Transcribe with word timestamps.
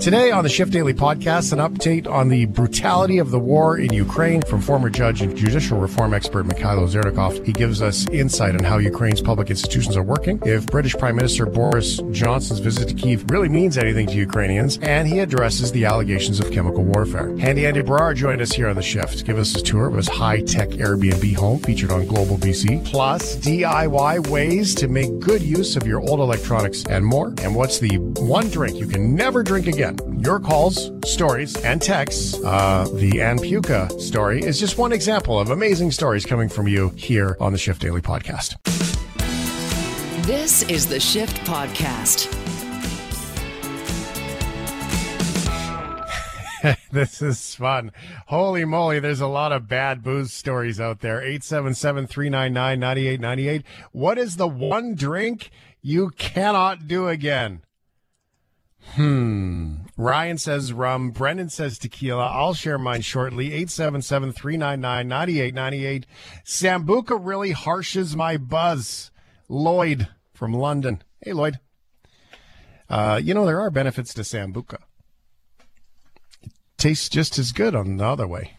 Today 0.00 0.30
on 0.30 0.42
the 0.42 0.50
Shift 0.50 0.72
Daily 0.72 0.94
podcast, 0.94 1.52
an 1.52 1.58
update 1.58 2.08
on 2.08 2.28
the 2.28 2.46
brutality 2.46 3.18
of 3.18 3.30
the 3.30 3.38
war 3.38 3.78
in 3.78 3.92
Ukraine 3.92 4.42
from 4.42 4.60
former 4.60 4.90
judge 4.90 5.22
and 5.22 5.36
judicial 5.36 5.78
reform 5.78 6.12
expert 6.12 6.46
Mikhailo 6.46 6.88
Zhernakov. 6.88 7.44
He 7.46 7.52
gives 7.52 7.80
us 7.82 8.08
insight 8.08 8.54
on 8.54 8.64
how 8.64 8.78
Ukraine's 8.78 9.20
public 9.20 9.50
institutions 9.50 9.96
are 9.96 10.02
working, 10.02 10.40
if 10.44 10.66
British 10.66 10.94
Prime 10.94 11.16
Minister 11.16 11.46
Boris 11.46 12.00
Johnson's 12.10 12.60
visit 12.60 12.88
to 12.88 12.94
Kiev 12.94 13.24
really 13.30 13.48
means 13.48 13.78
anything 13.78 14.06
to 14.08 14.14
Ukrainians, 14.14 14.78
and 14.82 15.08
he 15.08 15.20
addresses 15.20 15.72
the 15.72 15.84
allegations 15.84 16.38
of 16.38 16.50
chemical 16.50 16.84
warfare. 16.84 17.36
Handy 17.38 17.66
Andy 17.66 17.82
Baryer 17.82 18.14
joined 18.14 18.40
us 18.40 18.52
here 18.52 18.68
on 18.68 18.76
the 18.76 18.82
Shift. 18.82 19.24
Give 19.24 19.38
us 19.38 19.54
a 19.54 19.62
tour 19.62 19.86
of 19.86 19.94
his 19.94 20.08
high-tech 20.08 20.70
Airbnb 20.70 21.34
home 21.36 21.60
featured 21.60 21.90
on 21.90 22.06
Global 22.06 22.36
BC, 22.38 22.84
plus 22.84 23.36
DIY 23.36 24.28
ways 24.28 24.74
to 24.76 24.88
make 24.88 25.18
good 25.20 25.42
use 25.42 25.76
of 25.76 25.86
your 25.86 26.00
old 26.00 26.20
electronics 26.20 26.84
and 26.86 27.04
more. 27.04 27.34
And 27.42 27.54
what's 27.54 27.78
the 27.78 27.98
one 27.98 28.48
drink 28.48 28.78
you 28.78 28.86
can 28.86 29.14
never 29.14 29.42
drink 29.42 29.71
again? 29.72 29.96
Your 30.22 30.38
calls, 30.38 30.90
stories, 31.04 31.56
and 31.64 31.80
texts. 31.80 32.34
Uh, 32.44 32.86
the 32.94 33.12
Anpuca 33.12 34.00
story 34.00 34.42
is 34.42 34.60
just 34.60 34.78
one 34.78 34.92
example 34.92 35.38
of 35.40 35.50
amazing 35.50 35.90
stories 35.90 36.24
coming 36.24 36.48
from 36.48 36.68
you 36.68 36.90
here 36.90 37.36
on 37.40 37.52
the 37.52 37.58
Shift 37.58 37.80
Daily 37.80 38.00
Podcast. 38.00 38.56
This 40.26 40.62
is 40.64 40.86
the 40.86 41.00
Shift 41.00 41.38
Podcast. 41.38 42.30
this 46.92 47.20
is 47.20 47.54
fun. 47.54 47.90
Holy 48.26 48.64
moly, 48.64 49.00
there's 49.00 49.20
a 49.20 49.26
lot 49.26 49.52
of 49.52 49.68
bad 49.68 50.02
booze 50.02 50.32
stories 50.32 50.80
out 50.80 51.00
there. 51.00 51.18
877 51.18 52.06
399 52.06 52.78
9898. 52.78 53.64
What 53.90 54.18
is 54.18 54.36
the 54.36 54.46
one 54.46 54.94
drink 54.94 55.50
you 55.80 56.10
cannot 56.10 56.86
do 56.86 57.08
again? 57.08 57.62
Hmm. 58.90 59.76
Ryan 59.96 60.38
says 60.38 60.72
rum. 60.72 61.10
Brendan 61.10 61.48
says 61.48 61.78
tequila. 61.78 62.26
I'll 62.26 62.54
share 62.54 62.78
mine 62.78 63.00
shortly. 63.00 63.46
877 63.46 64.32
399 64.32 65.08
9898. 65.08 66.06
Sambuca 66.44 67.18
really 67.20 67.52
harshes 67.52 68.14
my 68.14 68.36
buzz. 68.36 69.10
Lloyd 69.48 70.08
from 70.34 70.52
London. 70.52 71.02
Hey, 71.20 71.32
Lloyd. 71.32 71.58
Uh, 72.88 73.20
you 73.22 73.32
know, 73.32 73.46
there 73.46 73.60
are 73.60 73.70
benefits 73.70 74.12
to 74.14 74.22
Sambuca. 74.22 74.78
It 76.42 76.52
tastes 76.76 77.08
just 77.08 77.38
as 77.38 77.52
good 77.52 77.74
on 77.74 77.96
the 77.96 78.04
other 78.04 78.26
way. 78.26 78.56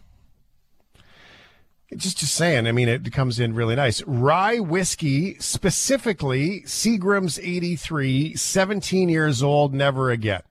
Just 1.97 2.17
just 2.17 2.35
saying, 2.35 2.67
I 2.67 2.71
mean, 2.71 2.87
it 2.87 3.11
comes 3.11 3.39
in 3.39 3.53
really 3.53 3.75
nice. 3.75 4.01
Rye 4.03 4.59
whiskey, 4.59 5.37
specifically 5.39 6.61
Seagram's 6.61 7.39
83, 7.39 8.35
17 8.35 9.09
years 9.09 9.43
old, 9.43 9.73
never 9.73 10.11
again. 10.11 10.41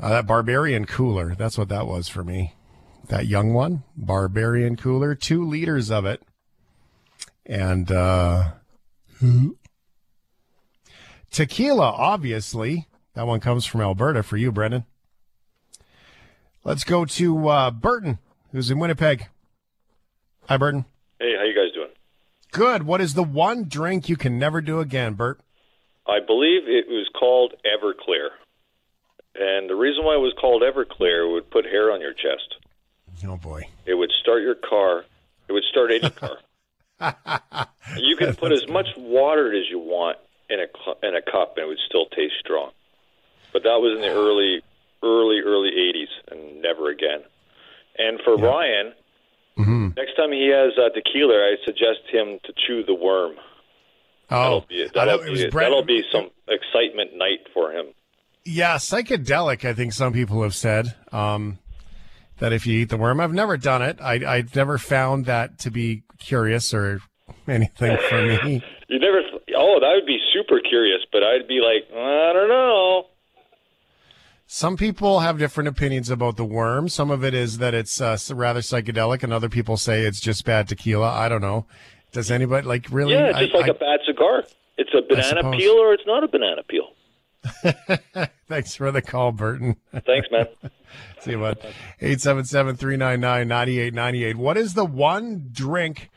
Uh, 0.00 0.08
that 0.08 0.26
Barbarian 0.26 0.86
cooler, 0.86 1.34
that's 1.34 1.56
what 1.56 1.68
that 1.68 1.86
was 1.86 2.08
for 2.08 2.24
me. 2.24 2.54
That 3.08 3.26
young 3.26 3.52
one, 3.52 3.84
Barbarian 3.96 4.76
cooler, 4.76 5.14
two 5.14 5.46
liters 5.46 5.90
of 5.90 6.04
it. 6.04 6.22
And 7.46 7.92
uh, 7.92 8.52
tequila, 11.30 11.90
obviously. 11.90 12.88
That 13.14 13.26
one 13.26 13.40
comes 13.40 13.66
from 13.66 13.80
Alberta 13.80 14.22
for 14.22 14.36
you, 14.36 14.50
Brendan. 14.50 14.86
Let's 16.64 16.82
go 16.82 17.04
to 17.04 17.48
uh, 17.48 17.70
Burton 17.70 18.18
who's 18.54 18.70
in 18.70 18.78
Winnipeg. 18.78 19.26
Hi, 20.48 20.56
Burton. 20.56 20.84
Hey, 21.18 21.34
how 21.36 21.42
you 21.44 21.54
guys 21.54 21.74
doing? 21.74 21.90
Good. 22.52 22.84
What 22.84 23.00
is 23.00 23.14
the 23.14 23.22
one 23.24 23.64
drink 23.64 24.08
you 24.08 24.16
can 24.16 24.38
never 24.38 24.60
do 24.60 24.78
again, 24.78 25.14
Bert? 25.14 25.40
I 26.06 26.20
believe 26.20 26.62
it 26.68 26.86
was 26.88 27.08
called 27.18 27.54
Everclear. 27.66 28.28
And 29.34 29.68
the 29.68 29.74
reason 29.74 30.04
why 30.04 30.14
it 30.14 30.20
was 30.20 30.34
called 30.40 30.62
Everclear 30.62 31.30
would 31.32 31.50
put 31.50 31.64
hair 31.64 31.90
on 31.90 32.00
your 32.00 32.12
chest. 32.12 32.56
Oh 33.26 33.36
boy. 33.36 33.68
It 33.86 33.94
would 33.94 34.12
start 34.20 34.42
your 34.42 34.54
car. 34.54 35.04
It 35.48 35.52
would 35.52 35.64
start 35.64 35.90
any 35.90 36.10
car. 36.10 37.66
you 37.96 38.16
can 38.16 38.36
put 38.36 38.52
as 38.52 38.68
much 38.68 38.86
water 38.96 39.52
as 39.52 39.68
you 39.68 39.80
want 39.80 40.18
in 40.48 40.60
a 40.60 41.06
in 41.06 41.16
a 41.16 41.22
cup 41.22 41.56
and 41.56 41.64
it 41.64 41.66
would 41.66 41.80
still 41.88 42.06
taste 42.06 42.34
strong. 42.38 42.70
But 43.52 43.64
that 43.64 43.80
was 43.80 43.96
in 43.96 44.02
the 44.02 44.14
early 44.14 44.62
early 45.02 45.40
early 45.40 45.70
80s 45.70 46.30
and 46.30 46.62
never 46.62 46.90
again. 46.90 47.24
And 47.96 48.20
for 48.24 48.38
yeah. 48.38 48.44
Ryan, 48.44 48.92
mm-hmm. 49.58 49.88
next 49.96 50.16
time 50.16 50.32
he 50.32 50.48
has 50.48 50.72
uh, 50.78 50.90
tequila, 50.94 51.34
I 51.34 51.56
suggest 51.64 52.00
him 52.10 52.38
to 52.44 52.52
chew 52.66 52.84
the 52.84 52.94
worm. 52.94 53.36
Oh, 54.30 54.36
that'll 54.40 54.60
be, 54.62 54.88
that'll, 54.94 55.18
be, 55.18 55.50
Brett, 55.50 55.66
that'll 55.66 55.84
be 55.84 56.02
some 56.10 56.30
excitement 56.48 57.16
night 57.16 57.46
for 57.52 57.72
him. 57.72 57.86
Yeah, 58.44 58.76
psychedelic. 58.76 59.64
I 59.64 59.74
think 59.74 59.92
some 59.92 60.12
people 60.12 60.42
have 60.42 60.54
said 60.54 60.94
um, 61.12 61.58
that 62.38 62.52
if 62.52 62.66
you 62.66 62.80
eat 62.80 62.88
the 62.88 62.96
worm, 62.96 63.20
I've 63.20 63.32
never 63.32 63.56
done 63.56 63.82
it. 63.82 64.00
I, 64.00 64.36
I've 64.36 64.54
never 64.54 64.78
found 64.78 65.26
that 65.26 65.58
to 65.60 65.70
be 65.70 66.02
curious 66.18 66.74
or 66.74 67.00
anything 67.48 67.96
for 68.08 68.22
me. 68.22 68.62
you 68.88 68.98
never? 68.98 69.22
Oh, 69.56 69.78
that 69.80 69.92
would 69.94 70.06
be 70.06 70.18
super 70.32 70.60
curious, 70.60 71.00
but 71.12 71.22
I'd 71.22 71.46
be 71.46 71.60
like, 71.60 71.90
I 71.94 72.32
don't 72.32 72.48
know. 72.48 73.06
Some 74.54 74.76
people 74.76 75.18
have 75.18 75.36
different 75.36 75.66
opinions 75.66 76.10
about 76.10 76.36
the 76.36 76.44
worm. 76.44 76.88
Some 76.88 77.10
of 77.10 77.24
it 77.24 77.34
is 77.34 77.58
that 77.58 77.74
it's 77.74 78.00
uh, 78.00 78.16
rather 78.30 78.60
psychedelic, 78.60 79.24
and 79.24 79.32
other 79.32 79.48
people 79.48 79.76
say 79.76 80.02
it's 80.02 80.20
just 80.20 80.44
bad 80.44 80.68
tequila. 80.68 81.10
I 81.10 81.28
don't 81.28 81.40
know. 81.40 81.66
Does 82.12 82.30
anybody 82.30 82.64
like 82.64 82.86
really? 82.88 83.14
Yeah, 83.14 83.32
just 83.32 83.52
I, 83.52 83.58
like 83.58 83.66
I, 83.66 83.70
a 83.70 83.74
bad 83.74 83.98
cigar. 84.06 84.44
It's 84.78 84.94
a 84.94 85.02
banana 85.02 85.50
peel 85.50 85.72
or 85.72 85.92
it's 85.92 86.06
not 86.06 86.22
a 86.22 86.28
banana 86.28 86.62
peel. 86.68 86.92
Thanks 88.46 88.76
for 88.76 88.92
the 88.92 89.02
call, 89.02 89.32
Burton. 89.32 89.74
Thanks, 90.06 90.28
man. 90.30 90.46
See 91.18 91.32
you, 91.32 91.38
bud. 91.38 91.58
877-399-9898. 92.00 94.36
What 94.36 94.56
is 94.56 94.74
the 94.74 94.84
one 94.84 95.48
drink 95.50 96.10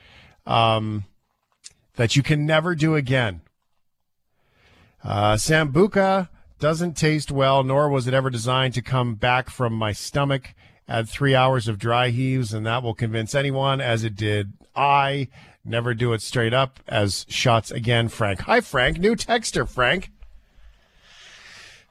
um, 0.45 1.05
that 1.95 2.15
you 2.15 2.21
can 2.21 2.45
never 2.45 2.75
do 2.75 2.93
again? 2.93 3.41
Uh, 5.03 5.37
Sambuca 5.37 6.29
doesn't 6.59 6.97
taste 6.97 7.31
well, 7.31 7.63
nor 7.63 7.89
was 7.89 8.07
it 8.07 8.13
ever 8.13 8.29
designed 8.29 8.73
to 8.75 8.81
come 8.81 9.15
back 9.15 9.49
from 9.49 9.73
my 9.73 9.91
stomach. 9.91 10.53
Add 10.87 11.09
three 11.09 11.35
hours 11.35 11.67
of 11.67 11.77
dry 11.77 12.09
heaves, 12.09 12.53
and 12.53 12.65
that 12.65 12.81
will 12.81 12.93
convince 12.93 13.35
anyone, 13.35 13.81
as 13.81 14.03
it 14.03 14.15
did 14.15 14.53
I. 14.75 15.27
Never 15.65 15.93
do 15.93 16.13
it 16.13 16.21
straight 16.21 16.53
up 16.53 16.79
as 16.87 17.25
shots 17.27 17.71
again, 17.71 18.07
Frank. 18.07 18.41
Hi, 18.41 18.61
Frank. 18.61 18.99
New 18.99 19.15
texter, 19.15 19.67
Frank. 19.67 20.11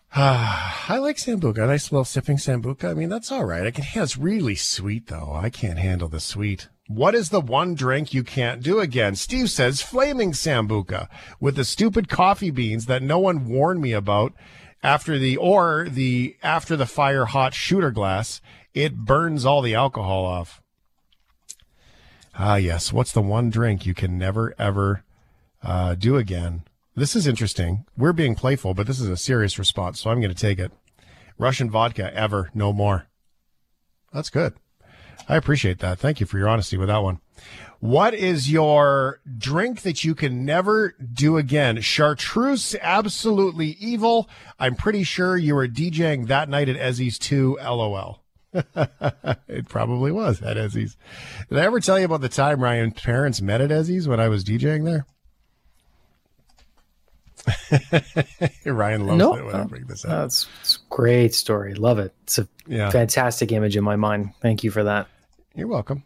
I 0.14 0.96
like 0.98 1.16
Sambuca. 1.16 1.64
A 1.64 1.66
nice 1.66 1.92
little 1.92 2.06
sipping 2.06 2.38
Sambuca. 2.38 2.90
I 2.90 2.94
mean, 2.94 3.10
that's 3.10 3.30
all 3.30 3.44
right. 3.44 3.66
I 3.66 3.70
can. 3.70 3.84
It's 4.02 4.16
really 4.16 4.54
sweet, 4.54 5.08
though. 5.08 5.32
I 5.34 5.50
can't 5.50 5.78
handle 5.78 6.08
the 6.08 6.20
sweet. 6.20 6.68
What 6.88 7.16
is 7.16 7.30
the 7.30 7.40
one 7.40 7.74
drink 7.74 8.14
you 8.14 8.22
can't 8.22 8.62
do 8.62 8.78
again? 8.78 9.16
Steve 9.16 9.50
says 9.50 9.82
flaming 9.82 10.32
Sambuca 10.32 11.08
with 11.40 11.56
the 11.56 11.64
stupid 11.64 12.08
coffee 12.08 12.50
beans 12.50 12.86
that 12.86 13.02
no 13.02 13.18
one 13.18 13.48
warned 13.48 13.80
me 13.80 13.92
about 13.92 14.32
after 14.84 15.18
the 15.18 15.36
or 15.36 15.88
the 15.90 16.36
after 16.44 16.76
the 16.76 16.86
fire 16.86 17.24
hot 17.24 17.54
shooter 17.54 17.90
glass. 17.90 18.40
It 18.72 18.96
burns 18.96 19.44
all 19.44 19.62
the 19.62 19.74
alcohol 19.74 20.24
off. 20.24 20.62
Ah, 22.38 22.56
yes. 22.56 22.92
What's 22.92 23.12
the 23.12 23.22
one 23.22 23.50
drink 23.50 23.84
you 23.84 23.94
can 23.94 24.16
never 24.16 24.54
ever 24.58 25.02
uh, 25.62 25.96
do 25.96 26.16
again? 26.16 26.62
This 26.94 27.16
is 27.16 27.26
interesting. 27.26 27.84
We're 27.96 28.12
being 28.12 28.36
playful, 28.36 28.74
but 28.74 28.86
this 28.86 29.00
is 29.00 29.08
a 29.08 29.16
serious 29.16 29.58
response, 29.58 30.00
so 30.00 30.10
I'm 30.10 30.20
going 30.20 30.34
to 30.34 30.40
take 30.40 30.58
it. 30.58 30.72
Russian 31.36 31.68
vodka, 31.68 32.14
ever, 32.14 32.50
no 32.54 32.72
more. 32.72 33.06
That's 34.12 34.30
good. 34.30 34.54
I 35.28 35.36
appreciate 35.36 35.78
that. 35.80 35.98
Thank 35.98 36.20
you 36.20 36.26
for 36.26 36.38
your 36.38 36.48
honesty 36.48 36.76
with 36.76 36.88
that 36.88 37.02
one. 37.02 37.20
What 37.80 38.14
is 38.14 38.50
your 38.50 39.20
drink 39.36 39.82
that 39.82 40.02
you 40.02 40.14
can 40.14 40.44
never 40.44 40.94
do 41.12 41.36
again? 41.36 41.80
Chartreuse, 41.82 42.74
absolutely 42.80 43.76
evil. 43.78 44.30
I'm 44.58 44.74
pretty 44.74 45.04
sure 45.04 45.36
you 45.36 45.54
were 45.54 45.68
DJing 45.68 46.28
that 46.28 46.48
night 46.48 46.68
at 46.68 46.76
Ezzy's 46.76 47.18
2, 47.18 47.58
LOL. 47.62 48.22
it 48.54 49.68
probably 49.68 50.10
was 50.10 50.40
at 50.40 50.56
Ezzy's. 50.56 50.96
Did 51.50 51.58
I 51.58 51.64
ever 51.64 51.80
tell 51.80 51.98
you 51.98 52.06
about 52.06 52.22
the 52.22 52.30
time 52.30 52.62
Ryan's 52.62 52.94
parents 52.94 53.42
met 53.42 53.60
at 53.60 53.70
Ezzy's 53.70 54.08
when 54.08 54.20
I 54.20 54.28
was 54.28 54.42
DJing 54.42 54.84
there? 54.84 55.06
Ryan 58.66 59.06
loves 59.06 59.38
it 59.38 59.44
when 59.44 59.54
I 59.54 59.64
bring 59.64 59.86
this 59.86 60.04
up. 60.04 60.10
That's 60.10 60.48
it's 60.60 60.76
a 60.76 60.94
great 60.94 61.34
story. 61.34 61.74
Love 61.74 61.98
it. 61.98 62.14
It's 62.24 62.38
a 62.38 62.48
yeah. 62.66 62.90
fantastic 62.90 63.52
image 63.52 63.76
in 63.76 63.84
my 63.84 63.96
mind. 63.96 64.32
Thank 64.40 64.64
you 64.64 64.70
for 64.70 64.84
that. 64.84 65.08
You're 65.54 65.68
welcome. 65.68 66.04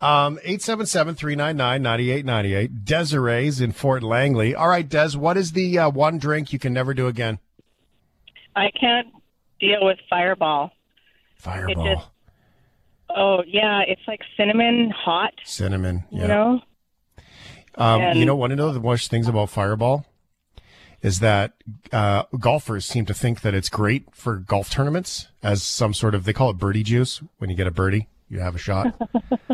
Um, 0.00 0.38
877-399-9898. 0.44 2.84
Desiree's 2.84 3.60
in 3.60 3.72
Fort 3.72 4.02
Langley. 4.02 4.54
All 4.54 4.68
right, 4.68 4.88
Des, 4.88 5.16
what 5.16 5.36
is 5.36 5.52
the 5.52 5.78
uh, 5.78 5.90
one 5.90 6.18
drink 6.18 6.52
you 6.52 6.58
can 6.58 6.72
never 6.72 6.92
do 6.92 7.06
again? 7.06 7.38
I 8.56 8.70
can't 8.78 9.08
deal 9.60 9.84
with 9.84 9.98
Fireball. 10.10 10.72
Fireball. 11.36 11.86
It 11.86 11.94
just, 11.94 12.08
oh, 13.16 13.44
yeah, 13.46 13.82
it's 13.86 14.02
like 14.08 14.20
cinnamon 14.36 14.90
hot. 14.90 15.34
Cinnamon, 15.44 16.02
yeah. 16.10 16.22
You 16.22 16.28
know? 16.28 16.60
Um, 17.76 18.00
and, 18.00 18.18
you 18.18 18.26
know, 18.26 18.34
want 18.34 18.50
to 18.50 18.56
know 18.56 18.72
the 18.72 18.80
worst 18.80 19.08
things 19.08 19.28
about 19.28 19.50
Fireball? 19.50 20.04
Is 21.02 21.18
that 21.18 21.54
uh, 21.92 22.24
golfers 22.38 22.86
seem 22.86 23.04
to 23.06 23.14
think 23.14 23.40
that 23.40 23.54
it's 23.54 23.68
great 23.68 24.04
for 24.12 24.36
golf 24.36 24.70
tournaments 24.70 25.28
as 25.42 25.62
some 25.62 25.92
sort 25.92 26.14
of 26.14 26.24
they 26.24 26.32
call 26.32 26.50
it 26.50 26.58
birdie 26.58 26.84
juice. 26.84 27.20
When 27.38 27.50
you 27.50 27.56
get 27.56 27.66
a 27.66 27.72
birdie, 27.72 28.08
you 28.28 28.38
have 28.38 28.54
a 28.54 28.58
shot. 28.58 28.94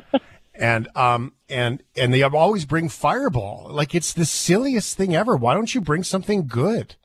and 0.54 0.88
um 0.94 1.32
and 1.48 1.82
and 1.96 2.12
they 2.12 2.22
always 2.22 2.66
bring 2.66 2.88
Fireball. 2.88 3.68
Like 3.70 3.94
it's 3.94 4.12
the 4.12 4.26
silliest 4.26 4.96
thing 4.96 5.16
ever. 5.16 5.36
Why 5.36 5.54
don't 5.54 5.74
you 5.74 5.80
bring 5.80 6.04
something 6.04 6.46
good? 6.46 6.96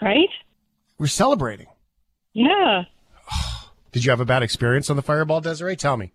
Right? 0.00 0.28
We're 0.98 1.08
celebrating. 1.08 1.66
Yeah. 2.32 2.84
Did 3.92 4.04
you 4.04 4.10
have 4.10 4.20
a 4.20 4.26
bad 4.26 4.42
experience 4.42 4.90
on 4.90 4.96
the 4.96 5.02
Fireball, 5.02 5.40
Desiree? 5.40 5.76
Tell 5.76 5.96
me. 5.96 6.12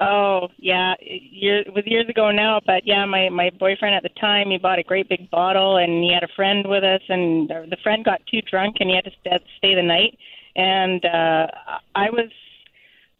Oh 0.00 0.48
yeah, 0.56 0.94
year, 1.00 1.60
it 1.60 1.74
was 1.74 1.84
years 1.86 2.08
ago 2.08 2.30
now, 2.30 2.60
but 2.66 2.86
yeah, 2.86 3.04
my 3.04 3.28
my 3.28 3.50
boyfriend 3.58 3.94
at 3.94 4.02
the 4.02 4.08
time 4.20 4.48
he 4.48 4.56
bought 4.56 4.78
a 4.78 4.82
great 4.82 5.10
big 5.10 5.30
bottle, 5.30 5.76
and 5.76 6.02
he 6.02 6.10
had 6.12 6.22
a 6.22 6.28
friend 6.34 6.66
with 6.66 6.82
us, 6.82 7.02
and 7.10 7.50
the 7.50 7.76
friend 7.82 8.02
got 8.02 8.22
too 8.26 8.40
drunk, 8.40 8.76
and 8.80 8.88
he 8.88 8.96
had 8.96 9.04
to 9.04 9.10
stay, 9.20 9.38
stay 9.58 9.74
the 9.74 9.82
night, 9.82 10.18
and 10.56 11.04
uh 11.04 11.46
I 11.94 12.08
was. 12.10 12.30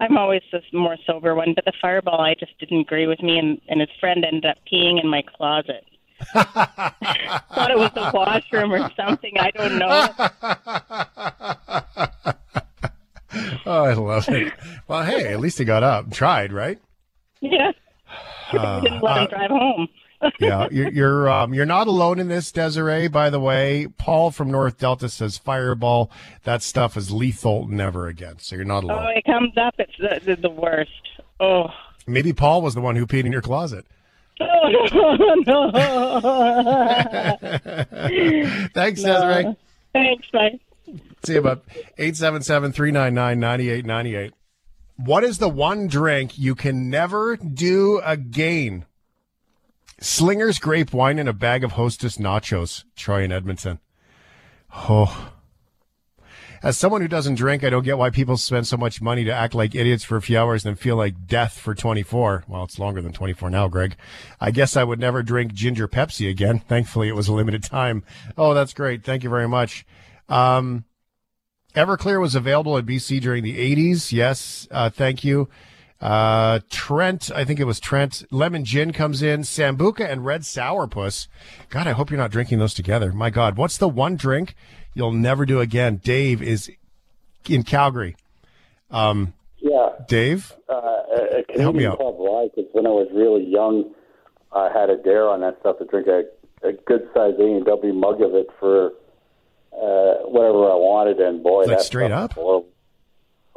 I'm 0.03 0.17
always 0.17 0.41
the 0.51 0.63
more 0.73 0.97
sober 1.07 1.35
one, 1.35 1.53
but 1.55 1.67
the 1.67 1.75
fireball 1.79 2.23
I 2.23 2.33
just 2.33 2.59
didn't 2.59 2.81
agree 2.81 3.07
with 3.07 3.23
me, 3.23 3.39
and, 3.39 3.61
and 3.69 3.83
his 3.83 3.91
friend 4.01 4.25
ended 4.25 4.47
up 4.47 4.57
peeing 4.73 4.99
in 4.99 5.07
my 5.07 5.21
closet. 5.21 5.85
Thought 6.33 7.71
it 7.71 7.77
was 7.77 7.91
the 7.95 8.11
washroom 8.15 8.73
or 8.73 8.91
something. 8.97 9.35
I 9.39 9.51
don't 9.51 9.79
know. 9.79 10.09
oh, 13.67 13.85
I 13.85 13.93
love 13.95 14.29
it. 14.29 14.53
Well, 14.89 15.05
hey, 15.05 15.33
at 15.33 15.41
least 15.41 15.59
he 15.59 15.65
got 15.65 15.83
up, 15.83 16.11
tried, 16.11 16.53
right? 16.53 16.79
Yeah. 17.41 17.73
Uh, 18.53 18.81
didn't 18.81 19.01
let 19.01 19.17
him 19.17 19.23
uh, 19.23 19.27
drive 19.29 19.51
home. 19.51 19.89
yeah, 20.41 20.67
you're 20.73 20.91
you're, 20.91 21.31
um, 21.31 21.55
you're 21.55 21.65
not 21.65 21.87
alone 21.87 22.19
in 22.19 22.27
this, 22.27 22.51
Desiree. 22.51 23.07
By 23.07 23.31
the 23.31 23.39
way, 23.39 23.87
Paul 23.97 24.33
from 24.33 24.51
North 24.51 24.77
Delta 24.77 25.09
says 25.09 25.39
Fireball. 25.39 26.11
That 26.43 26.65
stuff 26.65 26.97
is 26.97 27.13
lethal. 27.13 27.69
Never 27.69 28.09
again. 28.09 28.39
So 28.39 28.57
you're 28.57 28.65
not 28.65 28.83
alone. 28.83 29.07
Oh, 29.07 29.11
it 29.17 29.25
comes 29.25 29.57
up. 29.57 29.77
It's 29.79 29.93
the, 30.01 30.21
the, 30.25 30.35
the 30.43 30.51
worst. 30.51 30.91
Oh. 31.39 31.69
Maybe 32.09 32.33
Paul 32.33 32.61
was 32.61 32.75
the 32.75 32.81
one 32.81 32.97
who 32.97 33.07
peed 33.07 33.25
in 33.25 33.31
your 33.33 33.43
closet. 33.43 33.87
Oh, 34.43 35.43
no. 35.47 35.71
Thanks, 38.75 39.03
no. 39.03 39.13
Desiree. 39.13 39.57
Thanks, 39.93 40.27
bye. 40.33 40.59
See 41.23 41.35
you, 41.35 41.39
about 41.39 41.65
877 41.99 42.73
399 42.73 43.41
9898. 43.41 44.33
What 44.97 45.25
is 45.25 45.39
the 45.39 45.49
one 45.49 45.87
drink 45.87 46.39
you 46.39 46.55
can 46.55 46.91
never 46.91 47.37
do 47.37 48.01
again? 48.05 48.85
Slinger's 50.01 50.59
grape 50.59 50.93
wine 50.93 51.19
and 51.19 51.29
a 51.29 51.35
bag 51.35 51.63
of 51.63 51.73
Hostess 51.73 52.17
nachos. 52.17 52.85
Troy 52.97 53.23
in 53.23 53.33
Edmonton. 53.33 53.81
Oh. 54.75 55.33
As 56.63 56.77
someone 56.77 57.01
who 57.01 57.09
doesn't 57.09 57.37
drink, 57.37 57.65
I 57.65 57.71
don't 57.71 57.85
get 57.85 57.97
why 57.97 58.11
people 58.11 58.37
spend 58.37 58.67
so 58.67 58.77
much 58.77 59.01
money 59.01 59.25
to 59.25 59.33
act 59.33 59.55
like 59.55 59.75
idiots 59.75 60.05
for 60.05 60.17
a 60.17 60.23
few 60.23 60.39
hours 60.39 60.65
and 60.65 60.75
then 60.75 60.83
feel 60.83 60.97
like 60.97 61.27
death 61.27 61.59
for 61.59 61.75
24. 61.75 62.45
Well, 62.47 62.65
it's 62.65 62.79
longer 62.79 63.01
than 63.01 63.13
24 63.13 63.49
now, 63.49 63.69
Greg. 63.69 63.97
I 64.41 64.51
guess 64.51 64.77
I 64.77 64.85
would 64.85 65.01
never 65.01 65.23
drink 65.23 65.55
ginger 65.55 65.89
Pepsi 65.89 66.29
again. 66.29 66.59
Thankfully, 66.59 67.09
it 67.09 67.17
was 67.17 67.29
a 67.29 67.33
limited 67.33 67.63
time. 67.63 68.05
Oh, 68.37 68.53
that's 68.53 68.75
great. 68.75 69.05
Thank 69.05 69.25
you 69.25 69.31
very 69.31 69.49
much. 69.49 69.87
Um, 70.29 70.85
Everclear 71.75 72.21
was 72.21 72.35
available 72.35 72.77
at 72.77 72.87
BC 72.87 73.21
during 73.21 73.45
the 73.45 73.59
80s. 73.75 74.13
Yes, 74.13 74.67
uh, 74.71 74.91
thank 74.91 75.25
you. 75.25 75.49
Uh, 76.01 76.61
Trent, 76.71 77.31
I 77.35 77.45
think 77.45 77.61
it 77.61 77.65
was 77.65 77.79
Trent. 77.79 78.25
Lemon 78.31 78.65
gin 78.65 78.93
comes 78.93 79.23
in. 79.23 79.43
Sambuca 79.43 80.11
and 80.11 80.25
red 80.25 80.43
sourpuss. 80.43 81.29
God, 81.69 81.87
I 81.87 81.93
hope 81.93 82.11
you're 82.11 82.19
not 82.19 82.31
drinking 82.31 82.59
those 82.59 82.75
together. 82.75 83.13
My 83.13 83.31
God, 83.31 83.57
what's 83.57 83.77
the 83.77 83.89
one 83.89 84.17
drink 84.17 84.55
you'll 84.95 85.13
never 85.13 85.45
do 85.45 85.61
again? 85.61 85.97
Dave 85.97 86.43
is 86.43 86.71
in 87.49 87.63
Calgary. 87.63 88.17
Um, 88.91 89.35
yeah, 89.59 89.91
Dave, 90.09 90.55
uh, 90.69 90.75
a 90.75 91.43
Canadian 91.45 91.61
help 91.61 91.77
me 91.77 91.87
out. 91.87 91.99
Club 91.99 92.17
Rye, 92.19 92.49
because 92.55 92.71
when 92.73 92.87
I 92.87 92.91
was 92.91 93.09
really 93.13 93.45
young, 93.45 93.95
I 94.53 94.71
had 94.73 94.89
a 94.89 94.97
dare 94.97 95.29
on 95.29 95.43
that 95.43 95.59
stuff 95.61 95.79
to 95.79 95.85
drink 95.85 96.09
a, 96.09 96.23
a 96.67 96.73
good 96.73 97.09
sized 97.15 97.39
A 97.39 97.45
and 97.45 97.65
W 97.67 97.93
mug 97.93 98.23
of 98.23 98.35
it 98.35 98.47
for 98.59 98.93
uh, 99.73 100.27
whatever 100.29 100.71
I 100.71 100.75
wanted, 100.77 101.19
and 101.21 101.43
boy, 101.43 101.61
like 101.65 101.79
that 101.79 101.83
straight 101.83 102.13
up. 102.13 102.35
Oh 102.37 102.65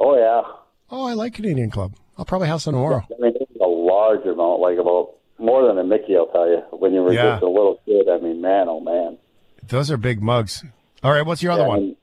yeah. 0.00 0.42
Oh, 0.90 1.06
I 1.06 1.14
like 1.14 1.34
Canadian 1.34 1.70
Club. 1.70 1.94
I'll 2.18 2.24
probably 2.24 2.48
have 2.48 2.62
some 2.62 2.74
tomorrow. 2.74 3.02
I 3.10 3.20
mean, 3.20 3.32
it's 3.40 3.50
a 3.60 3.66
large 3.66 4.24
amount, 4.24 4.60
like 4.60 4.78
about 4.78 5.14
more 5.38 5.66
than 5.66 5.78
a 5.78 5.84
Mickey. 5.84 6.16
I'll 6.16 6.26
tell 6.26 6.48
you. 6.48 6.62
When 6.70 6.92
you 6.92 7.02
were 7.02 7.12
Yeah. 7.12 7.32
just 7.32 7.42
a 7.42 7.48
little 7.48 7.80
kid, 7.84 8.08
I 8.08 8.18
mean, 8.18 8.40
man, 8.40 8.68
oh 8.68 8.80
man. 8.80 9.18
Those 9.66 9.90
are 9.90 9.96
big 9.96 10.22
mugs. 10.22 10.62
All 11.02 11.10
right, 11.12 11.24
what's 11.26 11.42
your 11.42 11.52
other 11.52 11.66
one? 11.66 11.78
And, 11.78 11.96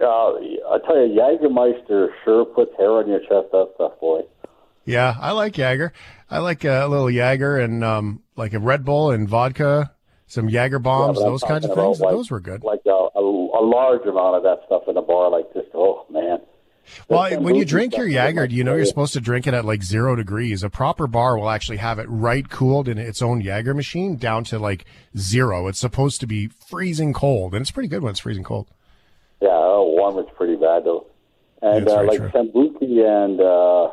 uh, 0.00 0.04
I 0.04 0.78
tell 0.86 0.96
you, 1.06 1.18
Jagermeister 1.20 2.08
sure 2.24 2.44
puts 2.44 2.76
hair 2.76 2.90
on 2.92 3.08
your 3.08 3.20
chest. 3.20 3.50
That 3.52 3.70
stuff, 3.76 3.92
boy. 4.00 4.22
Yeah, 4.84 5.14
I 5.20 5.32
like 5.32 5.52
Jager. 5.54 5.92
I 6.30 6.38
like 6.38 6.64
a 6.64 6.86
little 6.86 7.10
Jager 7.10 7.58
and 7.58 7.82
um, 7.84 8.22
like 8.36 8.52
a 8.54 8.58
Red 8.58 8.84
Bull 8.84 9.10
and 9.10 9.28
vodka, 9.28 9.92
some 10.28 10.48
Jager 10.48 10.78
bombs, 10.78 11.18
Yeah, 11.18 11.26
those 11.26 11.42
kinds 11.42 11.64
of 11.64 11.74
things. 11.74 12.00
like- 12.00 12.12
those 12.12 12.30
were 12.30 12.40
good. 12.40 12.62
Like 12.62 12.82
a, 12.86 12.90
a, 12.90 13.20
a 13.20 13.62
large 13.64 14.06
amount 14.06 14.36
of 14.36 14.42
that 14.44 14.60
stuff 14.66 14.82
in 14.88 14.96
a 14.96 15.02
bar, 15.02 15.30
like 15.30 15.52
just 15.54 15.68
oh 15.74 16.06
man. 16.10 16.38
Well, 17.08 17.38
when 17.42 17.54
you 17.54 17.66
drink 17.66 17.94
your 17.96 18.08
Jager, 18.08 18.46
do 18.46 18.54
you 18.54 18.64
know 18.64 18.74
you're 18.74 18.86
supposed 18.86 19.12
to 19.12 19.20
drink 19.20 19.46
it 19.46 19.52
at 19.52 19.66
like 19.66 19.82
zero 19.82 20.16
degrees? 20.16 20.62
A 20.62 20.70
proper 20.70 21.06
bar 21.06 21.36
will 21.38 21.50
actually 21.50 21.76
have 21.78 21.98
it 21.98 22.06
right 22.08 22.48
cooled 22.48 22.88
in 22.88 22.96
its 22.96 23.20
own 23.20 23.42
Jager 23.42 23.74
machine 23.74 24.16
down 24.16 24.42
to 24.44 24.58
like 24.58 24.86
zero. 25.16 25.66
It's 25.68 25.78
supposed 25.78 26.20
to 26.20 26.26
be 26.26 26.48
freezing 26.48 27.12
cold, 27.12 27.52
and 27.54 27.60
it's 27.60 27.70
pretty 27.70 27.88
good 27.90 28.02
when 28.02 28.10
it's 28.12 28.20
freezing 28.20 28.42
cold. 28.44 28.68
Yeah, 29.42 29.48
oh, 29.52 29.92
warm 29.98 30.18
is 30.18 30.30
pretty 30.34 30.56
bad 30.56 30.84
though. 30.84 31.06
And 31.60 31.86
Yeah, 31.86 31.92
uh, 31.92 32.02
like 32.04 32.20
very 32.20 32.30
Sambuki 32.30 33.04
and 33.04 33.38
uh, 33.40 33.90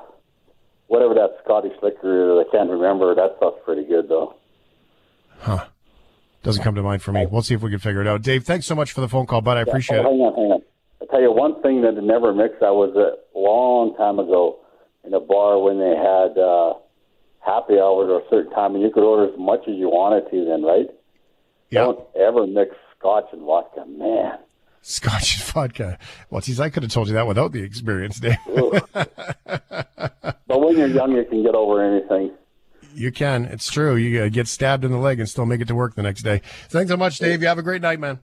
whatever 0.87 1.13
that 1.15 1.37
Scottish 1.43 1.73
liquor 1.81 2.39
is, 2.39 2.45
I 2.47 2.49
can't 2.55 2.69
remember. 2.69 3.13
That 3.13 3.33
stuff's 3.37 3.59
pretty 3.65 3.83
good 3.83 4.07
though. 4.07 4.35
Doesn't 6.45 6.63
come 6.63 6.75
to 6.75 6.83
mind 6.83 7.01
for 7.01 7.11
me. 7.11 7.25
We'll 7.25 7.41
see 7.41 7.55
if 7.55 7.63
we 7.63 7.71
can 7.71 7.79
figure 7.79 8.01
it 8.01 8.07
out. 8.07 8.21
Dave, 8.21 8.43
thanks 8.43 8.67
so 8.67 8.75
much 8.75 8.91
for 8.91 9.01
the 9.01 9.09
phone 9.09 9.25
call, 9.25 9.41
bud. 9.41 9.57
I 9.57 9.61
appreciate 9.61 9.97
oh, 9.97 10.01
it. 10.01 10.03
Hang 10.03 10.21
on, 10.21 10.35
hang 10.35 10.51
on. 10.51 10.61
I 11.01 11.05
tell 11.09 11.21
you 11.21 11.31
one 11.31 11.59
thing 11.63 11.81
that 11.81 11.95
never 12.01 12.33
mixed. 12.33 12.61
I 12.61 12.69
was 12.69 12.95
a 12.95 13.17
long 13.37 13.95
time 13.95 14.19
ago 14.19 14.59
in 15.03 15.13
a 15.15 15.19
bar 15.19 15.59
when 15.59 15.79
they 15.79 15.95
had 15.95 16.37
uh, 16.37 16.75
happy 17.39 17.79
hours 17.79 18.09
or 18.09 18.19
a 18.19 18.29
certain 18.29 18.51
time, 18.51 18.75
and 18.75 18.83
you 18.83 18.91
could 18.91 19.03
order 19.03 19.33
as 19.33 19.39
much 19.39 19.61
as 19.67 19.75
you 19.75 19.89
wanted 19.89 20.29
to. 20.29 20.45
Then, 20.45 20.61
right? 20.61 20.87
Yeah, 21.71 21.85
Don't 21.85 22.07
ever 22.15 22.45
mix 22.45 22.75
Scotch 22.99 23.25
and 23.33 23.41
vodka, 23.41 23.85
man. 23.87 24.37
Scotch 24.83 25.37
and 25.37 25.45
vodka. 25.45 25.97
Well, 26.29 26.41
geez, 26.41 26.59
I 26.59 26.69
could 26.69 26.83
have 26.83 26.91
told 26.91 27.07
you 27.07 27.15
that 27.15 27.25
without 27.25 27.53
the 27.53 27.63
experience, 27.63 28.19
Dave. 28.19 28.37
But 30.47 30.59
when 30.59 30.77
you're 30.77 30.87
young, 30.87 31.11
you 31.11 31.25
can 31.25 31.43
get 31.43 31.55
over 31.55 31.83
anything. 31.83 32.31
You 32.95 33.11
can. 33.11 33.45
It's 33.45 33.71
true. 33.71 33.95
You 33.95 34.23
uh, 34.23 34.29
get 34.29 34.47
stabbed 34.47 34.83
in 34.83 34.91
the 34.91 34.97
leg 34.97 35.19
and 35.19 35.29
still 35.29 35.45
make 35.45 35.61
it 35.61 35.67
to 35.67 35.75
work 35.75 35.95
the 35.95 36.03
next 36.03 36.23
day. 36.23 36.41
Thanks 36.69 36.89
so 36.89 36.97
much, 36.97 37.17
Dave. 37.17 37.41
You 37.41 37.47
have 37.47 37.57
a 37.57 37.63
great 37.63 37.81
night, 37.81 37.99
man. 37.99 38.19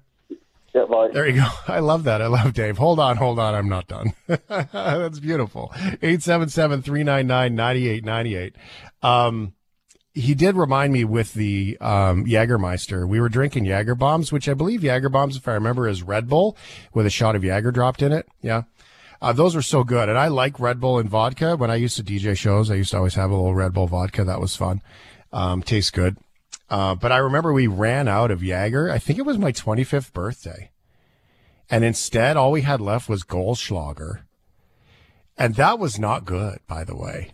Yeah, 0.75 0.87
bye. 0.87 1.11
There 1.12 1.29
you 1.29 1.43
go. 1.43 1.49
I 1.69 1.81
love 1.81 2.05
that. 2.05 2.23
I 2.23 2.29
love 2.29 2.55
Dave. 2.55 2.79
Hold 2.79 2.99
on, 2.99 3.19
hold 3.19 3.38
on. 3.38 3.55
I'm 3.55 3.69
not 3.69 3.88
done. 3.88 4.14
That's 4.49 5.21
beautiful. 5.21 5.71
877-399-9898. 5.75 8.55
Um, 9.02 9.52
he 10.14 10.35
did 10.35 10.57
remind 10.57 10.93
me 10.93 11.05
with 11.05 11.33
the 11.35 11.79
um, 11.81 12.26
Jagermeister. 12.26 13.09
We 13.09 13.21
were 13.21 13.29
drinking 13.29 13.64
Jager 13.64 13.95
bombs, 13.95 14.33
which 14.33 14.49
I 14.49 14.55
believe 14.55 14.83
Jager 14.83 15.09
bombs, 15.09 15.37
if 15.37 15.47
I 15.49 15.52
remember, 15.52 15.88
is 15.88 16.02
Red 16.02 16.29
Bull 16.29 16.57
with 16.93 17.07
a 17.07 17.11
shot 17.11 17.37
of 17.37 17.43
Jager 17.43 17.71
dropped 17.71 18.02
in 18.02 18.12
it. 18.12 18.26
Yeah. 18.43 18.62
Uh, 19.23 19.33
those 19.33 19.55
were 19.55 19.62
so 19.62 19.85
good. 19.85 20.09
And 20.09 20.19
I 20.19 20.26
like 20.26 20.59
Red 20.59 20.81
Bull 20.81 20.99
and 20.99 21.09
vodka. 21.09 21.57
When 21.57 21.71
I 21.71 21.76
used 21.76 21.97
to 21.97 22.02
DJ 22.02 22.37
shows, 22.37 22.73
I 22.73 22.75
used 22.75 22.91
to 22.91 22.97
always 22.97 23.14
have 23.14 23.31
a 23.31 23.37
little 23.37 23.55
Red 23.55 23.73
Bull 23.73 23.87
vodka. 23.87 24.25
That 24.25 24.41
was 24.41 24.57
fun. 24.57 24.83
Um, 25.33 25.62
tastes 25.62 25.93
good. 25.93 26.17
Uh, 26.69 26.97
but 26.97 27.12
I 27.12 27.19
remember 27.19 27.52
we 27.52 27.69
ran 27.69 28.09
out 28.09 28.33
of 28.33 28.43
Jager. 28.43 28.91
I 28.91 28.99
think 28.99 29.21
it 29.21 29.26
was 29.26 29.38
my 29.38 29.52
25th 29.52 30.12
birthday. 30.12 30.73
And 31.71 31.85
instead, 31.85 32.37
all 32.37 32.50
we 32.50 32.62
had 32.62 32.81
left 32.81 33.09
was 33.09 33.23
Goldschlager. 33.23 34.23
And 35.38 35.55
that 35.55 35.79
was 35.79 36.00
not 36.00 36.25
good, 36.25 36.59
by 36.67 36.83
the 36.83 36.97
way. 36.97 37.31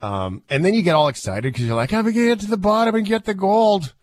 Um, 0.00 0.42
and 0.50 0.64
then 0.64 0.74
you 0.74 0.82
get 0.82 0.96
all 0.96 1.06
excited 1.06 1.52
because 1.52 1.66
you're 1.66 1.76
like, 1.76 1.92
I'm 1.92 2.02
going 2.02 2.14
to 2.14 2.26
get 2.26 2.40
to 2.40 2.50
the 2.50 2.56
bottom 2.56 2.96
and 2.96 3.06
get 3.06 3.26
the 3.26 3.34
gold. 3.34 3.94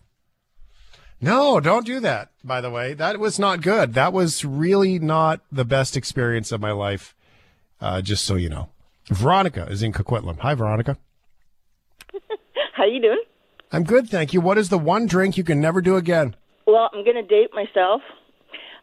No, 1.21 1.59
don't 1.59 1.85
do 1.85 1.99
that, 1.99 2.31
by 2.43 2.61
the 2.61 2.69
way. 2.69 2.93
That 2.93 3.19
was 3.19 3.37
not 3.37 3.61
good. 3.61 3.93
That 3.93 4.13
was 4.13 4.45
really 4.45 4.99
not 4.99 5.41
the 5.51 5.65
best 5.65 5.97
experience 5.97 6.51
of 6.51 6.61
my 6.61 6.71
life, 6.71 7.13
uh, 7.81 8.01
just 8.01 8.23
so 8.23 8.35
you 8.35 8.47
know. 8.49 8.69
Veronica 9.09 9.67
is 9.69 9.83
in 9.83 9.91
Coquitlam. 9.91 10.39
Hi, 10.39 10.53
Veronica. 10.53 10.97
How 12.73 12.85
you 12.85 13.01
doing? 13.01 13.23
I'm 13.71 13.83
good, 13.83 14.09
thank 14.09 14.33
you. 14.33 14.39
What 14.39 14.57
is 14.57 14.69
the 14.69 14.77
one 14.77 15.07
drink 15.07 15.37
you 15.37 15.43
can 15.43 15.59
never 15.59 15.81
do 15.81 15.97
again? 15.97 16.35
Well, 16.65 16.89
I'm 16.93 17.03
going 17.03 17.15
to 17.15 17.23
date 17.23 17.49
myself. 17.53 18.01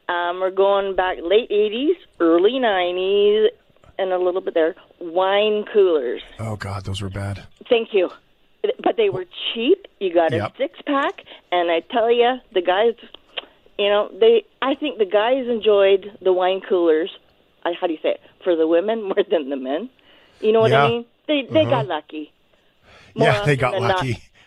Um, 0.08 0.40
we're 0.40 0.50
going 0.50 0.94
back 0.94 1.18
late 1.22 1.50
80s, 1.50 1.94
early 2.20 2.52
90s, 2.52 3.46
and 3.98 4.12
a 4.12 4.18
little 4.18 4.40
bit 4.40 4.54
there. 4.54 4.76
Wine 5.00 5.64
coolers. 5.72 6.22
Oh, 6.38 6.56
God, 6.56 6.84
those 6.84 7.00
were 7.00 7.08
bad. 7.08 7.44
Thank 7.68 7.88
you. 7.92 8.10
But 8.82 8.96
they 8.96 9.10
were 9.10 9.24
cheap. 9.54 9.86
You 10.00 10.12
got 10.14 10.32
a 10.32 10.36
Yep. 10.36 10.52
six 10.58 10.78
pack, 10.86 11.14
and 11.52 11.70
I 11.70 11.80
tell 11.80 12.10
you, 12.10 12.36
the 12.54 12.62
guys, 12.62 12.94
You 13.78 13.88
know, 13.88 14.10
they. 14.18 14.44
I 14.62 14.74
think 14.74 14.98
the 14.98 15.04
guys 15.06 15.46
enjoyed 15.48 16.16
the 16.22 16.32
wine 16.32 16.60
coolers. 16.66 17.10
I, 17.64 17.72
how 17.78 17.86
do 17.86 17.92
you 17.92 17.98
say 18.02 18.10
it? 18.10 18.20
For 18.44 18.56
the 18.56 18.66
women 18.66 19.02
more 19.10 19.22
than 19.30 19.50
the 19.50 19.56
men. 19.56 19.90
You 20.40 20.52
know 20.52 20.60
what 20.60 20.70
Yeah. 20.70 20.84
I 20.84 20.88
mean? 20.88 21.04
They 21.28 21.42
they 21.52 21.60
Uh-huh. 21.60 21.70
got 21.70 21.86
lucky. 21.86 22.32
More 23.14 23.28
yeah, 23.28 23.44
they 23.44 23.56
got 23.56 23.80
lucky. 23.80 24.22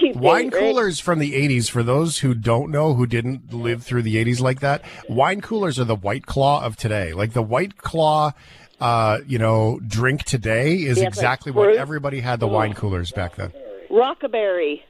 Cheap 0.00 0.16
Wine 0.16 0.50
date, 0.50 0.52
right? 0.54 0.60
coolers 0.60 1.00
from 1.00 1.18
the 1.18 1.32
80s, 1.32 1.70
for 1.70 1.82
those 1.82 2.18
who 2.18 2.34
don't 2.34 2.70
know, 2.70 2.94
who 2.94 3.06
didn't 3.06 3.52
live 3.52 3.82
through 3.82 4.02
the 4.02 4.16
80s 4.22 4.40
like 4.40 4.60
that, 4.60 4.82
wine 5.08 5.40
coolers 5.40 5.78
are 5.78 5.84
the 5.84 5.94
White 5.96 6.26
Claw 6.26 6.62
of 6.64 6.76
today. 6.76 7.12
Like 7.12 7.32
the 7.32 7.42
White 7.42 7.78
Claw, 7.78 8.32
uh, 8.80 9.18
you 9.26 9.38
know, 9.38 9.80
drink 9.86 10.24
today 10.24 10.74
is 10.74 10.98
Yeah, 11.00 11.06
exactly 11.06 11.52
what 11.52 11.74
everybody 11.76 12.20
had 12.20 12.40
the 12.40 12.46
wine 12.48 12.74
coolers 12.74 13.12
back 13.12 13.36
then. 13.36 13.52
Rockaberry. 13.90 14.82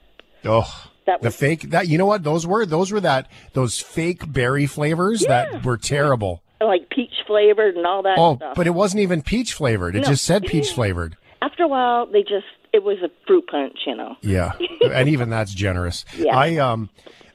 Oh, 0.44 0.88
That 1.06 1.22
was- 1.22 1.32
the 1.34 1.38
fake, 1.38 1.70
that, 1.70 1.88
you 1.88 1.98
know 1.98 2.06
what? 2.06 2.22
Those 2.22 2.46
were, 2.46 2.64
those 2.66 2.90
were 2.92 3.00
that, 3.00 3.30
those 3.52 3.78
fake 3.80 4.30
berry 4.32 4.66
flavors 4.66 5.20
that 5.26 5.64
were 5.64 5.76
terrible. 5.76 6.42
like 6.60 6.88
peach 6.88 7.12
flavored 7.26 7.76
and 7.76 7.86
all 7.86 8.02
that 8.02 8.16
Oh, 8.18 8.36
stuff. 8.36 8.54
but 8.56 8.66
it 8.66 8.70
wasn't 8.70 9.02
even 9.02 9.20
peach 9.22 9.52
flavored. 9.52 9.94
It 9.96 10.00
No. 10.00 10.08
just 10.08 10.24
said 10.24 10.44
peach 10.46 10.72
flavored. 10.72 11.16
After 11.42 11.64
a 11.64 11.68
while, 11.68 12.06
they 12.06 12.22
just 12.22 12.46
it 12.72 12.82
was 12.82 12.96
a 13.04 13.10
fruit 13.26 13.46
punch, 13.48 13.76
you 13.86 13.94
know. 13.94 14.16
Yeah, 14.22 14.52
and 14.90 15.08
even 15.10 15.28
that's 15.28 15.52
generous. 15.52 16.06
Yeah. 16.16 16.34
I 16.34 16.56
um, 16.56 16.88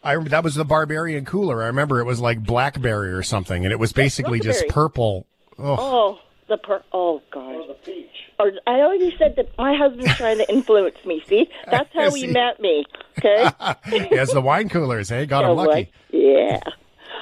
I 0.03 0.13
remember 0.13 0.31
that 0.31 0.43
was 0.43 0.55
the 0.55 0.65
barbarian 0.65 1.25
cooler. 1.25 1.61
I 1.61 1.67
remember 1.67 1.99
it 1.99 2.05
was 2.05 2.19
like 2.19 2.43
blackberry 2.43 3.11
or 3.13 3.21
something, 3.21 3.63
and 3.65 3.71
it 3.71 3.77
was 3.77 3.93
basically 3.93 4.39
just 4.39 4.67
purple. 4.67 5.27
Oh, 5.59 5.75
Oh, 5.77 6.19
the 6.49 6.57
per. 6.57 6.81
Oh 6.91 7.21
God. 7.31 7.55
Or 8.39 8.51
I 8.67 8.79
already 8.81 9.15
said 9.17 9.35
that 9.37 9.49
my 9.57 9.75
husband's 9.75 10.15
trying 10.17 10.37
to 10.39 10.49
influence 10.51 10.97
me. 11.05 11.21
See, 11.27 11.47
that's 11.69 11.89
how 11.93 12.11
he 12.15 12.27
met 12.27 12.59
me. 12.59 12.85
Okay. 13.17 13.49
he 14.09 14.15
has 14.15 14.29
the 14.31 14.41
wine 14.41 14.69
coolers. 14.69 15.09
Hey, 15.09 15.25
got 15.25 15.43
him 15.43 15.49
So, 15.51 15.53
lucky. 15.55 15.69
like, 15.71 15.91
yeah. 16.11 16.59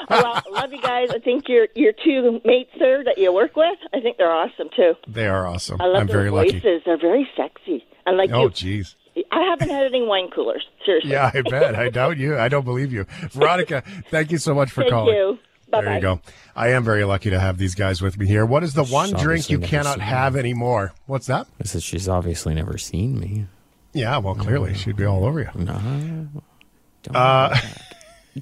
Well, 0.09 0.41
love 0.51 0.71
you 0.71 0.81
guys. 0.81 1.09
I 1.11 1.19
think 1.19 1.49
your 1.49 1.67
your 1.75 1.91
two 2.03 2.39
mates 2.45 2.71
there 2.79 3.03
that 3.03 3.17
you 3.17 3.33
work 3.33 3.55
with, 3.55 3.77
I 3.93 3.99
think 3.99 4.17
they're 4.17 4.31
awesome 4.31 4.69
too. 4.75 4.93
They 5.07 5.27
are 5.27 5.45
awesome. 5.47 5.81
I 5.81 5.85
love 5.85 6.01
I'm 6.01 6.07
their 6.07 6.17
very 6.17 6.29
voices. 6.29 6.63
lucky. 6.63 6.81
They're 6.85 6.97
very 6.97 7.27
sexy. 7.35 7.85
And 8.05 8.17
like 8.17 8.31
Oh, 8.31 8.49
jeez. 8.49 8.95
I 9.31 9.41
haven't 9.49 9.69
had 9.69 9.85
any 9.87 10.03
wine 10.05 10.29
coolers. 10.29 10.63
Seriously. 10.85 11.11
Yeah, 11.11 11.31
I 11.33 11.41
bet. 11.41 11.73
I 11.75 11.89
doubt 11.89 12.17
you. 12.17 12.37
I 12.37 12.47
don't 12.49 12.63
believe 12.63 12.93
you. 12.93 13.05
Veronica, 13.31 13.83
thank 14.11 14.31
you 14.31 14.37
so 14.37 14.53
much 14.53 14.69
for 14.71 14.81
Thank 14.81 14.93
calling. 14.93 15.15
you. 15.15 15.39
Bye 15.69 15.81
There 15.81 15.95
you 15.95 16.01
go. 16.01 16.21
I 16.55 16.69
am 16.69 16.83
very 16.83 17.03
lucky 17.03 17.29
to 17.29 17.39
have 17.39 17.57
these 17.57 17.75
guys 17.75 18.01
with 18.01 18.17
me 18.17 18.25
here. 18.25 18.45
What 18.45 18.63
is 18.63 18.73
the 18.73 18.83
one 18.85 19.11
drink 19.11 19.49
you 19.49 19.59
cannot 19.59 19.95
seen 19.95 19.99
have 20.01 20.35
anymore? 20.35 20.93
What's 21.07 21.27
that? 21.27 21.47
I 21.61 21.65
said 21.65 21.83
she's 21.83 22.07
obviously 22.07 22.53
never 22.53 22.77
seen 22.77 23.19
me. 23.19 23.45
Yeah, 23.93 24.17
well, 24.17 24.35
clearly 24.35 24.73
she'd 24.75 24.95
be 24.95 25.05
all 25.05 25.25
over 25.25 25.39
you. 25.41 25.49
No, 25.55 25.73
don't 25.73 27.13
know 27.13 27.19
Uh, 27.19 27.47
about 27.49 27.51
that. 27.61 27.83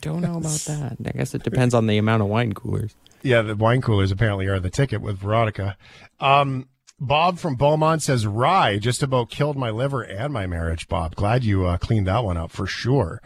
Don't 0.02 0.22
know 0.22 0.38
about 0.38 0.60
that. 0.68 0.98
I 1.06 1.12
guess 1.18 1.34
it 1.34 1.44
depends 1.44 1.74
on 1.74 1.88
the 1.88 1.98
amount 1.98 2.22
of 2.22 2.28
wine 2.28 2.54
coolers. 2.54 2.96
Yeah, 3.24 3.42
the 3.42 3.56
wine 3.56 3.82
coolers 3.82 4.12
apparently 4.12 4.46
are 4.48 4.60
the 4.60 4.70
ticket 4.70 5.02
with 5.02 5.18
Veronica. 5.18 5.78
Um, 6.20 6.68
Bob 7.00 7.40
from 7.40 7.56
Beaumont 7.56 8.02
says 8.02 8.26
rye 8.26 8.78
just 8.78 9.04
about 9.04 9.30
killed 9.30 9.58
my 9.58 9.70
liver 9.70 10.02
and 10.02 10.32
my 10.32 10.48
marriage. 10.48 10.88
Bob, 10.88 11.16
glad 11.16 11.44
you 11.44 11.66
uh, 11.66 11.78
cleaned 11.78 12.08
that 12.08 12.24
one 12.24 12.38
up 12.38 12.52
for 12.52 12.66
sure. 12.66 13.22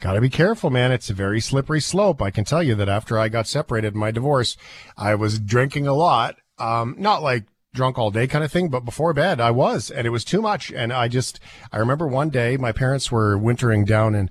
Got 0.00 0.12
to 0.12 0.20
be 0.20 0.28
careful, 0.28 0.68
man. 0.68 0.92
It's 0.92 1.08
a 1.08 1.14
very 1.14 1.40
slippery 1.40 1.80
slope. 1.80 2.20
I 2.20 2.30
can 2.30 2.44
tell 2.44 2.62
you 2.62 2.74
that 2.74 2.88
after 2.88 3.18
I 3.18 3.30
got 3.30 3.46
separated 3.46 3.94
in 3.94 4.00
my 4.00 4.10
divorce, 4.10 4.58
I 4.98 5.14
was 5.14 5.38
drinking 5.38 5.86
a 5.86 5.94
lot. 5.94 6.36
Um, 6.58 6.96
not 6.98 7.22
like 7.22 7.44
drunk 7.72 7.98
all 7.98 8.10
day 8.10 8.26
kind 8.26 8.44
of 8.44 8.52
thing, 8.52 8.68
but 8.68 8.84
before 8.84 9.14
bed 9.14 9.40
I 9.40 9.50
was, 9.50 9.90
and 9.90 10.06
it 10.06 10.10
was 10.10 10.24
too 10.24 10.42
much. 10.42 10.70
And 10.70 10.92
I 10.92 11.08
just, 11.08 11.40
I 11.72 11.78
remember 11.78 12.06
one 12.06 12.28
day 12.28 12.58
my 12.58 12.72
parents 12.72 13.10
were 13.10 13.38
wintering 13.38 13.86
down 13.86 14.14
in 14.14 14.28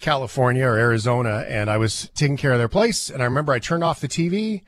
California 0.00 0.64
or 0.64 0.78
Arizona, 0.78 1.44
and 1.48 1.68
I 1.68 1.76
was 1.76 2.10
taking 2.14 2.38
care 2.38 2.52
of 2.52 2.58
their 2.58 2.66
place. 2.66 3.10
And 3.10 3.20
I 3.20 3.26
remember 3.26 3.52
I 3.52 3.58
turned 3.58 3.84
off 3.84 4.00
the 4.00 4.08
TV. 4.08 4.62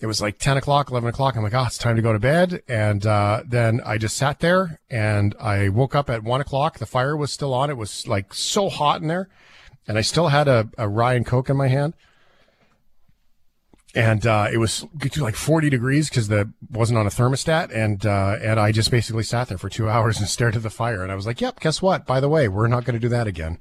It 0.00 0.06
was 0.06 0.20
like 0.20 0.38
10 0.38 0.56
o'clock, 0.56 0.90
11 0.90 1.08
o'clock. 1.08 1.36
I'm 1.36 1.42
like, 1.42 1.54
oh, 1.54 1.64
it's 1.64 1.78
time 1.78 1.96
to 1.96 2.02
go 2.02 2.12
to 2.12 2.18
bed. 2.18 2.62
And 2.68 3.06
uh, 3.06 3.42
then 3.46 3.80
I 3.86 3.96
just 3.96 4.16
sat 4.16 4.40
there 4.40 4.80
and 4.90 5.34
I 5.40 5.68
woke 5.68 5.94
up 5.94 6.10
at 6.10 6.22
1 6.22 6.40
o'clock. 6.40 6.78
The 6.78 6.86
fire 6.86 7.16
was 7.16 7.32
still 7.32 7.54
on. 7.54 7.70
It 7.70 7.76
was 7.76 8.06
like 8.06 8.34
so 8.34 8.68
hot 8.68 9.00
in 9.00 9.08
there. 9.08 9.28
And 9.86 9.96
I 9.96 10.00
still 10.00 10.28
had 10.28 10.48
a, 10.48 10.68
a 10.76 10.88
rye 10.88 11.14
and 11.14 11.24
Coke 11.24 11.48
in 11.48 11.56
my 11.56 11.68
hand. 11.68 11.94
And 13.94 14.26
uh, 14.26 14.48
it 14.52 14.58
was 14.58 14.84
like 15.16 15.36
40 15.36 15.70
degrees 15.70 16.08
because 16.08 16.26
the 16.26 16.52
wasn't 16.68 16.98
on 16.98 17.06
a 17.06 17.10
thermostat, 17.10 17.70
and 17.72 18.04
uh, 18.04 18.38
and 18.42 18.58
I 18.58 18.72
just 18.72 18.90
basically 18.90 19.22
sat 19.22 19.46
there 19.46 19.58
for 19.58 19.68
two 19.68 19.88
hours 19.94 20.18
and 20.18 20.28
stared 20.28 20.56
at 20.56 20.64
the 20.64 20.70
fire. 20.70 21.04
And 21.04 21.12
I 21.12 21.14
was 21.14 21.26
like, 21.26 21.40
"Yep, 21.40 21.60
guess 21.60 21.80
what? 21.80 22.04
By 22.04 22.18
the 22.18 22.28
way, 22.28 22.48
we're 22.48 22.66
not 22.66 22.84
going 22.84 22.94
to 22.94 23.00
do 23.00 23.08
that 23.10 23.28
again." 23.28 23.60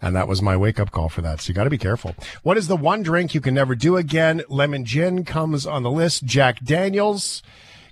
And 0.00 0.14
that 0.14 0.28
was 0.28 0.42
my 0.42 0.56
wake 0.56 0.78
up 0.78 0.90
call 0.90 1.08
for 1.08 1.22
that. 1.22 1.40
So 1.40 1.48
you 1.48 1.54
got 1.54 1.64
to 1.64 1.70
be 1.70 1.78
careful. 1.78 2.14
What 2.42 2.58
is 2.58 2.68
the 2.68 2.76
one 2.76 3.02
drink 3.02 3.34
you 3.34 3.40
can 3.40 3.54
never 3.54 3.74
do 3.74 3.96
again? 3.96 4.42
Lemon 4.48 4.84
gin 4.84 5.24
comes 5.24 5.66
on 5.66 5.82
the 5.82 5.90
list. 5.90 6.24
Jack 6.24 6.62
Daniels 6.62 7.42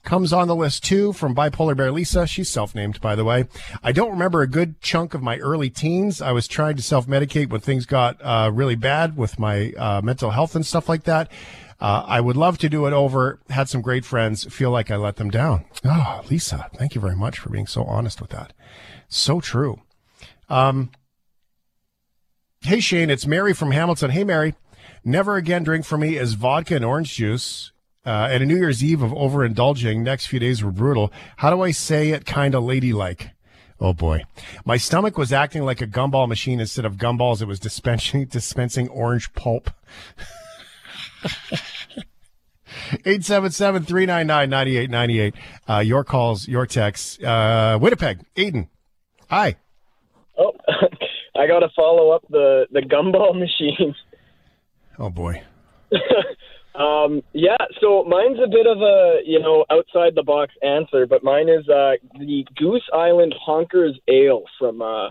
comes 0.05 0.33
on 0.33 0.47
the 0.47 0.55
list 0.55 0.85
too 0.85 1.13
from 1.15 1.35
Bipolar 1.35 1.77
Bear 1.77 1.91
Lisa. 1.91 2.27
She's 2.27 2.51
self 2.51 2.75
named, 2.75 3.01
by 3.01 3.15
the 3.15 3.25
way. 3.25 3.47
I 3.83 3.93
don't 3.93 4.11
remember 4.11 4.43
a 4.43 4.47
good 4.47 4.81
chunk 4.81 5.15
of 5.15 5.23
my 5.23 5.39
early 5.39 5.71
teens. 5.71 6.21
I 6.21 6.33
was 6.33 6.47
trying 6.47 6.77
to 6.77 6.83
self 6.83 7.07
medicate 7.07 7.49
when 7.49 7.61
things 7.61 7.87
got 7.87 8.21
uh, 8.23 8.51
really 8.53 8.77
bad 8.77 9.17
with 9.17 9.39
my 9.39 9.73
uh, 9.73 10.01
mental 10.03 10.31
health 10.31 10.55
and 10.55 10.65
stuff 10.65 10.89
like 10.89 11.05
that. 11.05 11.31
Uh, 11.81 12.05
I 12.07 12.21
would 12.21 12.37
love 12.37 12.59
to 12.59 12.69
do 12.69 12.87
it 12.87 12.93
over. 12.93 13.41
Had 13.51 13.69
some 13.69 13.83
great 13.83 14.05
friends. 14.05 14.45
Feel 14.45 14.71
like 14.71 14.91
I 14.91 14.97
let 14.97 15.17
them 15.17 15.31
down. 15.31 15.65
Oh, 15.85 16.23
Lisa, 16.31 16.71
thank 16.75 16.95
you 16.95 17.01
very 17.01 17.17
much 17.17 17.39
for 17.39 17.51
being 17.51 17.67
so 17.67 17.85
honest 17.85 18.21
with 18.21 18.31
that. 18.31 18.53
So 19.09 19.41
true. 19.41 19.81
Um, 20.49 20.91
Hey 22.65 22.81
Shane, 22.81 23.11
it's 23.11 23.27
Mary 23.27 23.53
from 23.53 23.73
Hamilton. 23.73 24.11
Hey 24.11 24.25
Mary, 24.25 24.55
never 25.05 25.37
again 25.37 25.65
drink 25.65 25.85
for 25.85 25.99
me 25.99 26.17
is 26.17 26.33
vodka 26.33 26.77
and 26.77 26.85
orange 26.85 27.15
juice. 27.15 27.73
Uh, 28.07 28.29
and 28.31 28.43
a 28.43 28.47
New 28.47 28.57
Year's 28.57 28.83
Eve 28.83 29.03
of 29.03 29.11
overindulging. 29.11 30.01
Next 30.01 30.29
few 30.29 30.39
days 30.39 30.65
were 30.65 30.71
brutal. 30.71 31.13
How 31.37 31.51
do 31.51 31.61
I 31.61 31.73
say 31.73 32.13
it 32.13 32.25
kind 32.25 32.55
of 32.55 32.65
ladylike? 32.65 33.33
Oh 33.79 33.93
boy. 33.93 34.25
My 34.65 34.79
stomach 34.79 35.19
was 35.19 35.31
acting 35.31 35.65
like 35.65 35.83
a 35.83 35.87
gumball 35.87 36.27
machine 36.27 36.59
instead 36.59 36.87
of 36.87 36.97
gumballs. 36.97 37.43
It 37.43 37.49
was 37.49 37.61
dispensing, 37.61 38.25
dispensing 38.31 38.89
orange 38.89 39.35
pulp. 39.35 39.71
877-399-9898. 43.05 45.35
Uh, 45.69 45.81
your 45.81 46.03
calls, 46.03 46.49
your 46.49 46.65
texts. 46.65 47.23
Uh, 47.23 47.77
Winnipeg, 47.79 48.25
Aiden. 48.37 48.69
Hi. 49.29 49.57
Oh, 50.39 50.53
I 51.37 51.47
got 51.47 51.61
to 51.61 51.69
follow 51.75 52.11
up 52.11 52.25
the 52.31 52.67
the 52.71 52.81
gumball 52.81 53.39
machine. 53.39 53.95
Oh 54.99 55.11
boy. 55.11 55.43
Um, 56.75 57.23
yeah, 57.33 57.57
so 57.81 58.03
mine's 58.03 58.39
a 58.45 58.49
bit 58.49 58.67
of 58.67 58.83
a 58.83 59.21
you 59.25 59.39
know 59.39 59.65
outside 59.71 60.17
the 60.17 60.25
box 60.25 60.53
answer, 60.61 61.07
but 61.07 61.23
mine 61.23 61.49
is 61.49 61.69
uh, 61.69 61.93
the 62.19 62.45
Goose 62.57 62.89
Island 62.93 63.35
Honkers 63.47 63.93
Ale 64.09 64.43
from. 64.59 64.83
Uh, 64.83 65.11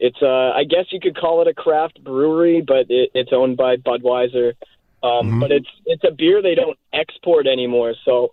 it's 0.00 0.20
uh, 0.20 0.50
I 0.50 0.64
guess 0.64 0.86
you 0.90 0.98
could 1.00 1.16
call 1.16 1.42
it 1.42 1.48
a 1.48 1.54
craft 1.54 2.02
brewery, 2.02 2.60
but 2.60 2.90
it, 2.90 3.10
it's 3.14 3.30
owned 3.32 3.56
by 3.56 3.76
Budweiser. 3.76 4.54
Um, 5.02 5.38
But 5.40 5.52
it's 5.52 5.68
it's 5.84 6.02
a 6.04 6.10
beer 6.10 6.42
they 6.42 6.56
don't 6.56 6.78
export 6.92 7.46
anymore, 7.46 7.94
so 8.04 8.32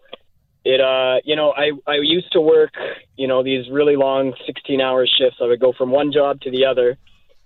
it 0.66 0.82
uh 0.82 1.18
you 1.25 1.36
know 1.36 1.54
I 1.56 1.72
I 1.86 1.98
used 2.02 2.32
to 2.32 2.42
work 2.42 2.72
you 3.18 3.28
know 3.28 3.44
these 3.44 3.70
really 3.70 3.96
long 3.96 4.34
16 4.48 4.82
hour 4.82 5.06
shifts. 5.06 5.38
I 5.42 5.46
would 5.46 5.60
go 5.60 5.74
from 5.74 5.92
one 5.92 6.12
job 6.12 6.42
to 6.42 6.52
the 6.52 6.66
other. 6.66 6.98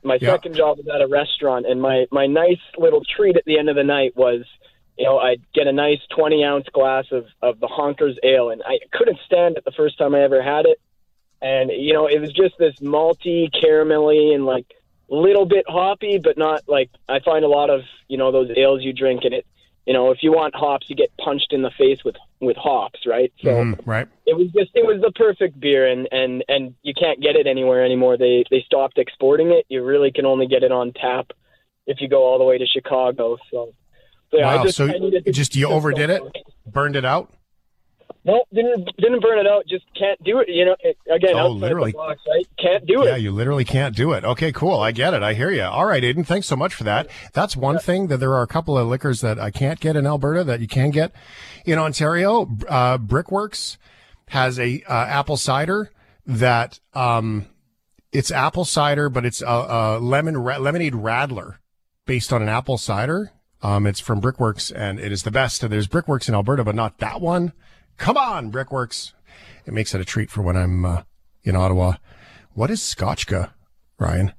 My 0.03 0.17
Yeah. 0.21 0.31
second 0.31 0.55
job 0.55 0.77
was 0.77 0.87
at 0.87 1.01
a 1.01 1.07
restaurant, 1.07 1.65
and 1.65 1.81
my 1.81 2.07
my 2.11 2.27
nice 2.27 2.61
little 2.77 3.03
treat 3.03 3.35
at 3.35 3.45
the 3.45 3.57
end 3.59 3.69
of 3.69 3.75
the 3.75 3.83
night 3.83 4.15
was 4.15 4.45
you 4.97 5.05
know, 5.05 5.19
I'd 5.19 5.41
get 5.53 5.67
a 5.67 5.71
nice 5.71 5.99
20 6.15 6.43
ounce 6.43 6.65
glass 6.73 7.05
of, 7.11 7.27
of 7.41 7.59
the 7.59 7.67
Honkers 7.67 8.15
ale, 8.23 8.49
and 8.49 8.63
I 8.65 8.79
couldn't 8.91 9.19
stand 9.25 9.57
it 9.57 9.63
the 9.63 9.71
first 9.71 9.97
time 9.97 10.15
I 10.15 10.21
ever 10.21 10.41
had 10.41 10.65
it. 10.65 10.79
And, 11.39 11.69
you 11.69 11.93
know, 11.93 12.07
it 12.07 12.19
was 12.19 12.33
just 12.33 12.57
this 12.57 12.75
malty, 12.77 13.51
caramelly, 13.51 14.33
and 14.33 14.45
like 14.45 14.65
little 15.07 15.45
bit 15.45 15.65
hoppy, 15.67 16.17
but 16.17 16.37
not 16.37 16.63
like 16.67 16.89
I 17.07 17.19
find 17.19 17.45
a 17.45 17.47
lot 17.47 17.69
of, 17.69 17.81
you 18.07 18.17
know, 18.17 18.31
those 18.31 18.49
ales 18.57 18.81
you 18.81 18.91
drink, 18.91 19.23
and 19.23 19.35
it, 19.35 19.45
you 19.88 19.94
know, 19.94 20.12
if 20.12 20.17
you 20.22 20.34
want 20.34 20.53
hops, 20.53 20.89
you 20.89 20.98
get 20.98 21.15
punched 21.17 21.53
in 21.53 21.62
the 21.62 21.72
face 21.72 22.03
with, 22.03 22.17
with 22.41 22.58
hops, 22.58 23.00
right? 23.08 23.32
So 23.41 23.50
Mhm, 23.50 23.79
right. 23.86 24.08
it 24.25 24.36
was 24.36 24.48
just, 24.48 24.72
it 24.75 24.86
was 24.86 25.01
the 25.01 25.13
perfect 25.13 25.58
beer, 25.62 25.88
and, 25.88 26.10
and, 26.12 26.44
and 26.50 26.75
you 26.84 26.94
can't 26.94 27.22
get 27.22 27.38
it 27.38 27.48
anywhere 27.48 27.86
anymore. 27.86 28.17
They, 28.17 28.44
they 28.51 28.62
stopped 28.65 28.98
exporting 28.98 29.51
it. 29.51 29.65
You 29.70 29.86
really 29.86 30.12
can 30.12 30.25
only 30.25 30.46
get 30.46 30.63
it 30.63 30.74
on 30.74 30.91
tap 30.91 31.32
if 31.88 32.01
you 32.01 32.10
go 32.10 32.25
all 32.25 32.38
the 32.38 32.44
way 32.44 32.58
to 32.58 32.65
Chicago. 32.67 33.38
So, 33.50 33.74
so 34.29 34.38
yeah, 34.38 34.50
I 34.50 34.56
wow. 34.58 34.63
just, 34.63 34.75
so 34.75 34.89
I 34.89 35.32
just 35.32 35.56
you 35.56 35.70
overdid 35.70 36.10
it, 36.10 36.22
burned 36.65 36.98
it 36.98 37.06
out. 37.06 37.34
No, 38.27 38.43
didn't 38.53 38.86
didn't 38.98 39.22
burn 39.22 39.39
it 39.39 39.48
out. 39.48 39.63
Just 39.67 39.86
can't 39.98 40.22
do 40.24 40.39
it. 40.39 40.50
You 40.50 40.65
know, 40.65 40.75
it, 40.81 40.98
again, 41.10 41.36
Oh, 41.36 41.48
literally. 41.50 41.93
box, 41.93 42.19
right? 42.29 42.46
Can't 42.60 42.86
do 42.86 43.03
it. 43.03 43.07
Yeah, 43.07 43.15
you 43.15 43.31
literally 43.31 43.63
can't 43.63 43.96
do 43.96 44.12
it. 44.12 44.25
Okay, 44.25 44.51
cool. 44.51 44.81
I 44.81 44.91
get 44.91 45.13
it. 45.13 45.24
I 45.24 45.34
hear 45.34 45.50
you. 45.50 45.63
All 45.63 45.86
right, 45.86 46.03
Aiden. 46.03 46.25
Thanks 46.27 46.46
so 46.46 46.57
much 46.57 46.74
for 46.75 46.84
that. 46.84 47.07
That's 47.34 47.55
one 47.55 47.79
thing 47.79 48.07
that 48.07 48.17
there 48.17 48.34
are 48.34 48.41
a 48.43 48.48
couple 48.48 48.77
of 48.77 48.86
liquors 48.88 49.22
that 49.22 49.39
I 49.39 49.50
can't 49.50 49.79
get 49.79 49.96
in 49.96 50.05
Alberta 50.05 50.43
that 50.43 50.60
you 50.60 50.67
can 50.67 50.89
get 50.91 51.13
in 51.65 51.79
Ontario. 51.79 52.50
Uh, 52.67 52.98
Brickworks 52.98 53.77
has 54.27 54.60
a 54.60 54.84
uh, 54.89 54.93
apple 54.93 55.38
cider 55.38 55.89
that 56.25 56.81
um, 56.93 57.46
it's 58.12 58.29
apple 58.29 58.65
cider, 58.65 59.07
but 59.10 59.25
it's 59.25 59.41
a, 59.41 59.46
a 59.46 60.00
lemon 60.00 60.38
ra- 60.38 60.57
lemonade 60.57 60.93
radler 60.93 61.60
based 62.05 62.34
on 62.34 62.41
an 62.41 62.50
apple 62.50 62.77
cider. 62.77 63.31
Um, 63.62 63.88
it's 63.88 64.01
from 64.01 64.19
Brickworks 64.19 64.69
and 64.69 65.00
it 65.00 65.13
is 65.13 65.24
the 65.24 65.31
best. 65.31 65.63
And 65.63 65.72
there's 65.72 65.88
Brickworks 65.88 66.27
in 66.27 66.36
Alberta, 66.36 66.65
but 66.65 66.75
not 66.75 66.98
that 66.98 67.22
one. 67.22 67.53
Come 67.97 68.17
on, 68.17 68.49
Brickworks. 68.49 69.13
It 69.65 69.73
makes 69.73 69.93
it 69.93 70.01
a 70.01 70.05
treat 70.05 70.29
for 70.29 70.41
when 70.41 70.55
I'm 70.55 70.85
uh, 70.85 71.01
in 71.43 71.55
Ottawa. 71.55 71.93
What 72.53 72.69
is 72.71 72.79
Scotchka, 72.79 73.51
Ryan? 73.99 74.33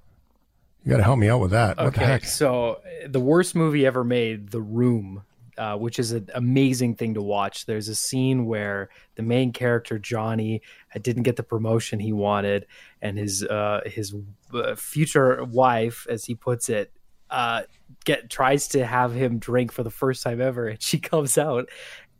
You 0.84 0.90
got 0.90 0.98
to 0.98 1.02
help 1.04 1.18
me 1.18 1.28
out 1.28 1.40
with 1.40 1.50
that. 1.50 1.76
What 1.76 1.94
the 1.94 2.00
Okay, 2.00 2.04
heck? 2.06 2.24
so 2.24 2.80
the 3.06 3.20
worst 3.20 3.54
movie 3.54 3.84
ever 3.84 4.04
made, 4.04 4.50
The 4.50 4.60
Room, 4.60 5.22
uh, 5.58 5.76
which 5.76 5.98
is 5.98 6.12
an 6.12 6.28
amazing 6.34 6.94
thing 6.94 7.14
to 7.14 7.22
watch. 7.22 7.66
There's 7.66 7.88
a 7.88 7.94
scene 7.94 8.46
where 8.46 8.88
the 9.16 9.22
main 9.22 9.52
character 9.52 9.98
Johnny 9.98 10.62
didn't 11.02 11.24
get 11.24 11.36
the 11.36 11.42
promotion 11.42 11.98
he 12.00 12.12
wanted, 12.12 12.66
and 13.02 13.18
his 13.18 13.42
uh, 13.44 13.80
his 13.84 14.14
uh, 14.54 14.76
future 14.76 15.44
wife, 15.44 16.06
as 16.08 16.24
he 16.24 16.34
puts 16.34 16.68
it, 16.70 16.92
uh, 17.28 17.62
get 18.04 18.30
tries 18.30 18.68
to 18.68 18.86
have 18.86 19.12
him 19.12 19.38
drink 19.38 19.72
for 19.72 19.82
the 19.82 19.90
first 19.90 20.22
time 20.22 20.40
ever, 20.40 20.68
and 20.68 20.80
she 20.82 20.98
comes 21.00 21.36
out, 21.36 21.68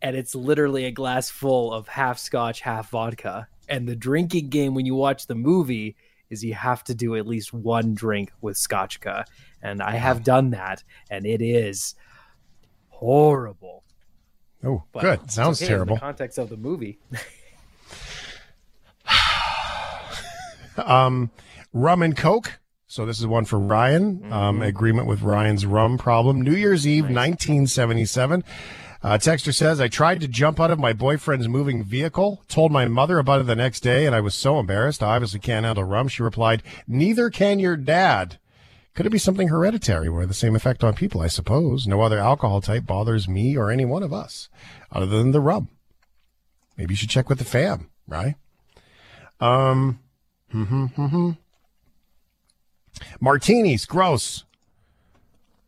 and 0.02 0.16
it's 0.16 0.34
literally 0.34 0.84
a 0.84 0.90
glass 0.90 1.30
full 1.30 1.72
of 1.72 1.88
half 1.88 2.18
scotch, 2.18 2.60
half 2.60 2.90
vodka. 2.90 3.48
And 3.68 3.86
the 3.88 3.96
drinking 3.96 4.48
game 4.48 4.74
when 4.74 4.86
you 4.86 4.94
watch 4.94 5.26
the 5.26 5.34
movie 5.34 5.96
is 6.30 6.44
you 6.44 6.54
have 6.54 6.84
to 6.84 6.94
do 6.94 7.16
at 7.16 7.26
least 7.26 7.52
one 7.52 7.94
drink 7.94 8.30
with 8.40 8.56
scotchka, 8.56 9.24
and 9.62 9.82
I 9.82 9.92
have 9.92 10.22
done 10.24 10.50
that, 10.50 10.84
and 11.10 11.24
it 11.26 11.40
is 11.42 11.94
horrible. 12.88 13.82
Oh, 14.64 14.82
But 14.92 15.00
good. 15.02 15.30
Sounds 15.30 15.58
okay 15.62 15.66
in 15.66 15.76
terrible. 15.76 15.94
the 15.96 16.00
context 16.00 16.36
of 16.38 16.48
the 16.50 16.56
movie. 16.56 16.98
Um, 20.76 21.30
rum 21.72 22.02
and 22.02 22.16
Coke. 22.16 22.60
So 22.86 23.04
this 23.04 23.18
is 23.18 23.26
one 23.26 23.44
for 23.44 23.58
Ryan. 23.58 24.32
Um, 24.32 24.62
agreement 24.62 25.06
with 25.06 25.22
Ryan's 25.22 25.66
rum 25.66 25.98
problem. 25.98 26.40
New 26.40 26.54
Year's 26.54 26.86
Eve, 26.86 27.04
1977. 27.04 28.44
Uh, 29.00 29.16
texter 29.16 29.54
says, 29.54 29.80
I 29.80 29.86
tried 29.86 30.20
to 30.20 30.28
jump 30.28 30.58
out 30.58 30.72
of 30.72 30.78
my 30.78 30.92
boyfriend's 30.92 31.46
moving 31.46 31.84
vehicle, 31.84 32.42
told 32.48 32.72
my 32.72 32.86
mother 32.86 33.18
about 33.18 33.40
it 33.40 33.46
the 33.46 33.54
next 33.54 33.80
day, 33.80 34.06
and 34.06 34.14
I 34.14 34.20
was 34.20 34.34
so 34.34 34.58
embarrassed. 34.58 35.02
I 35.02 35.14
obviously 35.14 35.38
can't 35.38 35.64
handle 35.64 35.84
rum. 35.84 36.08
She 36.08 36.22
replied, 36.22 36.64
neither 36.88 37.30
can 37.30 37.60
your 37.60 37.76
dad. 37.76 38.38
Could 38.94 39.06
it 39.06 39.10
be 39.10 39.18
something 39.18 39.48
hereditary 39.48 40.08
where 40.08 40.26
the 40.26 40.34
same 40.34 40.56
effect 40.56 40.82
on 40.82 40.94
people, 40.94 41.20
I 41.20 41.28
suppose? 41.28 41.86
No 41.86 42.00
other 42.00 42.18
alcohol 42.18 42.60
type 42.60 42.86
bothers 42.86 43.28
me 43.28 43.56
or 43.56 43.70
any 43.70 43.84
one 43.84 44.02
of 44.02 44.12
us 44.12 44.48
other 44.90 45.06
than 45.06 45.30
the 45.30 45.40
rum. 45.40 45.68
Maybe 46.76 46.94
you 46.94 46.96
should 46.96 47.10
check 47.10 47.28
with 47.28 47.38
the 47.38 47.44
fam, 47.44 47.90
right? 48.08 48.34
Um, 49.40 50.00
hmm 50.50 50.86
hmm 50.86 51.30
Martinis, 53.20 53.86
gross. 53.86 54.44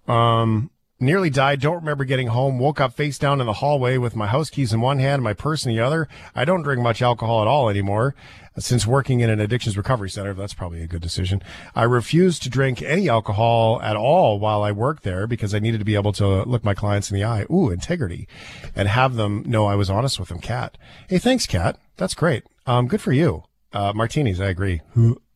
Um, 0.09 0.71
nearly 1.01 1.31
died. 1.31 1.61
Don't 1.61 1.77
remember 1.77 2.05
getting 2.05 2.29
home. 2.29 2.59
Woke 2.59 2.81
up 2.81 2.93
face 2.93 3.19
down 3.19 3.41
in 3.41 3.47
the 3.47 3.55
hallway 3.55 3.97
with 3.97 4.15
my 4.15 4.27
house 4.27 4.51
keys 4.51 4.73
in 4.73 4.81
one 4.81 4.99
hand, 4.99 5.23
my 5.23 5.33
purse 5.35 5.65
in 5.65 5.73
the 5.73 5.81
other. 5.81 6.09
I 6.35 6.45
don't 6.45 6.63
drink 6.63 6.83
much 6.83 7.03
alcohol 7.03 7.41
at 7.41 7.49
all 7.49 7.69
anymore. 7.69 8.15
Since 8.59 8.87
working 8.87 9.21
in 9.21 9.31
an 9.31 9.41
addictions 9.41 9.77
recovery 9.77 10.11
center, 10.11 10.35
that's 10.35 10.55
probably 10.55 10.83
a 10.83 10.87
good 10.87 11.01
decision. 11.01 11.41
I 11.75 11.85
refused 11.85 12.43
to 12.43 12.51
drink 12.51 12.83
any 12.83 13.09
alcohol 13.09 13.81
at 13.81 13.97
all 13.97 14.39
while 14.39 14.63
I 14.63 14.73
worked 14.73 15.03
there 15.03 15.27
because 15.27 15.55
I 15.55 15.61
needed 15.61 15.79
to 15.79 15.85
be 15.85 15.95
able 15.95 16.13
to 16.15 16.43
look 16.43 16.65
my 16.65 16.75
clients 16.75 17.11
in 17.11 17.17
the 17.17 17.25
eye. 17.25 17.47
Ooh, 17.51 17.71
integrity, 17.71 18.29
and 18.75 18.89
have 18.89 19.15
them 19.15 19.45
know 19.47 19.67
I 19.67 19.77
was 19.77 19.89
honest 19.89 20.19
with 20.19 20.29
them. 20.29 20.41
Cat. 20.41 20.77
Hey, 21.09 21.19
thanks, 21.19 21.47
Cat. 21.47 21.79
That's 21.97 22.15
great. 22.15 22.45
Um, 22.67 22.89
good 22.89 23.01
for 23.01 23.13
you. 23.13 23.45
Uh, 23.73 23.93
martinis, 23.95 24.41
I 24.41 24.49
agree. 24.49 24.81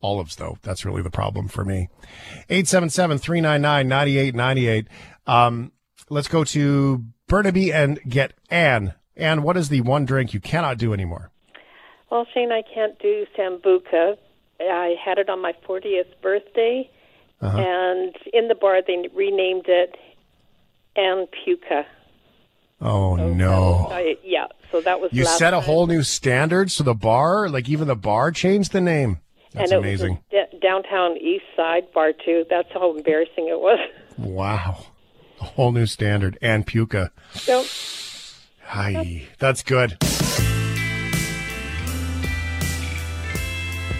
Olives, 0.01 0.35
though, 0.35 0.57
that's 0.61 0.83
really 0.85 1.01
the 1.01 1.09
problem 1.09 1.47
for 1.47 1.63
me. 1.63 1.87
877-399-9898. 2.49 4.87
Um, 5.27 5.71
let's 6.09 6.27
go 6.27 6.43
to 6.43 7.03
Burnaby 7.27 7.71
and 7.73 7.99
get 8.07 8.33
Anne. 8.49 8.93
Anne, 9.15 9.43
what 9.43 9.57
is 9.57 9.69
the 9.69 9.81
one 9.81 10.05
drink 10.05 10.33
you 10.33 10.39
cannot 10.39 10.77
do 10.77 10.93
anymore? 10.93 11.31
Well, 12.11 12.25
Shane, 12.33 12.51
I 12.51 12.61
can't 12.73 12.97
do 12.99 13.25
Sambuca. 13.37 14.17
I 14.59 14.95
had 15.03 15.17
it 15.17 15.29
on 15.29 15.41
my 15.41 15.53
40th 15.67 16.21
birthday, 16.21 16.89
Uh-huh. 17.41 17.57
and 17.57 18.15
in 18.33 18.47
the 18.47 18.55
bar 18.55 18.81
they 18.85 19.07
renamed 19.13 19.65
it 19.67 19.95
Anpuca. 20.97 21.85
Oh, 22.81 23.17
oh 23.19 23.33
no. 23.33 23.87
I, 23.91 24.17
yeah, 24.23 24.47
so 24.71 24.81
that 24.81 24.99
was 24.99 25.11
You 25.13 25.23
last 25.23 25.37
set 25.37 25.53
a 25.53 25.57
time. 25.57 25.63
whole 25.65 25.87
new 25.87 26.03
standard, 26.03 26.69
so 26.71 26.83
the 26.83 26.93
bar, 26.93 27.47
like 27.49 27.69
even 27.69 27.87
the 27.87 27.95
bar 27.95 28.31
changed 28.31 28.71
the 28.73 28.81
name. 28.81 29.19
That's 29.53 29.71
and 29.71 29.77
it 29.83 29.85
amazing. 29.87 30.19
was 30.31 30.43
a 30.49 30.51
d- 30.51 30.59
downtown 30.61 31.15
East 31.17 31.45
Side 31.55 31.91
bar 31.93 32.11
too. 32.13 32.43
That's 32.49 32.67
how 32.73 32.95
embarrassing 32.95 33.47
it 33.47 33.59
was. 33.59 33.79
Wow. 34.17 34.85
A 35.41 35.43
whole 35.43 35.73
new 35.73 35.85
standard. 35.85 36.37
And 36.41 36.65
Puka. 36.65 37.11
Yep. 37.47 37.65
Hi. 38.63 39.23
That's 39.39 39.61
good. 39.61 39.97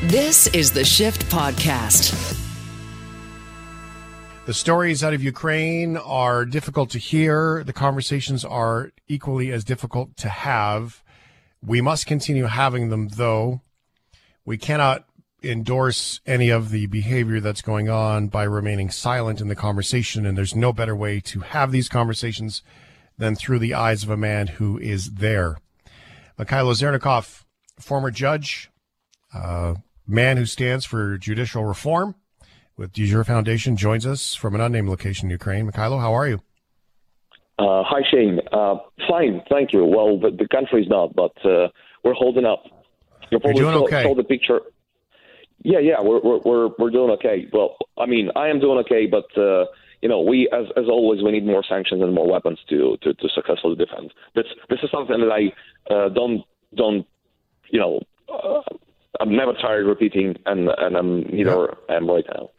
This 0.03 0.47
is 0.53 0.71
the 0.71 0.85
Shift 0.85 1.25
Podcast. 1.29 2.13
The 4.45 4.53
stories 4.53 5.03
out 5.03 5.15
of 5.15 5.23
Ukraine 5.23 5.97
are 5.97 6.45
difficult 6.45 6.91
to 6.91 6.99
hear. 6.99 7.63
The 7.63 7.73
conversations 7.73 8.45
are 8.45 8.91
equally 9.07 9.51
as 9.51 9.63
difficult 9.63 10.15
to 10.17 10.29
have. 10.29 11.03
We 11.65 11.81
must 11.81 12.05
continue 12.05 12.45
having 12.45 12.89
them, 12.89 13.07
though. 13.07 13.61
We 14.45 14.59
cannot 14.59 15.07
endorse 15.41 16.21
any 16.27 16.49
of 16.49 16.69
the 16.69 16.85
behavior 16.85 17.39
that's 17.39 17.63
going 17.63 17.89
on 17.89 18.27
by 18.27 18.43
remaining 18.43 18.91
silent 18.91 19.41
in 19.41 19.47
the 19.47 19.55
conversation. 19.55 20.27
And 20.27 20.37
there's 20.37 20.55
no 20.55 20.71
better 20.71 20.95
way 20.95 21.19
to 21.21 21.39
have 21.39 21.71
these 21.71 21.89
conversations 21.89 22.61
than 23.17 23.33
through 23.35 23.57
the 23.57 23.73
eyes 23.73 24.03
of 24.03 24.11
a 24.11 24.17
man 24.17 24.45
who 24.45 24.77
is 24.77 25.13
there. 25.15 25.57
Mikhailo 26.37 26.75
Zhernakov, 26.75 27.45
former 27.79 28.11
judge, 28.11 28.69
uh, 29.33 29.73
man 30.05 30.37
who 30.37 30.45
stands 30.45 30.85
for 30.85 31.17
judicial 31.17 31.65
reform 31.65 32.13
with 32.77 32.93
Jure 32.93 33.23
Foundation, 33.23 33.77
joins 33.77 34.05
us 34.05 34.35
from 34.35 34.55
an 34.55 34.61
unnamed 34.61 34.89
location 34.89 35.27
in 35.27 35.31
Ukraine. 35.31 35.69
Mikhailo, 35.69 35.99
how 35.99 36.13
are 36.13 36.27
you? 36.27 36.41
Uh, 37.57 37.83
hi, 37.83 38.01
Shane. 38.11 38.39
Uh, 38.51 38.75
fine, 39.07 39.41
thank 39.49 39.71
you. 39.71 39.85
Well, 39.85 40.19
the, 40.19 40.31
the 40.31 40.47
country 40.47 40.81
is 40.83 40.89
not, 40.89 41.15
but 41.15 41.33
uh, 41.45 41.69
we're 42.03 42.13
holding 42.13 42.45
up. 42.45 42.63
You 43.31 43.39
probably 43.39 43.61
doing 43.61 43.73
saw, 43.73 43.83
okay. 43.85 44.03
saw 44.03 44.15
the 44.15 44.23
picture. 44.23 44.59
Yeah, 45.63 45.79
yeah, 45.79 46.01
we're, 46.01 46.19
we're 46.21 46.39
we're 46.39 46.69
we're 46.77 46.89
doing 46.91 47.11
okay. 47.11 47.47
Well, 47.51 47.77
I 47.97 48.05
mean, 48.05 48.29
I 48.35 48.49
am 48.49 48.59
doing 48.59 48.77
okay, 48.79 49.07
but 49.07 49.25
uh, 49.41 49.65
you 50.01 50.09
know, 50.09 50.21
we 50.21 50.49
as 50.53 50.65
as 50.77 50.85
always, 50.89 51.23
we 51.23 51.31
need 51.31 51.45
more 51.45 51.63
sanctions 51.67 52.03
and 52.03 52.13
more 52.13 52.29
weapons 52.29 52.59
to 52.69 52.97
to, 53.01 53.13
to 53.13 53.29
successfully 53.33 53.75
defend. 53.75 54.13
This 54.35 54.45
this 54.69 54.79
is 54.83 54.91
something 54.91 55.19
that 55.19 55.31
I 55.31 55.93
uh, 55.93 56.09
don't 56.09 56.43
don't 56.75 57.07
you 57.71 57.79
know. 57.79 58.01
Uh, 58.31 58.61
I'm 59.19 59.35
never 59.35 59.53
tired 59.53 59.87
repeating, 59.87 60.35
and 60.45 60.69
and 60.77 60.95
I'm 60.97 61.21
neither 61.21 61.75
am 61.89 62.07
right 62.07 62.25
now. 62.35 62.49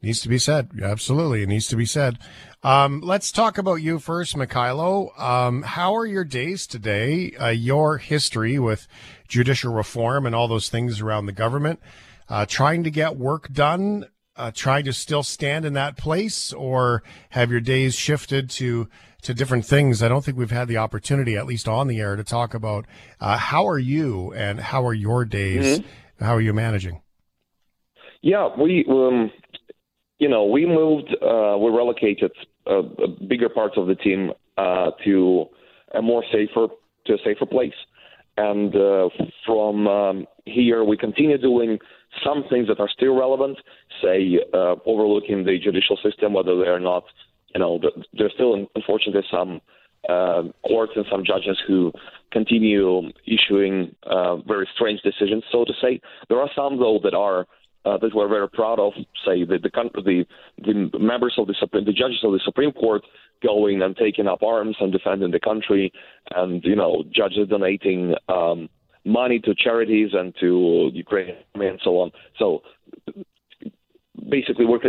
Needs 0.00 0.20
to 0.20 0.28
be 0.28 0.38
said. 0.38 0.70
Absolutely. 0.80 1.42
It 1.42 1.48
needs 1.48 1.66
to 1.68 1.76
be 1.76 1.86
said. 1.86 2.18
Um, 2.62 3.00
let's 3.00 3.32
talk 3.32 3.58
about 3.58 3.76
you 3.76 3.98
first, 3.98 4.36
Mikhailo. 4.36 5.18
Um, 5.20 5.62
how 5.62 5.94
are 5.96 6.06
your 6.06 6.24
days 6.24 6.66
today? 6.68 7.32
Uh, 7.32 7.48
your 7.48 7.98
history 7.98 8.58
with 8.58 8.86
judicial 9.26 9.72
reform 9.72 10.24
and 10.24 10.34
all 10.34 10.46
those 10.46 10.68
things 10.68 11.00
around 11.00 11.26
the 11.26 11.32
government, 11.32 11.80
uh, 12.28 12.46
trying 12.46 12.84
to 12.84 12.90
get 12.90 13.16
work 13.16 13.52
done, 13.52 14.06
uh, 14.36 14.52
trying 14.54 14.84
to 14.84 14.92
still 14.92 15.24
stand 15.24 15.64
in 15.64 15.72
that 15.72 15.96
place, 15.96 16.52
or 16.52 17.02
have 17.30 17.50
your 17.50 17.60
days 17.60 17.94
shifted 17.96 18.48
to 18.50 18.88
to 19.22 19.34
different 19.34 19.66
things? 19.66 20.00
I 20.00 20.06
don't 20.06 20.24
think 20.24 20.38
we've 20.38 20.52
had 20.52 20.68
the 20.68 20.76
opportunity, 20.76 21.36
at 21.36 21.44
least 21.44 21.66
on 21.66 21.88
the 21.88 21.98
air, 21.98 22.14
to 22.14 22.22
talk 22.22 22.54
about 22.54 22.86
uh, 23.20 23.36
how 23.36 23.66
are 23.66 23.80
you 23.80 24.32
and 24.32 24.60
how 24.60 24.86
are 24.86 24.94
your 24.94 25.24
days? 25.24 25.80
How 26.20 26.34
are 26.34 26.40
you 26.40 26.52
managing? 26.52 27.02
Yeah, 28.22 28.48
we, 28.56 28.84
um, 28.88 29.30
you 30.18 30.28
know, 30.28 30.44
we 30.44 30.66
moved, 30.66 31.14
uh, 31.22 31.56
we 31.58 31.70
relocated 31.70 32.32
uh, 32.66 32.82
bigger 33.28 33.48
parts 33.48 33.74
of 33.76 33.86
the 33.86 33.94
team 33.94 34.32
uh, 34.56 34.90
to 35.04 35.46
a 35.94 36.02
more 36.02 36.24
safer, 36.32 36.68
to 37.06 37.14
a 37.14 37.18
safer 37.24 37.46
place, 37.46 37.74
and 38.36 38.74
uh, 38.74 39.08
from 39.46 39.86
um, 39.86 40.26
here 40.44 40.84
we 40.84 40.96
continue 40.96 41.38
doing 41.38 41.78
some 42.24 42.44
things 42.50 42.68
that 42.68 42.80
are 42.80 42.88
still 42.88 43.16
relevant, 43.16 43.58
say 44.02 44.38
uh, 44.54 44.74
overlooking 44.86 45.44
the 45.44 45.58
judicial 45.58 45.98
system, 46.02 46.32
whether 46.32 46.56
they 46.58 46.68
are 46.68 46.80
not, 46.80 47.04
you 47.54 47.60
know, 47.60 47.80
there's 48.12 48.32
still 48.34 48.66
unfortunately 48.74 49.22
some 49.30 49.60
uh, 50.08 50.42
courts 50.66 50.92
and 50.96 51.04
some 51.10 51.24
judges 51.24 51.58
who 51.66 51.92
continue 52.32 53.02
issuing 53.26 53.94
uh, 54.04 54.36
very 54.36 54.68
strange 54.74 55.00
decisions, 55.02 55.44
so 55.52 55.64
to 55.64 55.72
say. 55.82 56.00
There 56.28 56.40
are 56.40 56.50
some 56.56 56.78
though 56.78 57.00
that 57.02 57.14
are 57.14 57.46
uh, 57.84 57.98
that 57.98 58.14
we're 58.14 58.28
very 58.28 58.48
proud 58.48 58.78
of. 58.78 58.92
Say 59.24 59.44
the 59.44 59.58
the, 59.62 59.70
the 60.02 60.24
the 60.92 60.98
members 60.98 61.34
of 61.38 61.46
the 61.46 61.54
the 61.72 61.92
judges 61.92 62.20
of 62.22 62.32
the 62.32 62.40
Supreme 62.44 62.72
Court 62.72 63.02
going 63.42 63.82
and 63.82 63.96
taking 63.96 64.26
up 64.26 64.42
arms 64.42 64.76
and 64.80 64.92
defending 64.92 65.30
the 65.30 65.40
country, 65.40 65.92
and 66.34 66.62
you 66.64 66.76
know 66.76 67.04
judges 67.14 67.48
donating 67.48 68.14
um, 68.28 68.68
money 69.04 69.38
to 69.40 69.54
charities 69.54 70.10
and 70.12 70.34
to 70.40 70.90
Ukraine 70.92 71.36
and 71.54 71.80
so 71.82 72.00
on. 72.00 72.10
So 72.38 72.62
basically, 74.28 74.66
we're 74.66 74.80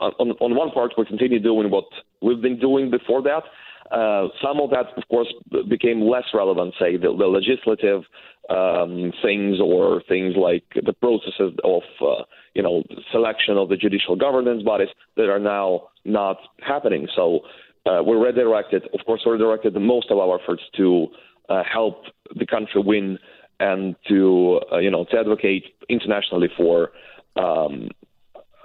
on, 0.00 0.30
on 0.40 0.54
one 0.54 0.70
part, 0.70 0.92
we 0.96 1.04
continue 1.04 1.40
doing 1.40 1.70
what 1.70 1.84
we've 2.22 2.40
been 2.40 2.58
doing 2.58 2.90
before 2.90 3.22
that. 3.22 3.42
Uh, 3.90 4.28
some 4.42 4.60
of 4.60 4.70
that, 4.70 4.86
of 4.96 5.02
course, 5.08 5.32
became 5.68 6.02
less 6.02 6.24
relevant, 6.34 6.74
say 6.78 6.96
the, 6.96 7.14
the 7.16 7.26
legislative 7.26 8.02
um, 8.50 9.12
things 9.22 9.58
or 9.60 10.02
things 10.08 10.34
like 10.36 10.64
the 10.84 10.92
processes 10.92 11.52
of, 11.64 11.82
uh, 12.00 12.22
you 12.54 12.62
know, 12.62 12.82
selection 13.12 13.56
of 13.56 13.68
the 13.68 13.76
judicial 13.76 14.16
governance 14.16 14.62
bodies 14.62 14.88
that 15.16 15.28
are 15.28 15.38
now 15.38 15.88
not 16.04 16.38
happening. 16.60 17.08
So 17.14 17.40
uh, 17.86 18.02
we're 18.02 18.22
redirected, 18.24 18.82
of 18.92 19.04
course, 19.06 19.22
we're 19.24 19.38
most 19.80 20.10
of 20.10 20.18
our 20.18 20.40
efforts 20.40 20.62
to 20.76 21.06
uh, 21.48 21.62
help 21.70 22.02
the 22.34 22.46
country 22.46 22.82
win 22.82 23.18
and 23.60 23.96
to, 24.08 24.60
uh, 24.72 24.78
you 24.78 24.90
know, 24.90 25.04
to 25.10 25.18
advocate 25.18 25.64
internationally 25.88 26.48
for 26.56 26.90
um, 27.36 27.88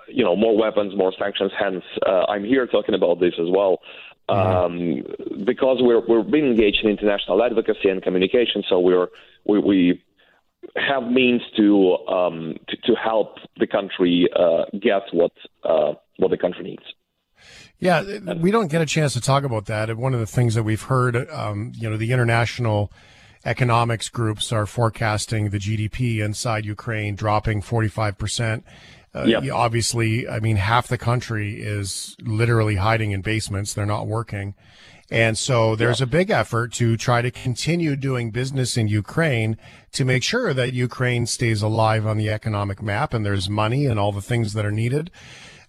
you 0.07 0.23
know 0.23 0.35
more 0.35 0.57
weapons, 0.57 0.93
more 0.95 1.13
sanctions. 1.17 1.51
Hence, 1.57 1.83
uh, 2.05 2.25
I'm 2.29 2.43
here 2.43 2.67
talking 2.67 2.95
about 2.95 3.19
this 3.19 3.33
as 3.39 3.47
well. 3.49 3.79
Um, 4.29 5.03
because 5.45 5.77
we're 5.81 6.01
we're 6.07 6.23
being 6.23 6.45
engaged 6.45 6.79
in 6.83 6.89
international 6.89 7.43
advocacy 7.43 7.89
and 7.89 8.01
communication, 8.01 8.63
so 8.69 8.79
we're 8.79 9.07
we, 9.45 9.59
we 9.59 10.03
have 10.75 11.03
means 11.03 11.41
to 11.57 11.97
um, 12.07 12.55
to, 12.69 12.77
to 12.77 12.95
help 12.95 13.37
the 13.57 13.67
country 13.67 14.29
uh, 14.35 14.65
get 14.81 15.03
what 15.11 15.31
uh, 15.63 15.93
what 16.17 16.31
the 16.31 16.37
country 16.37 16.63
needs. 16.63 16.83
Yeah, 17.79 18.33
we 18.35 18.51
don't 18.51 18.71
get 18.71 18.81
a 18.81 18.85
chance 18.85 19.11
to 19.13 19.21
talk 19.21 19.43
about 19.43 19.65
that. 19.65 19.89
And 19.89 19.99
one 19.99 20.13
of 20.13 20.21
the 20.21 20.25
things 20.25 20.55
that 20.55 20.63
we've 20.63 20.83
heard, 20.83 21.29
um, 21.29 21.73
you 21.75 21.89
know, 21.89 21.97
the 21.97 22.13
international 22.13 22.93
economics 23.43 24.07
groups 24.07 24.53
are 24.53 24.65
forecasting 24.65 25.49
the 25.49 25.57
GDP 25.57 26.23
inside 26.23 26.63
Ukraine 26.65 27.15
dropping 27.15 27.61
45 27.61 28.17
percent 28.17 28.63
uh, 29.15 29.23
yep. 29.25 29.43
Obviously, 29.51 30.27
I 30.27 30.39
mean, 30.39 30.55
half 30.55 30.87
the 30.87 30.97
country 30.97 31.61
is 31.61 32.15
literally 32.21 32.75
hiding 32.75 33.11
in 33.11 33.21
basements. 33.21 33.73
They're 33.73 33.85
not 33.85 34.07
working. 34.07 34.55
And 35.11 35.37
so 35.37 35.75
there's 35.75 35.99
yep. 35.99 36.09
a 36.09 36.11
big 36.11 36.29
effort 36.31 36.73
to 36.73 36.97
try 36.97 37.21
to 37.21 37.29
continue 37.29 37.95
doing 37.95 38.31
business 38.31 38.77
in 38.77 38.87
Ukraine 38.87 39.57
to 39.91 40.05
make 40.05 40.23
sure 40.23 40.53
that 40.53 40.73
Ukraine 40.73 41.27
stays 41.27 41.61
alive 41.61 42.07
on 42.07 42.17
the 42.17 42.29
economic 42.29 42.81
map 42.81 43.13
and 43.13 43.23
there's 43.23 43.49
money 43.49 43.85
and 43.85 43.99
all 43.99 44.11
the 44.11 44.21
things 44.21 44.53
that 44.53 44.65
are 44.65 44.71
needed. 44.71 45.11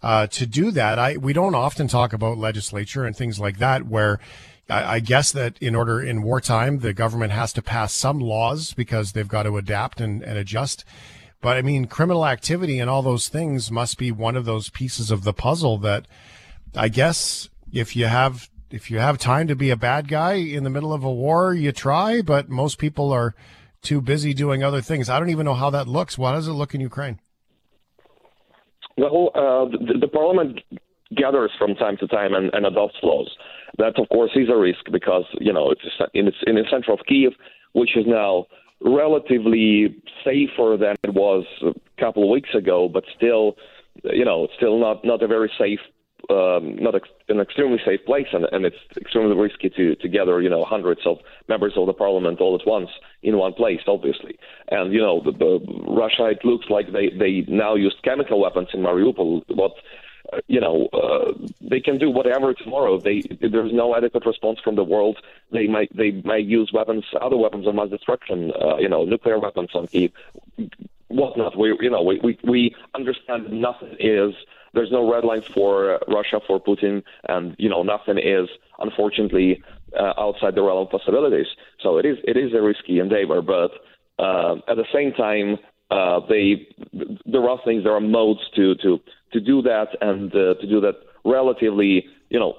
Uh, 0.02 0.26
to 0.28 0.46
do 0.46 0.70
that, 0.70 0.98
I, 0.98 1.16
we 1.16 1.32
don't 1.32 1.54
often 1.54 1.88
talk 1.88 2.12
about 2.12 2.38
legislature 2.38 3.04
and 3.04 3.14
things 3.16 3.38
like 3.38 3.58
that 3.58 3.86
where 3.86 4.18
I, 4.68 5.00
guess 5.00 5.30
that 5.32 5.58
in 5.60 5.74
order 5.74 6.00
in 6.00 6.22
wartime, 6.22 6.78
the 6.78 6.94
government 6.94 7.32
has 7.32 7.52
to 7.54 7.62
pass 7.62 7.92
some 7.92 8.18
laws 8.18 8.72
because 8.72 9.12
they've 9.12 9.28
got 9.28 9.42
to 9.42 9.58
adapt 9.58 10.00
and, 10.00 10.22
and 10.22 10.38
adjust 10.38 10.84
but 11.44 11.58
I 11.58 11.62
mean, 11.62 11.84
criminal 11.84 12.24
activity 12.24 12.78
and 12.78 12.88
all 12.88 13.02
those 13.02 13.28
things 13.28 13.70
must 13.70 13.98
be 13.98 14.10
one 14.10 14.34
of 14.34 14.46
those 14.46 14.70
pieces 14.70 15.10
of 15.10 15.24
the 15.24 15.34
puzzle 15.34 15.76
that 15.80 16.08
I 16.74 16.88
guess 16.88 17.50
if 17.70 17.94
you 17.94 18.06
have 18.06 18.48
if 18.70 18.90
you 18.90 18.98
have 18.98 19.18
time 19.18 19.48
to 19.48 19.54
be 19.54 19.68
a 19.68 19.76
bad 19.76 20.08
guy 20.08 20.36
in 20.36 20.64
the 20.64 20.70
middle 20.70 20.94
of 20.94 21.04
a 21.04 21.12
war, 21.12 21.52
you 21.52 21.70
try, 21.70 22.22
but 22.22 22.48
most 22.48 22.78
people 22.78 23.12
are 23.12 23.34
too 23.82 24.00
busy 24.00 24.32
doing 24.32 24.64
other 24.64 24.80
things. 24.80 25.10
I 25.10 25.18
don't 25.18 25.28
even 25.28 25.44
know 25.44 25.52
how 25.52 25.68
that 25.68 25.86
looks. 25.86 26.16
How 26.16 26.32
does 26.32 26.48
it 26.48 26.52
look 26.52 26.74
in 26.74 26.80
Ukraine? 26.80 27.20
Well, 28.96 29.28
uh, 29.34 29.68
the, 29.68 29.98
the, 30.00 30.08
parliament 30.08 30.60
gathers 31.14 31.50
from 31.58 31.74
time 31.74 31.98
to 31.98 32.06
time 32.06 32.32
and, 32.32 32.54
and, 32.54 32.64
adopts 32.64 32.96
laws. 33.02 33.30
That, 33.76 33.98
of 33.98 34.08
course, 34.08 34.30
is 34.34 34.48
a 34.48 34.56
risk 34.56 34.86
because 34.90 35.24
you 35.42 35.52
know 35.52 35.70
it's 35.70 35.82
in 36.14 36.54
the 36.54 36.64
center 36.70 36.90
of 36.90 37.00
Kiev, 37.06 37.32
which 37.74 37.98
is 37.98 38.06
now 38.06 38.46
relatively 38.80 39.96
safer 40.24 40.76
than 40.78 40.96
it 41.02 41.14
was 41.14 41.44
a 41.62 41.72
couple 42.00 42.22
of 42.22 42.28
weeks 42.28 42.50
ago, 42.54 42.88
but 42.88 43.04
still, 43.16 43.56
you 44.04 44.24
know, 44.24 44.48
still 44.56 44.78
not 44.78 45.04
not 45.04 45.22
a 45.22 45.26
very 45.26 45.50
safe, 45.58 45.80
um, 46.30 46.76
not 46.76 46.94
ex- 46.94 47.08
an 47.28 47.40
extremely 47.40 47.78
safe 47.84 48.04
place, 48.04 48.26
and, 48.32 48.46
and 48.52 48.64
it's 48.64 48.76
extremely 48.96 49.36
risky 49.36 49.70
to 49.70 49.94
to 49.96 50.08
gather, 50.08 50.40
you 50.42 50.50
know, 50.50 50.64
hundreds 50.64 51.00
of 51.06 51.18
members 51.48 51.74
of 51.76 51.86
the 51.86 51.92
parliament 51.92 52.40
all 52.40 52.58
at 52.60 52.66
once 52.66 52.90
in 53.22 53.36
one 53.38 53.52
place, 53.52 53.80
obviously. 53.86 54.38
And 54.68 54.92
you 54.92 55.00
know, 55.00 55.22
the, 55.24 55.32
the 55.32 55.60
Russia, 55.88 56.26
it 56.26 56.44
looks 56.44 56.66
like 56.68 56.92
they 56.92 57.10
they 57.10 57.44
now 57.48 57.74
used 57.74 58.02
chemical 58.02 58.40
weapons 58.40 58.68
in 58.74 58.80
Mariupol. 58.80 59.42
What 59.48 59.72
you 60.46 60.60
know, 60.60 60.86
uh, 60.92 61.32
they 61.60 61.80
can 61.80 61.98
do 61.98 62.10
whatever 62.10 62.54
tomorrow. 62.54 62.98
They 62.98 63.22
there's 63.40 63.72
no 63.72 63.96
adequate 63.96 64.26
response 64.26 64.58
from 64.62 64.76
the 64.76 64.84
world. 64.84 65.18
They 65.52 65.66
might 65.66 65.94
they 65.96 66.10
might 66.24 66.46
use 66.46 66.70
weapons, 66.72 67.04
other 67.20 67.36
weapons 67.36 67.66
of 67.66 67.74
mass 67.74 67.90
destruction. 67.90 68.52
Uh, 68.60 68.76
you 68.78 68.88
know, 68.88 69.04
nuclear 69.04 69.38
weapons 69.38 69.70
on 69.74 69.86
Kiev, 69.86 70.12
whatnot. 71.08 71.56
We 71.58 71.76
you 71.80 71.90
know 71.90 72.02
we 72.02 72.20
we, 72.22 72.38
we 72.44 72.76
understand 72.94 73.52
nothing 73.52 73.96
is. 73.98 74.34
There's 74.72 74.90
no 74.90 75.08
red 75.10 75.24
line 75.24 75.42
for 75.42 76.00
Russia 76.08 76.40
for 76.46 76.60
Putin, 76.60 77.04
and 77.28 77.54
you 77.58 77.68
know 77.68 77.82
nothing 77.82 78.18
is 78.18 78.48
unfortunately 78.80 79.62
uh, 79.98 80.14
outside 80.18 80.56
the 80.56 80.62
realm 80.62 80.86
of 80.86 80.90
possibilities. 80.90 81.46
So 81.80 81.98
it 81.98 82.06
is 82.06 82.18
it 82.24 82.36
is 82.36 82.52
a 82.54 82.60
risky 82.60 82.98
endeavor, 82.98 83.40
but 83.40 83.70
uh, 84.18 84.56
at 84.68 84.76
the 84.76 84.86
same 84.92 85.12
time, 85.12 85.58
uh, 85.90 86.20
they 86.28 86.66
there 87.26 87.48
are 87.48 87.58
things, 87.64 87.84
there 87.84 87.94
are 87.94 88.00
modes 88.00 88.40
to 88.56 88.74
to 88.76 89.00
to 89.34 89.40
do 89.40 89.60
that 89.62 89.88
and 90.00 90.34
uh, 90.34 90.54
to 90.54 90.66
do 90.66 90.80
that 90.80 90.96
relatively, 91.24 92.06
you 92.30 92.38
know, 92.38 92.54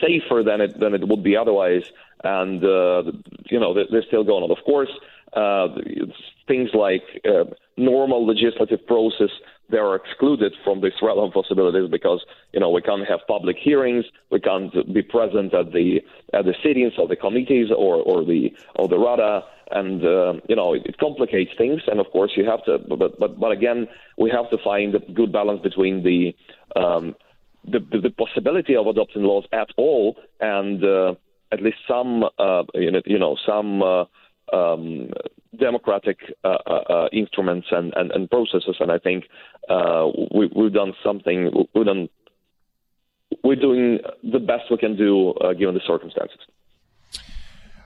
safer 0.00 0.42
than 0.42 0.62
it 0.62 0.80
than 0.80 0.94
it 0.94 1.06
would 1.06 1.22
be 1.22 1.36
otherwise. 1.36 1.84
And 2.24 2.64
uh, 2.64 3.12
you 3.50 3.60
know, 3.60 3.74
they're, 3.74 4.02
still 4.08 4.24
going 4.24 4.42
on. 4.42 4.50
Of 4.50 4.64
course, 4.64 4.90
uh, 5.34 5.68
things 6.46 6.70
like 6.72 7.04
uh, 7.28 7.44
normal 7.76 8.26
legislative 8.26 8.86
process 8.86 9.30
they 9.70 9.78
are 9.78 9.94
excluded 9.94 10.54
from 10.64 10.80
this 10.80 10.94
realm 11.02 11.18
of 11.18 11.32
possibilities 11.32 11.90
because 11.90 12.24
you 12.52 12.60
know 12.60 12.70
we 12.70 12.80
can't 12.80 13.06
have 13.06 13.20
public 13.28 13.56
hearings, 13.58 14.04
we 14.30 14.40
can't 14.40 14.72
be 14.94 15.02
present 15.02 15.52
at 15.52 15.72
the 15.72 16.00
at 16.32 16.44
the 16.46 16.54
sittings 16.62 16.94
of 16.98 17.08
the 17.08 17.16
committees 17.16 17.68
or 17.70 17.96
or 17.96 18.24
the 18.24 18.52
or 18.76 18.88
the 18.88 18.98
Rada, 18.98 19.44
and 19.70 20.04
uh, 20.04 20.34
you 20.48 20.56
know 20.56 20.74
it, 20.74 20.82
it, 20.86 20.98
complicates 20.98 21.50
things. 21.56 21.82
And 21.86 22.00
of 22.00 22.06
course 22.10 22.32
you 22.36 22.44
have 22.44 22.64
to, 22.64 22.78
but 22.78 23.18
but 23.18 23.38
but 23.38 23.52
again 23.52 23.88
we 24.16 24.30
have 24.30 24.50
to 24.50 24.58
find 24.62 24.94
a 24.94 25.00
good 25.00 25.32
balance 25.32 25.60
between 25.62 26.02
the 26.02 26.34
um, 26.80 27.14
the, 27.64 27.80
the, 27.80 28.00
the 28.00 28.10
possibility 28.10 28.76
of 28.76 28.86
adopting 28.86 29.22
laws 29.22 29.44
at 29.52 29.68
all 29.76 30.16
and 30.40 30.82
uh, 30.84 31.14
at 31.52 31.62
least 31.62 31.78
some 31.86 32.24
uh, 32.38 32.62
you 32.74 33.18
know 33.18 33.36
some 33.46 33.82
uh, 33.82 34.04
um, 34.52 35.10
democratic 35.58 36.18
uh, 36.44 36.58
uh, 36.66 36.72
uh, 36.72 37.08
instruments 37.12 37.68
and, 37.70 37.92
and, 37.96 38.10
and, 38.12 38.30
processes. 38.30 38.76
And 38.80 38.90
I 38.90 38.98
think 38.98 39.24
we, 40.34 40.48
have 40.64 40.72
done 40.72 40.94
something. 41.04 41.66
We've 41.74 41.86
done. 41.86 42.08
We're 43.44 43.56
doing 43.56 43.98
the 44.22 44.38
best 44.38 44.64
we 44.70 44.78
can 44.78 44.96
do 44.96 45.34
given 45.58 45.74
the 45.74 45.82
circumstances. 45.86 46.38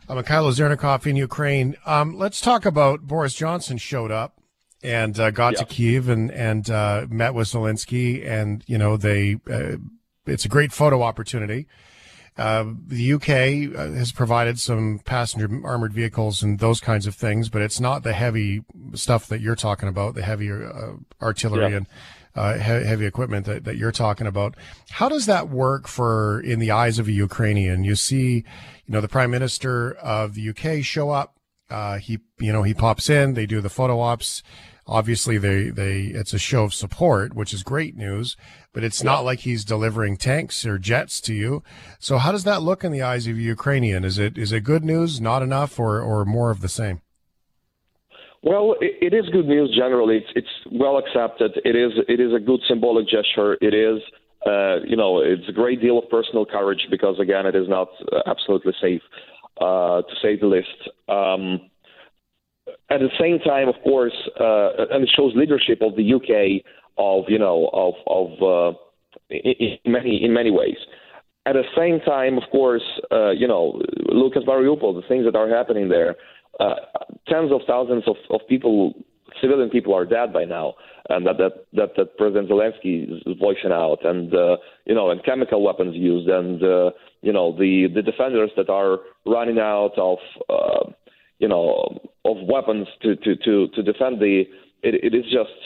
Uh, 0.08 0.14
Mikhailo 0.14 0.52
Zhernakov 0.52 1.06
in 1.06 1.16
Ukraine. 1.16 1.76
Um, 1.86 2.18
let's 2.18 2.40
talk 2.40 2.64
about 2.64 3.02
Boris 3.02 3.34
Johnson 3.34 3.78
showed 3.78 4.10
up 4.10 4.40
and 4.82 5.18
uh, 5.18 5.30
got 5.30 5.54
yeah. 5.54 5.58
to 5.60 5.64
Kiev 5.64 6.08
and 6.08 6.30
and 6.30 6.68
met 7.10 7.34
with 7.34 7.48
Zelensky, 7.48 8.26
and 8.26 8.64
you 8.66 8.78
know 8.78 8.96
they. 8.96 9.36
it's 10.26 10.44
a 10.44 10.48
great 10.48 10.72
photo 10.72 11.02
opportunity. 11.02 11.66
Uh, 12.38 12.64
the 12.86 13.12
UK 13.12 13.76
uh, 13.76 13.92
has 13.92 14.10
provided 14.10 14.58
some 14.58 15.00
passenger 15.04 15.50
armored 15.64 15.92
vehicles 15.92 16.42
and 16.42 16.58
those 16.58 16.80
kinds 16.80 17.06
of 17.06 17.14
things, 17.14 17.48
but 17.50 17.60
it's 17.60 17.78
not 17.78 18.02
the 18.02 18.14
heavy 18.14 18.64
stuff 18.94 19.26
that 19.28 19.40
you're 19.40 19.54
talking 19.54 19.88
about, 19.88 20.14
the 20.14 20.22
heavy 20.22 20.50
uh, 20.50 20.92
artillery 21.20 21.70
yeah. 21.70 21.76
and 21.76 21.86
uh, 22.34 22.56
heavy 22.56 23.04
equipment 23.04 23.44
that, 23.44 23.64
that 23.64 23.76
you're 23.76 23.92
talking 23.92 24.26
about. 24.26 24.54
How 24.90 25.08
does 25.08 25.26
that 25.26 25.50
work 25.50 25.86
for 25.86 26.40
in 26.40 26.58
the 26.58 26.70
eyes 26.70 26.98
of 26.98 27.06
a 27.06 27.12
Ukrainian? 27.12 27.84
You 27.84 27.96
see, 27.96 28.36
you 28.36 28.44
know, 28.88 29.02
the 29.02 29.08
prime 29.08 29.30
minister 29.30 29.92
of 29.94 30.34
the 30.34 30.48
UK 30.48 30.82
show 30.82 31.10
up. 31.10 31.36
Uh, 31.68 31.98
he, 31.98 32.18
you 32.38 32.52
know, 32.52 32.62
he 32.62 32.74
pops 32.74 33.10
in. 33.10 33.34
They 33.34 33.46
do 33.46 33.60
the 33.60 33.70
photo 33.70 34.00
ops. 34.00 34.42
Obviously, 34.92 35.38
they 35.38 35.70
they 35.70 36.02
it's 36.02 36.34
a 36.34 36.38
show 36.38 36.64
of 36.64 36.74
support, 36.74 37.34
which 37.34 37.52
is 37.52 37.62
great 37.62 37.96
news 37.96 38.36
but 38.72 38.82
it's 38.82 39.02
not 39.02 39.24
like 39.24 39.40
he's 39.40 39.64
delivering 39.64 40.16
tanks 40.16 40.64
or 40.64 40.78
jets 40.78 41.20
to 41.20 41.34
you. 41.34 41.62
So 41.98 42.18
how 42.18 42.32
does 42.32 42.44
that 42.44 42.62
look 42.62 42.84
in 42.84 42.92
the 42.92 43.02
eyes 43.02 43.26
of 43.26 43.36
a 43.36 43.40
Ukrainian? 43.40 44.04
Is 44.04 44.18
it 44.18 44.38
is 44.38 44.52
it 44.52 44.64
good 44.64 44.84
news, 44.84 45.20
not 45.20 45.42
enough, 45.42 45.78
or 45.78 46.00
or 46.00 46.24
more 46.24 46.50
of 46.50 46.60
the 46.60 46.68
same? 46.68 47.02
Well, 48.42 48.74
it 48.80 49.14
is 49.14 49.28
good 49.28 49.46
news 49.46 49.72
generally. 49.76 50.16
It's, 50.16 50.32
it's 50.34 50.72
well 50.72 50.98
accepted. 50.98 51.52
It 51.64 51.76
is 51.76 51.92
it 52.08 52.18
is 52.18 52.32
a 52.34 52.40
good 52.40 52.60
symbolic 52.66 53.06
gesture. 53.08 53.56
It 53.60 53.74
is 53.74 54.02
uh, 54.46 54.80
you 54.86 54.96
know 54.96 55.20
it's 55.20 55.48
a 55.48 55.52
great 55.52 55.80
deal 55.80 55.98
of 55.98 56.08
personal 56.08 56.46
courage 56.46 56.86
because 56.90 57.20
again 57.20 57.46
it 57.46 57.54
is 57.54 57.68
not 57.68 57.88
uh, 58.10 58.22
absolutely 58.26 58.72
safe 58.80 59.02
uh, 59.60 60.02
to 60.02 60.14
say 60.22 60.36
the 60.36 60.46
least. 60.46 60.88
Um, 61.08 61.68
at 62.90 63.00
the 63.00 63.10
same 63.18 63.38
time, 63.40 63.68
of 63.68 63.74
course, 63.82 64.14
uh, 64.38 64.86
and 64.90 65.02
it 65.02 65.10
shows 65.16 65.32
leadership 65.34 65.80
of 65.82 65.96
the 65.96 66.14
UK 66.14 66.62
of 66.98 67.24
you 67.28 67.38
know 67.38 67.70
of 67.72 67.94
of 68.06 68.74
uh, 68.74 68.78
in, 69.30 69.78
many 69.86 70.24
in 70.24 70.32
many 70.32 70.50
ways. 70.50 70.76
At 71.44 71.54
the 71.54 71.64
same 71.76 71.98
time, 72.00 72.36
of 72.38 72.44
course, 72.52 72.84
uh, 73.10 73.30
you 73.30 73.48
know, 73.48 73.80
at 73.82 74.44
Mariupol, 74.46 74.94
the 74.94 75.06
things 75.08 75.24
that 75.24 75.34
are 75.34 75.48
happening 75.48 75.88
there. 75.88 76.14
uh, 76.60 76.74
tens 77.26 77.50
of 77.50 77.62
thousands 77.66 78.04
of, 78.06 78.16
of 78.30 78.40
people, 78.48 78.92
civilian 79.40 79.68
people, 79.68 79.92
are 79.92 80.04
dead 80.04 80.32
by 80.32 80.44
now, 80.44 80.74
and 81.08 81.26
that 81.26 81.38
that 81.38 81.64
that, 81.72 81.90
that 81.96 82.16
President 82.16 82.48
Zelensky 82.48 83.10
is 83.10 83.36
voicing 83.40 83.72
out, 83.72 84.04
and 84.04 84.32
uh, 84.34 84.56
you 84.84 84.94
know, 84.94 85.10
and 85.10 85.24
chemical 85.24 85.62
weapons 85.62 85.96
used, 85.96 86.28
and 86.28 86.62
uh, 86.62 86.90
you 87.22 87.32
know, 87.32 87.56
the 87.56 87.88
the 87.92 88.02
defenders 88.02 88.50
that 88.56 88.68
are 88.68 88.98
running 89.26 89.58
out 89.58 89.94
of. 89.96 90.18
Uh, 90.48 90.92
you 91.42 91.48
know, 91.48 92.00
of 92.24 92.36
weapons 92.54 92.86
to 93.02 93.16
to 93.16 93.36
to, 93.44 93.68
to 93.74 93.82
defend 93.82 94.20
the. 94.20 94.44
It, 94.82 94.94
it 95.06 95.14
is 95.14 95.24
just 95.24 95.58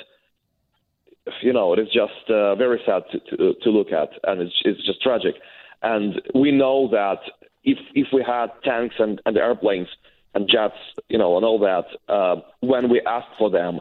you 1.43 1.53
know, 1.53 1.73
it 1.73 1.79
is 1.79 1.89
just 1.89 2.31
uh, 2.31 2.55
very 2.55 2.81
sad 2.87 3.03
to, 3.13 3.37
to, 3.37 3.55
to 3.63 3.71
look 3.71 3.89
at, 3.93 4.11
and 4.25 4.41
it's, 4.41 4.55
it's 4.65 4.85
just 4.87 5.03
tragic. 5.03 5.35
And 5.83 6.21
we 6.35 6.53
know 6.53 6.89
that 6.91 7.19
if 7.65 7.79
if 7.95 8.09
we 8.13 8.25
had 8.27 8.49
tanks 8.65 8.95
and, 8.99 9.21
and 9.27 9.37
airplanes 9.37 9.89
and 10.35 10.49
jets, 10.49 10.79
you 11.09 11.19
know, 11.19 11.37
and 11.37 11.45
all 11.45 11.59
that, 11.59 12.13
uh, 12.13 12.37
when 12.61 12.89
we 12.91 13.01
asked 13.07 13.35
for 13.39 13.51
them, 13.51 13.81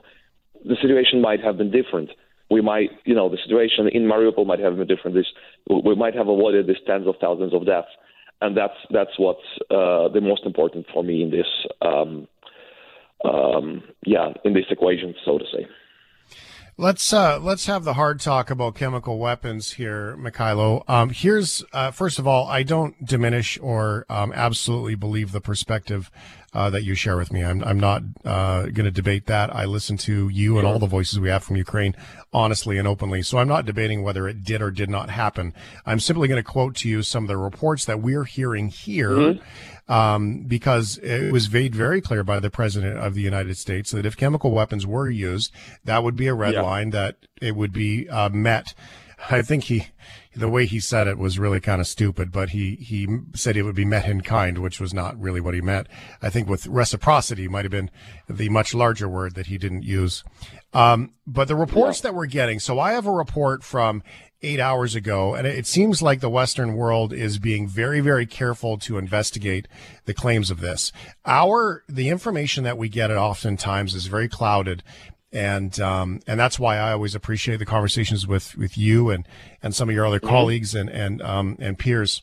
the 0.66 0.76
situation 0.82 1.22
might 1.22 1.42
have 1.42 1.58
been 1.58 1.72
different. 1.72 2.10
We 2.50 2.62
might, 2.62 2.90
you 3.06 3.16
know, 3.16 3.30
the 3.30 3.38
situation 3.44 3.88
in 3.92 4.04
Mariupol 4.04 4.46
might 4.46 4.60
have 4.60 4.78
been 4.78 4.88
different. 4.88 5.16
This 5.16 5.28
we 5.70 5.96
might 5.96 6.16
have 6.16 6.28
avoided 6.28 6.68
these 6.68 6.84
tens 6.86 7.08
of 7.08 7.16
thousands 7.22 7.54
of 7.54 7.66
deaths, 7.66 7.88
and 8.42 8.56
that's 8.56 8.78
that's 8.92 9.18
what's 9.18 9.40
uh, 9.72 10.10
the 10.10 10.22
most 10.22 10.46
important 10.46 10.86
for 10.94 11.04
me 11.04 11.24
in 11.24 11.32
this, 11.32 11.48
um, 11.82 12.28
um, 13.24 13.84
yeah, 14.06 14.34
in 14.44 14.54
this 14.54 14.66
equation, 14.70 15.16
so 15.26 15.38
to 15.38 15.46
say. 15.52 15.68
Let's 16.78 17.14
uh, 17.14 17.40
let's 17.40 17.68
have 17.68 17.86
the 17.86 17.94
hard 17.94 18.20
talk 18.20 18.52
about 18.52 18.76
chemical 18.76 19.18
weapons 19.18 19.74
here, 19.74 20.18
Mikhailo. 20.20 20.84
Um, 20.90 21.10
here's 21.10 21.64
uh, 21.72 21.92
first 21.92 22.20
of 22.20 22.28
all, 22.28 22.48
I 22.48 22.64
don't 22.64 23.06
diminish 23.06 23.58
or 23.62 24.06
um, 24.10 24.34
absolutely 24.34 24.96
believe 24.96 25.32
the 25.32 25.40
perspective 25.40 26.12
uh, 26.56 26.70
that 26.72 26.84
you 26.84 26.96
share 26.96 27.18
with 27.18 27.32
me. 27.32 27.44
I'm 27.44 27.64
I'm 27.64 27.80
not 27.80 28.02
uh, 28.24 28.64
going 28.64 28.86
to 28.86 28.92
debate 28.92 29.28
that. 29.28 29.54
I 29.54 29.66
listen 29.66 29.98
to 29.98 30.30
you 30.30 30.58
and 30.58 30.66
all 30.66 30.80
the 30.80 30.88
voices 30.88 31.20
we 31.20 31.30
have 31.30 31.44
from 31.44 31.56
Ukraine 31.56 31.96
honestly 32.34 32.78
and 32.78 32.88
openly, 32.88 33.22
so 33.22 33.38
I'm 33.38 33.48
not 33.48 33.66
debating 33.66 34.04
whether 34.04 34.28
it 34.28 34.44
did 34.44 34.62
or 34.62 34.72
did 34.72 34.90
not 34.90 35.10
happen. 35.10 35.54
I'm 35.86 36.00
simply 36.00 36.28
going 36.28 36.42
to 36.42 36.50
quote 36.50 36.76
to 36.78 36.90
you 36.90 37.04
some 37.04 37.26
of 37.26 37.28
the 37.28 37.38
reports 37.38 37.86
that 37.86 38.02
we're 38.02 38.26
hearing 38.26 38.70
here. 38.70 39.12
Mm-hmm 39.12 39.72
um, 39.88 40.44
because 40.48 40.98
it 41.00 41.32
was 41.32 41.52
made 41.52 41.76
very 41.76 42.02
clear 42.02 42.24
by 42.24 42.40
the 42.40 42.50
president 42.50 42.98
of 42.98 43.14
the 43.14 43.22
United 43.22 43.58
States 43.58 43.92
that 43.92 44.06
if 44.06 44.18
chemical 44.18 44.52
weapons 44.52 44.86
were 44.86 45.10
used, 45.10 45.52
that 45.84 46.04
would 46.04 46.16
be 46.16 46.28
a 46.28 46.34
red 46.34 46.54
yeah. 46.54 46.62
line 46.62 46.90
that 46.92 47.18
it 47.42 47.56
would 47.56 47.72
be 47.72 48.10
uh, 48.10 48.30
met. 48.30 48.74
I 49.30 49.42
think 49.42 49.66
he, 49.66 49.88
the 50.36 50.50
way 50.50 50.66
he 50.66 50.80
said 50.80 51.08
it 51.08 51.18
was 51.18 51.40
really 51.40 51.60
kind 51.60 51.80
of 51.80 51.88
stupid, 51.88 52.32
but 52.32 52.50
he, 52.50 52.76
he 52.76 53.08
said 53.34 53.56
it 53.56 53.64
would 53.64 53.76
be 53.76 53.86
met 53.86 54.08
in 54.08 54.22
kind, 54.22 54.58
which 54.58 54.80
was 54.80 54.94
not 54.94 55.20
really 55.20 55.40
what 55.40 55.54
he 55.54 55.62
meant. 55.62 55.88
I 56.22 56.30
think 56.30 56.50
with 56.50 56.68
reciprocity 56.68 57.48
might 57.48 57.66
have 57.66 57.72
been 57.72 57.90
the 58.30 58.50
much 58.50 58.74
larger 58.74 59.08
word 59.08 59.36
that 59.36 59.48
he 59.48 59.58
didn't 59.58 59.84
use. 59.84 60.24
Um, 60.74 61.14
but 61.26 61.48
the 61.48 61.56
reports 61.56 62.02
that 62.02 62.14
we're 62.14 62.26
getting, 62.26 62.60
so 62.60 62.80
I 62.80 62.92
have 62.94 63.08
a 63.08 63.12
report 63.12 63.64
from 63.64 64.04
eight 64.42 64.60
hours 64.60 64.94
ago, 64.94 65.34
and 65.34 65.48
it 65.48 65.66
seems 65.66 66.02
like 66.02 66.20
the 66.20 66.30
Western 66.30 66.76
world 66.76 67.14
is 67.14 67.40
being 67.40 67.68
very, 67.68 68.00
very 68.00 68.26
careful 68.26 68.78
to 68.78 68.98
investigate 68.98 69.68
the 70.06 70.14
claims 70.14 70.52
of 70.52 70.60
this. 70.60 70.92
Our 71.26 71.84
the 71.88 72.10
information 72.10 72.64
that 72.66 72.78
we 72.78 72.90
get 72.90 73.10
oftentimes 73.10 73.96
is 73.96 74.08
very 74.08 74.28
clouded, 74.28 74.84
and 75.36 75.80
um, 75.82 76.22
and 76.26 76.40
that's 76.40 76.58
why 76.58 76.78
I 76.78 76.94
always 76.94 77.14
appreciate 77.14 77.58
the 77.58 77.66
conversations 77.66 78.26
with 78.26 78.58
with 78.58 78.78
you 78.78 79.10
and 79.10 79.28
and 79.62 79.76
some 79.76 79.90
of 79.90 79.96
your 79.96 80.06
other 80.06 80.20
mm-hmm. 80.20 80.30
colleagues 80.30 80.74
and 80.74 80.90
and 80.90 81.22
um, 81.22 81.58
and 81.60 81.78
peers. 81.78 82.22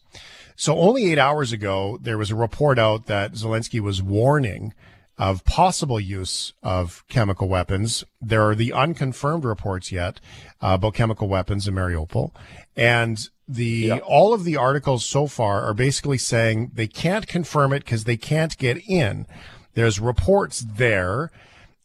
So 0.57 0.79
only 0.79 1.11
eight 1.12 1.18
hours 1.18 1.53
ago, 1.53 1.98
there 2.01 2.18
was 2.18 2.31
a 2.31 2.37
report 2.37 2.79
out 2.79 3.07
that 3.07 3.33
Zelensky 3.33 3.81
was 3.81 4.03
warning 4.03 4.75
of 5.18 5.44
possible 5.44 6.01
use 6.01 6.53
of 6.62 7.05
chemical 7.09 7.48
weapons. 7.48 8.05
There 8.20 8.48
are 8.48 8.55
the 8.55 8.72
unconfirmed 8.72 9.44
reports 9.44 9.92
yet 9.92 10.20
uh, 10.62 10.72
about 10.75 10.94
chemical 10.94 11.29
weapons 11.29 11.68
in 11.68 11.75
Mariupol, 11.75 12.33
and 12.77 13.29
the 13.46 13.64
yeah. 13.64 13.98
all 13.98 14.33
of 14.33 14.44
the 14.44 14.57
articles 14.57 15.05
so 15.05 15.27
far 15.27 15.62
are 15.62 15.75
basically 15.75 16.18
saying 16.18 16.70
they 16.75 16.87
can't 16.87 17.27
confirm 17.27 17.72
it 17.72 17.85
because 17.85 18.05
they 18.05 18.16
can't 18.16 18.57
get 18.57 18.79
in. 18.88 19.27
There's 19.75 20.01
reports 20.01 20.64
there. 20.77 21.31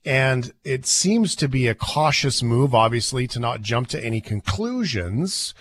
And 0.08 0.54
it 0.64 0.86
seems 0.86 1.36
to 1.36 1.50
be 1.50 1.68
a 1.68 1.76
cautious 1.76 2.42
move, 2.42 2.74
obviously, 2.74 3.28
to 3.28 3.42
not 3.42 3.62
jump 3.62 3.90
to 3.90 4.02
any 4.02 4.22
conclusions. 4.22 5.54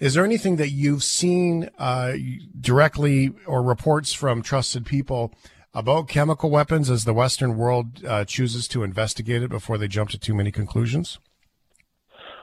Is 0.00 0.14
there 0.14 0.24
anything 0.24 0.56
that 0.56 0.70
you've 0.70 1.04
seen 1.04 1.70
uh, 1.78 2.14
directly 2.60 3.32
or 3.46 3.62
reports 3.62 4.12
from 4.12 4.42
trusted 4.42 4.84
people 4.84 5.32
about 5.72 6.08
chemical 6.08 6.50
weapons 6.50 6.90
as 6.90 7.04
the 7.04 7.14
Western 7.14 7.56
world 7.56 8.04
uh, 8.04 8.24
chooses 8.24 8.66
to 8.68 8.82
investigate 8.82 9.40
it 9.40 9.50
before 9.50 9.78
they 9.78 9.86
jump 9.86 10.10
to 10.10 10.18
too 10.18 10.34
many 10.34 10.50
conclusions? 10.50 11.20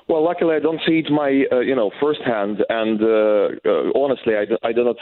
Well, 0.07 0.23
luckily, 0.23 0.55
I 0.55 0.59
don't 0.59 0.79
see 0.87 0.99
it 0.99 1.11
my 1.11 1.43
uh, 1.51 1.59
you 1.59 1.75
know 1.75 1.91
firsthand, 1.99 2.63
and 2.69 3.01
uh, 3.01 3.49
uh, 3.69 3.99
honestly, 3.99 4.33
I, 4.35 4.45
I 4.65 4.71
do 4.71 4.85
not. 4.85 4.95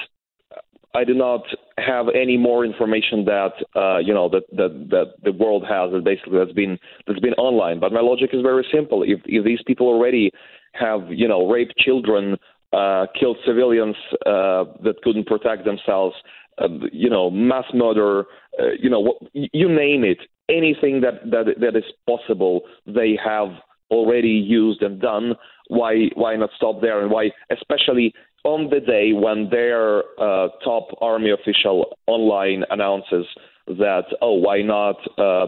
I 0.98 1.04
do 1.04 1.14
not 1.14 1.44
have 1.78 2.08
any 2.24 2.38
more 2.38 2.66
information 2.66 3.26
that 3.26 3.54
uh, 3.76 4.00
you 4.00 4.14
know 4.14 4.28
that, 4.30 4.46
that 4.60 4.72
that 4.90 5.08
the 5.24 5.32
world 5.32 5.64
has 5.70 5.92
that 5.94 6.04
basically 6.04 6.40
that's 6.40 6.58
been 6.64 6.78
that's 7.06 7.20
been 7.20 7.34
online. 7.48 7.80
But 7.80 7.92
my 7.94 8.02
logic 8.02 8.32
is 8.34 8.42
very 8.42 8.66
simple. 8.74 9.04
If 9.04 9.20
if 9.26 9.46
these 9.46 9.64
people 9.68 9.88
already 9.88 10.32
have 10.74 11.02
you 11.10 11.28
know 11.28 11.48
raped 11.48 11.76
children, 11.78 12.38
uh, 12.74 13.06
killed 13.20 13.38
civilians 13.46 13.96
uh, 14.26 14.66
that 14.84 14.96
couldn't 15.04 15.28
protect 15.28 15.66
themselves, 15.66 16.16
uh, 16.58 16.68
you 16.92 17.10
know, 17.10 17.30
mass 17.30 17.66
murder, 17.74 18.26
uh, 18.60 18.72
you 18.80 18.90
know, 18.90 19.00
what, 19.00 19.18
you 19.34 19.68
name 19.70 20.04
it, 20.04 20.20
anything 20.50 21.02
that, 21.02 21.16
that 21.30 21.60
that 21.60 21.76
is 21.76 21.86
possible, 22.08 22.62
they 22.86 23.18
have 23.24 23.50
already 23.92 24.30
used 24.30 24.82
and 24.82 25.00
done. 25.00 25.34
Why 25.70 26.10
why 26.16 26.36
not 26.36 26.50
stop 26.56 26.82
there? 26.82 27.02
And 27.02 27.12
why, 27.12 27.32
especially 27.52 28.14
on 28.44 28.70
the 28.70 28.80
day 28.80 29.14
when 29.14 29.50
their 29.50 30.00
uh, 30.20 30.50
top 30.64 30.90
army 31.02 31.32
official 31.32 31.98
online 32.08 32.64
announces 32.70 33.26
that, 33.68 34.06
oh, 34.22 34.34
why 34.34 34.62
not? 34.62 34.96
Uh, 35.18 35.48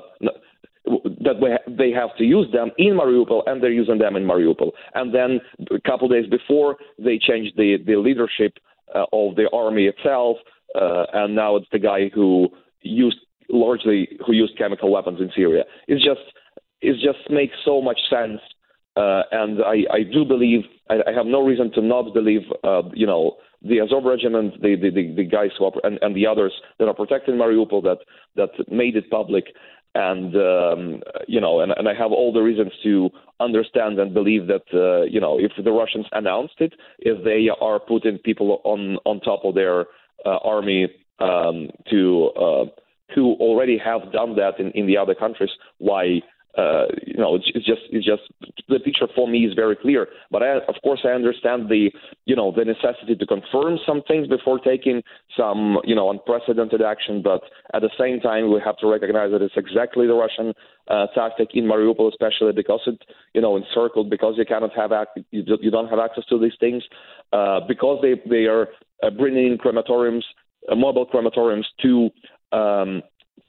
that 0.86 1.36
ha- 1.40 1.72
they 1.78 1.92
have 1.92 2.16
to 2.18 2.24
use 2.24 2.48
them 2.52 2.72
in 2.78 2.94
Mariupol, 2.94 3.44
and 3.46 3.62
they're 3.62 3.72
using 3.72 4.00
them 4.00 4.16
in 4.16 4.24
Mariupol. 4.24 4.72
And 4.96 5.14
then 5.14 5.40
a 5.72 5.80
couple 5.82 6.08
days 6.08 6.26
before, 6.30 6.78
they 6.98 7.20
changed 7.20 7.56
the 7.58 7.78
the 7.86 7.96
leadership 7.96 8.54
uh, 8.96 9.06
of 9.14 9.36
the 9.36 9.48
army 9.54 9.86
itself 9.86 10.38
uh, 10.76 11.06
and 11.14 11.36
now 11.36 11.56
it's 11.56 11.68
the 11.72 11.80
guy 11.80 12.10
who 12.14 12.50
used 12.82 13.18
largely 13.50 14.08
who 14.26 14.34
used 14.34 14.58
chemical 14.58 14.92
weapons 14.92 15.20
in 15.20 15.32
Syria. 15.36 15.64
It's 15.88 16.04
just 16.04 16.22
it 16.82 16.94
just 16.94 17.30
makes 17.30 17.56
so 17.66 17.82
much 17.82 18.00
sense, 18.10 18.40
uh, 19.00 19.24
and 19.32 19.62
I, 19.64 19.78
I 20.00 20.04
do 20.04 20.26
believe 20.26 20.62
I, 20.90 20.96
I 21.08 21.14
have 21.16 21.26
no 21.26 21.42
reason 21.46 21.72
to 21.76 21.82
not 21.82 22.14
believe 22.14 22.42
uh, 22.64 22.84
you 22.94 23.08
know 23.08 23.38
the 23.62 23.80
Azov 23.80 24.04
regiment, 24.04 24.62
the 24.62 24.76
the, 24.76 24.90
the, 24.90 25.16
the 25.16 25.24
guys 25.24 25.52
who 25.58 25.66
are, 25.66 25.72
and, 25.84 26.00
and 26.02 26.16
the 26.16 26.28
others 26.28 26.54
that 26.78 26.88
are 26.88 26.94
protecting 26.94 27.36
Mariupol 27.36 27.84
that 27.84 28.00
that 28.36 28.50
made 28.72 28.96
it 28.96 29.10
public. 29.10 29.46
And 29.96 30.36
um, 30.36 31.02
you 31.28 31.42
know, 31.42 31.62
and, 31.62 31.72
and 31.76 31.88
I 31.88 31.94
have 31.94 32.12
all 32.12 32.32
the 32.32 32.42
reasons 32.42 32.72
to 32.84 33.10
understand 33.40 33.98
and 34.00 34.14
believe 34.14 34.48
that 34.48 34.68
uh, 34.74 35.04
you 35.04 35.20
know, 35.20 35.40
if 35.40 35.52
the 35.64 35.72
Russians 35.72 36.06
announced 36.12 36.60
it, 36.60 36.74
if 37.00 37.24
they 37.24 37.50
are 37.60 37.80
putting 37.80 38.18
people 38.20 38.62
on 38.66 38.98
on 39.06 39.20
top 39.22 39.46
of 39.46 39.56
their 39.56 39.86
uh, 40.26 40.38
army 40.44 40.88
um, 41.20 41.70
to 41.90 42.32
uh, 42.36 42.66
who 43.16 43.34
already 43.40 43.78
have 43.78 44.12
done 44.12 44.36
that 44.36 44.60
in, 44.60 44.72
in 44.72 44.88
the 44.88 44.98
other 44.98 45.16
countries. 45.16 45.50
Why? 45.78 46.22
Uh, 46.58 46.86
you 47.06 47.18
know, 47.18 47.36
it's, 47.36 47.46
it's 47.54 47.66
just 47.66 47.82
it's 47.92 48.06
just 48.06 48.24
the 48.68 48.80
picture 48.80 49.08
for 49.16 49.28
me 49.28 49.46
is 49.46 49.54
very 49.54 49.76
clear. 49.76 50.08
But 50.32 50.42
I, 50.42 50.58
of 50.68 50.76
course, 50.84 51.02
I 51.06 51.10
understand 51.10 51.70
the 51.70 51.92
you 52.26 52.36
know 52.36 52.52
the 52.52 52.66
necessity 52.66 53.16
to 53.16 53.26
confirm 53.26 53.78
some 53.86 54.02
things 54.08 54.28
before 54.28 54.58
taking 54.58 55.04
some 55.38 55.78
you 55.84 55.96
know 55.96 56.10
unprecedented 56.10 56.82
action. 56.82 57.22
But 57.22 57.42
at 57.74 57.82
the 57.82 57.92
same 58.00 58.20
time, 58.20 58.52
we 58.52 58.60
have 58.66 58.78
to 58.78 58.88
recognize 58.88 59.32
that 59.32 59.44
it's 59.44 59.54
exactly 59.58 60.08
the 60.08 60.16
Russian 60.16 60.54
uh, 60.88 61.06
tactic 61.14 61.50
in 61.54 61.66
Mariupol, 61.66 62.10
especially 62.10 62.52
because 62.52 62.82
it 62.88 63.00
you 63.36 63.42
know 63.42 63.56
encircled 63.56 64.10
because 64.10 64.34
you 64.38 64.46
cannot 64.46 64.74
have 64.76 64.92
ac- 64.92 65.26
you, 65.30 65.72
don't 65.72 65.90
have 65.90 66.00
access 66.00 66.26
to 66.30 66.40
these 66.40 66.58
things 66.60 66.84
uh, 67.32 67.60
because 67.68 68.00
they 68.02 68.16
they 68.28 68.46
are 68.46 68.70
uh, 69.04 69.12
bringing 69.12 69.46
in 69.52 69.58
crematoriums, 69.60 70.24
uh, 70.70 70.76
mobile 70.76 71.06
crematoriums 71.06 71.66
to 71.84 72.10
um, 72.58 73.04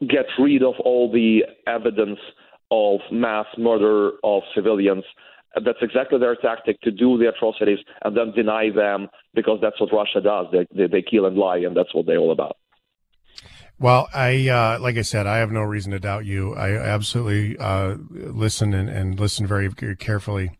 get 0.09 0.27
rid 0.39 0.63
of 0.63 0.75
all 0.85 1.11
the 1.11 1.45
evidence 1.67 2.19
of 2.71 3.01
mass 3.11 3.47
murder 3.59 4.13
of 4.25 4.43
civilians. 4.55 5.05
That's 5.55 5.79
exactly 5.83 6.19
their 6.19 6.37
tactic 6.37 6.81
to 6.83 6.93
do 6.93 7.19
the 7.19 7.29
atrocities 7.29 7.79
and 8.03 8.17
then 8.17 8.31
deny 8.33 8.71
them 8.71 9.09
because 9.35 9.59
that's 9.61 9.81
what 9.81 9.93
Russia 9.93 10.21
does. 10.21 10.47
They, 10.53 10.67
they, 10.75 10.87
they 10.87 11.03
kill 11.03 11.27
and 11.27 11.37
lie, 11.37 11.59
and 11.59 11.77
that's 11.77 11.93
what 11.95 12.07
they're 12.07 12.19
all 12.19 12.31
about. 12.31 12.57
Well, 13.81 14.09
I 14.15 14.49
uh, 14.49 14.79
like 14.79 14.97
I 14.99 15.03
said, 15.03 15.27
I 15.27 15.39
have 15.39 15.51
no 15.51 15.63
reason 15.63 15.93
to 15.93 15.99
doubt 15.99 16.27
you. 16.27 16.55
I 16.55 16.77
absolutely 16.77 17.57
uh, 17.59 17.97
listen 18.11 18.75
and, 18.75 18.91
and 18.91 19.19
listen 19.19 19.47
very, 19.47 19.69
very 19.69 19.97
carefully 19.97 20.59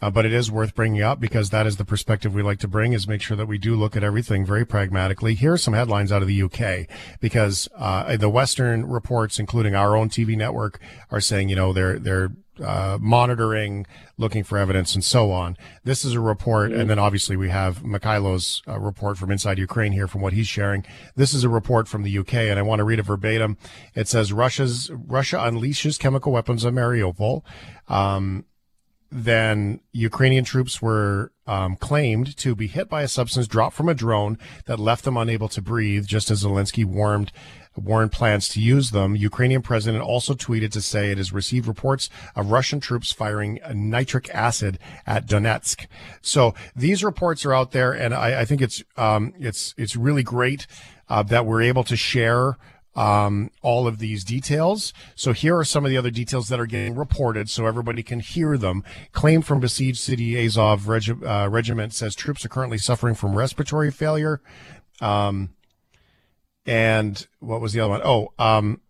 Uh, 0.00 0.10
but 0.10 0.24
it 0.24 0.32
is 0.32 0.50
worth 0.50 0.74
bringing 0.74 1.02
up 1.02 1.18
because 1.18 1.50
that 1.50 1.66
is 1.66 1.76
the 1.76 1.84
perspective 1.84 2.34
we 2.34 2.42
like 2.42 2.60
to 2.60 2.68
bring 2.68 2.92
is 2.92 3.08
make 3.08 3.20
sure 3.20 3.36
that 3.36 3.46
we 3.46 3.58
do 3.58 3.74
look 3.74 3.96
at 3.96 4.04
everything 4.04 4.46
very 4.46 4.64
pragmatically. 4.64 5.34
Here 5.34 5.54
are 5.54 5.58
some 5.58 5.74
headlines 5.74 6.12
out 6.12 6.22
of 6.22 6.28
the 6.28 6.42
UK 6.42 6.86
because 7.20 7.68
uh, 7.76 8.16
the 8.16 8.28
Western 8.28 8.86
reports, 8.86 9.38
including 9.38 9.74
our 9.74 9.96
own 9.96 10.08
TV 10.08 10.36
network, 10.36 10.80
are 11.10 11.20
saying 11.20 11.48
you 11.48 11.56
know 11.56 11.72
they're 11.72 11.98
they're 11.98 12.30
uh, 12.62 12.98
monitoring, 13.00 13.86
looking 14.16 14.42
for 14.42 14.58
evidence, 14.58 14.94
and 14.94 15.04
so 15.04 15.30
on. 15.30 15.56
This 15.84 16.04
is 16.04 16.14
a 16.14 16.20
report, 16.20 16.72
and 16.72 16.90
then 16.90 16.98
obviously 16.98 17.36
we 17.36 17.50
have 17.50 17.82
Mikhailo's 17.82 18.62
uh, 18.66 18.78
report 18.78 19.16
from 19.16 19.30
inside 19.30 19.58
Ukraine 19.58 19.92
here, 19.92 20.08
from 20.08 20.20
what 20.20 20.32
he's 20.32 20.48
sharing. 20.48 20.84
This 21.14 21.34
is 21.34 21.44
a 21.44 21.48
report 21.48 21.88
from 21.88 22.02
the 22.02 22.18
UK, 22.18 22.34
and 22.34 22.58
I 22.58 22.62
want 22.62 22.80
to 22.80 22.84
read 22.84 22.98
it 22.98 23.04
verbatim. 23.04 23.56
It 23.94 24.08
says 24.08 24.32
Russia's 24.32 24.90
Russia 24.92 25.36
unleashes 25.36 25.98
chemical 25.98 26.32
weapons 26.32 26.64
on 26.64 26.74
Mariupol. 26.74 27.42
Um, 27.88 28.44
then 29.10 29.80
Ukrainian 29.92 30.44
troops 30.44 30.82
were 30.82 31.32
um, 31.46 31.76
claimed 31.76 32.36
to 32.38 32.54
be 32.54 32.66
hit 32.66 32.88
by 32.88 33.02
a 33.02 33.08
substance 33.08 33.46
dropped 33.46 33.74
from 33.74 33.88
a 33.88 33.94
drone 33.94 34.38
that 34.66 34.78
left 34.78 35.04
them 35.04 35.16
unable 35.16 35.48
to 35.48 35.62
breathe, 35.62 36.06
just 36.06 36.30
as 36.30 36.44
Zelensky 36.44 36.84
warned 36.84 37.32
warned 37.76 38.12
plans 38.12 38.48
to 38.48 38.60
use 38.60 38.90
them. 38.90 39.14
Ukrainian 39.14 39.62
president 39.62 40.02
also 40.02 40.34
tweeted 40.34 40.72
to 40.72 40.80
say 40.80 41.10
it 41.10 41.18
has 41.18 41.32
received 41.32 41.66
reports 41.68 42.10
of 42.34 42.50
Russian 42.50 42.80
troops 42.80 43.12
firing 43.12 43.60
nitric 43.72 44.28
acid 44.34 44.78
at 45.06 45.26
Donetsk. 45.26 45.86
So 46.20 46.54
these 46.74 47.04
reports 47.04 47.44
are 47.46 47.54
out 47.54 47.70
there, 47.70 47.92
and 47.92 48.12
I, 48.12 48.40
I 48.40 48.44
think 48.44 48.60
it's 48.60 48.82
um, 48.96 49.32
it's 49.38 49.74
it's 49.78 49.96
really 49.96 50.22
great 50.22 50.66
uh, 51.08 51.22
that 51.24 51.46
we're 51.46 51.62
able 51.62 51.84
to 51.84 51.96
share 51.96 52.56
um, 52.98 53.52
all 53.62 53.86
of 53.86 54.00
these 54.00 54.24
details. 54.24 54.92
So 55.14 55.32
here 55.32 55.56
are 55.56 55.64
some 55.64 55.84
of 55.84 55.90
the 55.90 55.96
other 55.96 56.10
details 56.10 56.48
that 56.48 56.58
are 56.58 56.66
getting 56.66 56.96
reported 56.96 57.48
so 57.48 57.64
everybody 57.64 58.02
can 58.02 58.18
hear 58.18 58.58
them. 58.58 58.82
Claim 59.12 59.40
from 59.40 59.60
besieged 59.60 59.98
city 59.98 60.44
Azov 60.44 60.88
regi- 60.88 61.24
uh, 61.24 61.48
regiment 61.48 61.94
says 61.94 62.16
troops 62.16 62.44
are 62.44 62.48
currently 62.48 62.76
suffering 62.76 63.14
from 63.14 63.36
respiratory 63.36 63.92
failure. 63.92 64.40
Um, 65.00 65.50
and 66.66 67.24
what 67.38 67.60
was 67.60 67.72
the 67.72 67.78
other 67.78 67.90
one? 67.90 68.00
Oh, 68.02 68.32
um, 68.36 68.80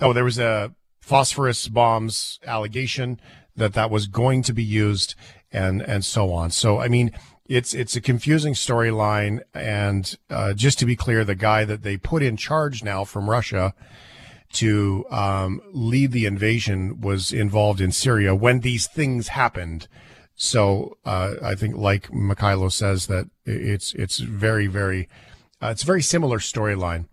oh, 0.00 0.12
there 0.12 0.22
was 0.22 0.38
a 0.38 0.74
phosphorus 1.00 1.66
bombs 1.68 2.38
allegation 2.46 3.18
that 3.56 3.72
that 3.72 3.90
was 3.90 4.06
going 4.06 4.42
to 4.42 4.52
be 4.52 4.64
used 4.64 5.14
and, 5.50 5.80
and 5.80 6.04
so 6.04 6.30
on. 6.30 6.50
So, 6.50 6.78
I 6.78 6.88
mean, 6.88 7.10
it's 7.48 7.74
it's 7.74 7.96
a 7.96 8.00
confusing 8.00 8.54
storyline. 8.54 9.40
And 9.54 10.16
uh, 10.30 10.54
just 10.54 10.78
to 10.80 10.86
be 10.86 10.96
clear, 10.96 11.24
the 11.24 11.34
guy 11.34 11.64
that 11.64 11.82
they 11.82 11.96
put 11.96 12.22
in 12.22 12.36
charge 12.36 12.82
now 12.84 13.04
from 13.04 13.28
Russia 13.30 13.74
to 14.54 15.04
um, 15.10 15.60
lead 15.72 16.12
the 16.12 16.24
invasion 16.24 17.00
was 17.00 17.32
involved 17.32 17.80
in 17.80 17.92
Syria 17.92 18.34
when 18.34 18.60
these 18.60 18.86
things 18.86 19.28
happened. 19.28 19.88
So 20.36 20.98
uh, 21.04 21.34
I 21.42 21.54
think, 21.54 21.76
like 21.76 22.08
Mykhailo 22.10 22.70
says, 22.70 23.06
that 23.06 23.28
it's 23.44 23.94
it's 23.94 24.18
very 24.18 24.66
very 24.66 25.08
uh, 25.62 25.68
it's 25.68 25.82
a 25.82 25.86
very 25.86 26.02
similar 26.02 26.38
storyline. 26.38 27.06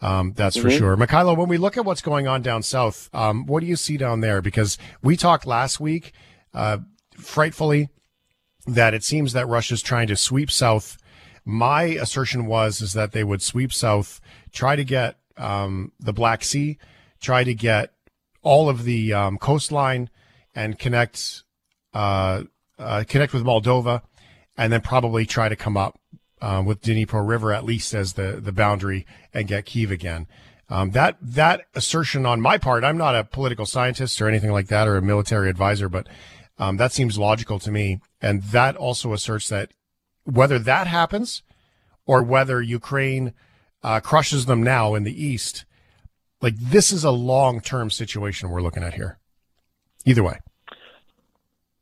Um, 0.00 0.32
that's 0.36 0.56
for 0.56 0.68
Mhm. 0.68 0.78
sure. 0.78 0.96
Mykhailo, 0.96 1.36
when 1.36 1.48
we 1.48 1.58
look 1.58 1.76
at 1.76 1.84
what's 1.84 2.02
going 2.02 2.28
on 2.28 2.40
down 2.40 2.62
south, 2.62 3.10
um, 3.12 3.46
what 3.46 3.60
do 3.60 3.66
you 3.66 3.74
see 3.74 3.96
down 3.96 4.20
there? 4.20 4.40
Because 4.40 4.78
we 5.02 5.16
talked 5.16 5.44
last 5.44 5.80
week, 5.80 6.12
uh, 6.54 6.78
frightfully, 7.16 7.88
that 8.68 8.94
it 8.94 9.04
seems 9.04 9.32
that 9.32 9.46
Russia's 9.46 9.82
trying 9.82 10.06
to 10.08 10.16
sweep 10.16 10.50
south. 10.50 10.98
My 11.44 11.84
assertion 11.84 12.46
was 12.46 12.80
is 12.80 12.92
that 12.92 13.12
they 13.12 13.24
would 13.24 13.42
sweep 13.42 13.72
south, 13.72 14.20
try 14.52 14.76
to 14.76 14.84
get 14.84 15.16
um, 15.36 15.92
the 15.98 16.12
Black 16.12 16.44
Sea, 16.44 16.78
try 17.20 17.44
to 17.44 17.54
get 17.54 17.92
all 18.42 18.68
of 18.68 18.84
the 18.84 19.12
um, 19.12 19.38
coastline, 19.38 20.10
and 20.54 20.78
connect 20.78 21.44
uh, 21.94 22.42
uh, 22.78 23.04
connect 23.08 23.32
with 23.32 23.44
Moldova, 23.44 24.02
and 24.56 24.72
then 24.72 24.80
probably 24.80 25.24
try 25.24 25.48
to 25.48 25.56
come 25.56 25.76
up 25.76 25.98
uh, 26.40 26.62
with 26.64 26.82
Dnipro 26.82 27.26
River 27.26 27.52
at 27.52 27.64
least 27.64 27.94
as 27.94 28.14
the 28.14 28.40
the 28.42 28.52
boundary 28.52 29.06
and 29.32 29.48
get 29.48 29.64
Kiev 29.64 29.90
again. 29.90 30.26
Um, 30.70 30.90
that 30.90 31.16
that 31.22 31.62
assertion 31.74 32.26
on 32.26 32.42
my 32.42 32.58
part, 32.58 32.84
I'm 32.84 32.98
not 32.98 33.14
a 33.14 33.24
political 33.24 33.64
scientist 33.64 34.20
or 34.20 34.28
anything 34.28 34.52
like 34.52 34.68
that, 34.68 34.86
or 34.86 34.96
a 34.96 35.02
military 35.02 35.48
advisor, 35.48 35.88
but 35.88 36.08
um, 36.58 36.76
that 36.76 36.92
seems 36.92 37.18
logical 37.18 37.58
to 37.60 37.70
me. 37.70 38.00
And 38.20 38.42
that 38.44 38.76
also 38.76 39.12
asserts 39.12 39.48
that 39.48 39.72
whether 40.24 40.58
that 40.58 40.86
happens 40.86 41.42
or 42.06 42.22
whether 42.22 42.60
Ukraine 42.60 43.32
uh, 43.82 44.00
crushes 44.00 44.46
them 44.46 44.62
now 44.62 44.94
in 44.94 45.04
the 45.04 45.24
east, 45.24 45.64
like 46.40 46.56
this 46.58 46.92
is 46.92 47.04
a 47.04 47.10
long 47.10 47.60
term 47.60 47.90
situation 47.90 48.50
we're 48.50 48.62
looking 48.62 48.82
at 48.82 48.94
here. 48.94 49.18
Either 50.04 50.22
way. 50.22 50.38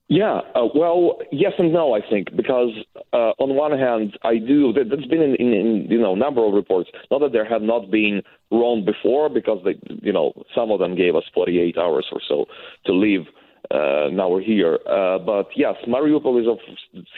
Yeah, 0.09 0.41
uh, 0.55 0.69
well, 0.73 1.19
yes 1.33 1.53
and 1.59 1.73
no, 1.73 1.93
I 1.93 2.01
think, 2.01 2.29
because 2.37 2.71
uh, 3.12 3.33
on 3.43 3.57
one 3.57 3.77
hand, 3.77 4.17
I 4.23 4.39
do. 4.39 4.73
That's 4.73 5.05
been 5.07 5.21
in, 5.21 5.35
in, 5.35 5.53
in 5.53 5.87
you 5.91 6.01
know 6.01 6.15
number 6.15 6.47
of 6.47 6.55
reports. 6.55 6.91
Not 7.11 7.23
that 7.23 7.33
there 7.33 7.45
have 7.45 7.62
not 7.62 7.91
been 7.91 8.23
wrong 8.53 8.85
before, 8.85 9.29
because 9.29 9.59
they, 9.65 9.75
you 10.03 10.12
know, 10.12 10.33
some 10.55 10.71
of 10.71 10.79
them 10.79 10.95
gave 10.95 11.17
us 11.17 11.25
48 11.35 11.77
hours 11.77 12.07
or 12.12 12.21
so 12.29 12.45
to 12.85 12.93
leave. 12.93 13.23
Uh, 13.70 14.09
now 14.12 14.29
we're 14.29 14.42
here, 14.42 14.79
uh, 14.88 15.18
but 15.18 15.48
yes, 15.57 15.74
Mariupol 15.88 16.40
is 16.40 16.46
of 16.46 16.59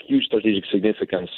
huge 0.06 0.24
strategic 0.24 0.64
significance. 0.72 1.30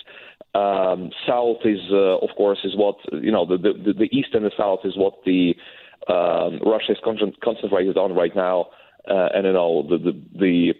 Um, 0.54 1.10
south 1.26 1.58
is, 1.64 1.80
uh, 1.90 2.18
of 2.18 2.30
course, 2.36 2.58
is 2.64 2.76
what 2.76 2.96
you 3.12 3.32
know. 3.32 3.44
The, 3.44 3.56
the 3.56 3.92
the 3.92 4.08
east 4.16 4.28
and 4.34 4.44
the 4.44 4.52
south 4.56 4.80
is 4.84 4.96
what 4.96 5.14
the 5.24 5.54
um, 6.08 6.60
Russia 6.64 6.92
is 6.92 6.98
con- 7.04 7.32
concentrated 7.42 7.96
on 7.96 8.14
right 8.14 8.34
now, 8.34 8.66
uh, 9.08 9.28
and 9.34 9.46
you 9.46 9.52
know 9.52 9.86
the 9.88 9.98
the, 9.98 10.20
the 10.38 10.74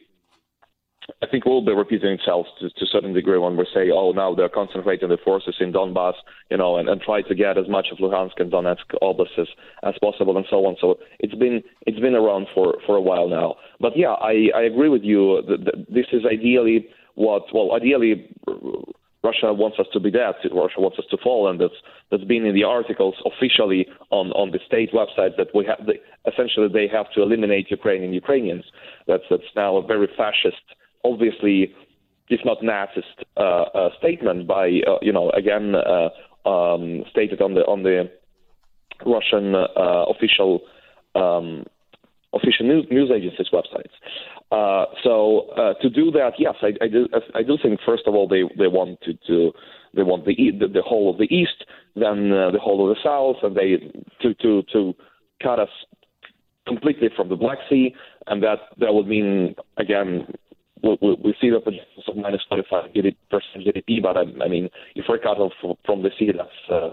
I 1.22 1.26
think 1.26 1.44
will 1.44 1.64
be 1.64 1.72
repeating 1.72 2.10
itself 2.10 2.46
to, 2.60 2.70
to 2.70 2.84
a 2.84 2.88
certain 2.88 3.12
degree 3.12 3.38
when 3.38 3.56
we 3.56 3.66
say, 3.72 3.90
oh, 3.92 4.12
now 4.12 4.34
they're 4.34 4.48
concentrating 4.48 5.08
the 5.08 5.18
forces 5.24 5.56
in 5.60 5.72
Donbass, 5.72 6.14
you 6.50 6.56
know, 6.56 6.76
and, 6.76 6.88
and 6.88 7.00
try 7.00 7.22
to 7.22 7.34
get 7.34 7.58
as 7.58 7.68
much 7.68 7.88
of 7.92 7.98
Luhansk 7.98 8.38
and 8.38 8.52
Donetsk 8.52 8.86
oblasts 9.02 9.38
as, 9.82 9.94
possible 10.00 10.36
and 10.36 10.46
so 10.48 10.66
on. 10.66 10.76
So 10.80 10.98
it's 11.18 11.34
been 11.34 11.62
it's 11.86 12.00
been 12.00 12.14
around 12.14 12.46
for, 12.54 12.76
for 12.86 12.96
a 12.96 13.00
while 13.00 13.28
now. 13.28 13.56
But 13.80 13.96
yeah, 13.96 14.12
I, 14.12 14.48
I 14.54 14.62
agree 14.62 14.88
with 14.88 15.02
you. 15.02 15.42
that 15.48 15.86
This 15.88 16.06
is 16.12 16.22
ideally 16.24 16.88
what, 17.14 17.42
well, 17.52 17.72
ideally 17.74 18.28
Russia 19.22 19.52
wants 19.52 19.78
us 19.78 19.86
to 19.92 20.00
be 20.00 20.10
dead. 20.10 20.34
Russia 20.52 20.80
wants 20.80 20.98
us 20.98 21.04
to 21.10 21.18
fall, 21.18 21.48
and 21.48 21.60
that's 21.60 21.74
that's 22.10 22.24
been 22.24 22.46
in 22.46 22.54
the 22.54 22.64
articles 22.64 23.14
officially 23.26 23.86
on 24.10 24.32
on 24.32 24.50
the 24.50 24.58
state 24.66 24.92
website 24.92 25.36
that 25.36 25.48
we 25.54 25.66
have. 25.66 25.86
They, 25.86 26.00
essentially, 26.30 26.68
they 26.72 26.88
have 26.88 27.12
to 27.14 27.22
eliminate 27.22 27.70
Ukrainian 27.70 28.14
Ukrainians. 28.14 28.64
That's 29.06 29.24
that's 29.28 29.52
now 29.54 29.76
a 29.76 29.86
very 29.86 30.08
fascist, 30.16 30.64
obviously, 31.04 31.74
if 32.28 32.40
not 32.44 32.58
Nazist, 32.60 33.24
uh, 33.36 33.40
uh, 33.40 33.88
statement 33.98 34.46
by 34.46 34.80
uh, 34.86 34.98
you 35.02 35.12
know 35.12 35.30
again 35.30 35.74
uh, 35.74 36.48
um, 36.48 37.04
stated 37.10 37.40
on 37.40 37.54
the 37.54 37.62
on 37.62 37.82
the 37.82 38.10
Russian 39.04 39.54
official 39.54 40.60
um, 41.14 41.64
official 42.32 42.66
news, 42.66 42.86
news 42.90 43.10
agencies' 43.10 43.48
websites. 43.52 43.94
Uh, 44.52 44.86
so 45.02 45.48
uh, 45.56 45.74
to 45.80 45.88
do 45.88 46.10
that, 46.10 46.32
yes, 46.38 46.54
I, 46.62 46.72
I 46.82 46.88
do. 46.88 47.08
I 47.34 47.42
do 47.42 47.56
think 47.62 47.80
first 47.86 48.04
of 48.06 48.14
all 48.14 48.28
they 48.28 48.42
they 48.58 48.66
want 48.66 49.00
to, 49.02 49.14
to 49.26 49.52
they 49.94 50.02
want 50.02 50.24
the, 50.24 50.34
the 50.58 50.66
the 50.68 50.82
whole 50.82 51.10
of 51.10 51.18
the 51.18 51.32
east, 51.34 51.64
then 51.94 52.32
uh, 52.32 52.50
the 52.50 52.58
whole 52.58 52.88
of 52.88 52.96
the 52.96 53.00
south, 53.02 53.36
and 53.42 53.56
they 53.56 53.92
to 54.22 54.34
to 54.34 54.62
to 54.72 54.94
cut 55.42 55.58
us 55.58 55.68
completely 56.66 57.08
from 57.16 57.28
the 57.28 57.36
Black 57.36 57.58
Sea, 57.68 57.94
and 58.26 58.42
that 58.42 58.58
that 58.78 58.92
would 58.94 59.06
mean 59.06 59.54
again. 59.76 60.26
We, 60.82 60.98
we, 61.00 61.16
we 61.24 61.34
see 61.40 61.50
the 61.50 61.60
projections 61.60 62.04
of 62.08 62.16
minus 62.16 62.42
25 62.48 62.92
percent 63.30 63.66
GDP, 63.66 64.02
but 64.02 64.16
I, 64.16 64.22
I 64.44 64.48
mean, 64.48 64.68
if 64.94 65.06
we're 65.08 65.18
cut 65.18 65.38
off 65.38 65.52
from, 65.84 66.02
the 66.02 66.10
sea, 66.18 66.32
that's 66.36 66.50
uh, 66.70 66.90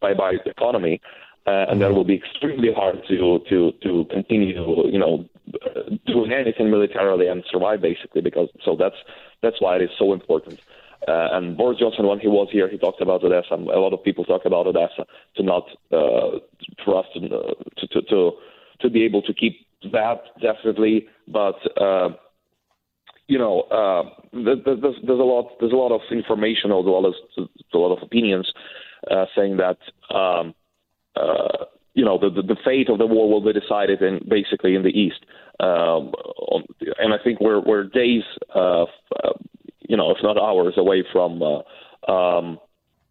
bye 0.00 0.14
bye 0.14 0.34
economy, 0.44 1.00
uh, 1.46 1.66
and 1.68 1.80
that 1.80 1.92
will 1.92 2.04
be 2.04 2.14
extremely 2.16 2.72
hard 2.72 3.02
to 3.08 3.40
to 3.48 3.72
to 3.82 4.04
continue, 4.10 4.88
you 4.90 4.98
know, 4.98 5.24
uh, 5.54 5.80
doing 6.06 6.32
anything 6.32 6.70
militarily 6.70 7.28
and 7.28 7.44
survive 7.50 7.80
basically. 7.80 8.20
Because 8.20 8.48
so 8.64 8.76
that's 8.76 8.96
that's 9.42 9.60
why 9.60 9.76
it 9.76 9.82
is 9.82 9.90
so 9.98 10.12
important. 10.12 10.60
Uh, 11.06 11.28
and 11.32 11.56
Boris 11.56 11.78
Johnson, 11.78 12.06
when 12.06 12.18
he 12.18 12.26
was 12.26 12.48
here, 12.50 12.68
he 12.68 12.78
talked 12.78 13.00
about 13.00 13.22
Odessa. 13.22 13.54
A 13.54 13.78
lot 13.78 13.92
of 13.92 14.02
people 14.02 14.24
talk 14.24 14.44
about 14.44 14.66
Odessa 14.66 15.06
to 15.36 15.42
not 15.42 15.64
uh, 15.92 16.38
for 16.84 16.98
us 16.98 17.06
to, 17.14 17.20
uh, 17.26 17.54
to 17.76 17.86
to 17.88 18.02
to 18.02 18.32
to 18.80 18.90
be 18.90 19.04
able 19.04 19.22
to 19.22 19.34
keep 19.34 19.66
that 19.92 20.22
definitely, 20.40 21.06
but. 21.28 21.58
Uh, 21.80 22.10
you 23.28 23.38
know, 23.38 23.62
uh, 23.62 24.08
there- 24.32 24.56
there- 24.56 24.76
there's, 24.76 24.96
there's 25.02 25.20
a 25.20 25.24
lot 25.24 25.58
there's 25.60 25.72
a 25.72 25.76
lot 25.76 25.92
of 25.92 26.00
information, 26.10 26.72
although 26.72 26.96
a 26.96 27.00
lot 27.00 27.14
of, 27.36 27.48
a 27.72 27.78
lot 27.78 27.96
of 27.96 28.02
opinions 28.02 28.52
uh, 29.10 29.26
saying 29.36 29.56
that 29.58 29.78
um, 30.14 30.54
uh, 31.16 31.64
you 31.94 32.04
know 32.04 32.18
the, 32.18 32.30
the 32.30 32.56
fate 32.64 32.88
of 32.88 32.98
the 32.98 33.06
war 33.06 33.28
will 33.28 33.40
be 33.40 33.58
decided 33.58 34.02
in 34.02 34.20
basically 34.28 34.74
in 34.74 34.82
the 34.82 34.90
east, 34.90 35.24
um, 35.60 36.12
on, 36.52 36.64
and 36.98 37.12
I 37.12 37.18
think 37.22 37.40
we're 37.40 37.60
we're 37.60 37.84
days, 37.84 38.22
uh, 38.54 38.84
uh, 38.84 39.32
you 39.80 39.96
know, 39.96 40.10
if 40.10 40.18
not 40.22 40.38
hours 40.38 40.74
away 40.76 41.04
from 41.12 41.42
uh, 41.42 42.10
um, 42.10 42.58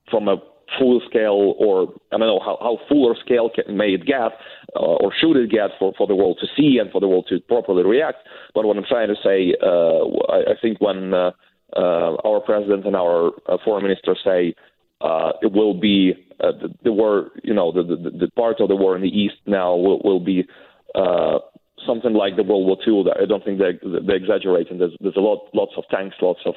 from 0.10 0.28
a 0.28 0.38
full 0.80 1.02
scale 1.10 1.56
or 1.58 1.94
I 2.12 2.18
don't 2.18 2.28
know 2.28 2.40
how, 2.40 2.58
how 2.60 2.78
full 2.90 3.06
or 3.06 3.16
scale 3.24 3.50
can, 3.54 3.78
may 3.78 3.94
it 3.94 4.06
get 4.06 4.32
uh, 4.76 4.80
or 4.80 5.14
should 5.20 5.38
it 5.38 5.52
get 5.52 5.72
for, 5.80 5.94
for 5.98 6.08
the 6.08 6.16
world 6.16 6.40
to 6.42 6.48
see 6.58 6.78
and 6.80 6.92
for 6.92 7.00
the 7.00 7.08
world 7.08 7.28
to 7.30 7.40
properly 7.42 7.84
react. 7.84 8.18
But 8.54 8.66
what 8.66 8.78
I'm 8.78 8.86
trying 8.88 9.10
to 9.10 9.16
say, 9.24 9.56
uh, 9.62 10.34
I, 10.34 10.52
I 10.52 10.56
think 10.62 10.82
when 10.82 11.14
uh, 11.14 11.32
uh, 11.76 12.16
our 12.26 12.40
president 12.42 12.86
and 12.86 12.96
our 12.96 13.32
uh, 13.48 13.58
foreign 13.64 13.84
minister 13.84 14.16
say 14.24 14.56
uh, 15.02 15.34
it 15.42 15.52
will 15.52 15.74
be 15.74 16.14
the, 16.40 16.74
the 16.84 16.92
war, 16.92 17.32
you 17.44 17.54
know, 17.54 17.72
the, 17.72 17.84
the, 17.84 18.10
the 18.10 18.32
part 18.32 18.60
of 18.60 18.68
the 18.70 18.76
war 18.76 18.96
in 18.96 19.02
the 19.02 19.10
east 19.10 19.36
now 19.46 19.76
will, 19.76 20.02
will 20.04 20.20
be 20.20 20.46
uh, 20.94 21.40
something 21.88 22.14
like 22.14 22.36
the 22.36 22.44
World 22.44 22.66
War 22.66 22.78
II. 22.86 23.12
I 23.22 23.26
don't 23.26 23.44
think 23.44 23.60
they 23.60 23.74
they 23.84 24.16
exaggerating. 24.16 24.80
There's 24.80 24.96
there's 25.00 25.18
a 25.18 25.22
lot 25.22 25.50
lots 25.54 25.74
of 25.78 25.84
tanks, 25.90 26.16
lots 26.22 26.42
of 26.46 26.56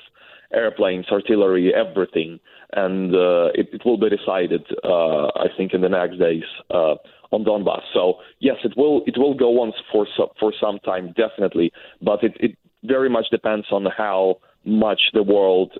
airplanes, 0.52 1.06
artillery, 1.10 1.72
everything, 1.74 2.40
and 2.72 3.14
uh, 3.14 3.48
it, 3.54 3.68
it 3.72 3.82
will 3.84 3.98
be 3.98 4.08
decided. 4.08 4.64
Uh, 4.84 5.26
I 5.26 5.46
think 5.56 5.74
in 5.74 5.80
the 5.80 5.88
next 5.88 6.18
days 6.18 6.44
uh, 6.70 6.94
on 7.30 7.44
Donbass. 7.44 7.82
So 7.92 8.14
yes, 8.40 8.56
it 8.64 8.72
will 8.76 9.02
it 9.06 9.18
will 9.18 9.34
go 9.34 9.60
on 9.62 9.72
for 9.92 10.06
for 10.38 10.52
some 10.60 10.78
time 10.80 11.14
definitely, 11.16 11.72
but 12.02 12.22
it, 12.24 12.36
it 12.40 12.56
very 12.84 13.10
much 13.10 13.26
depends 13.30 13.66
on 13.70 13.86
how 13.96 14.38
much 14.64 15.00
the 15.14 15.22
world 15.22 15.72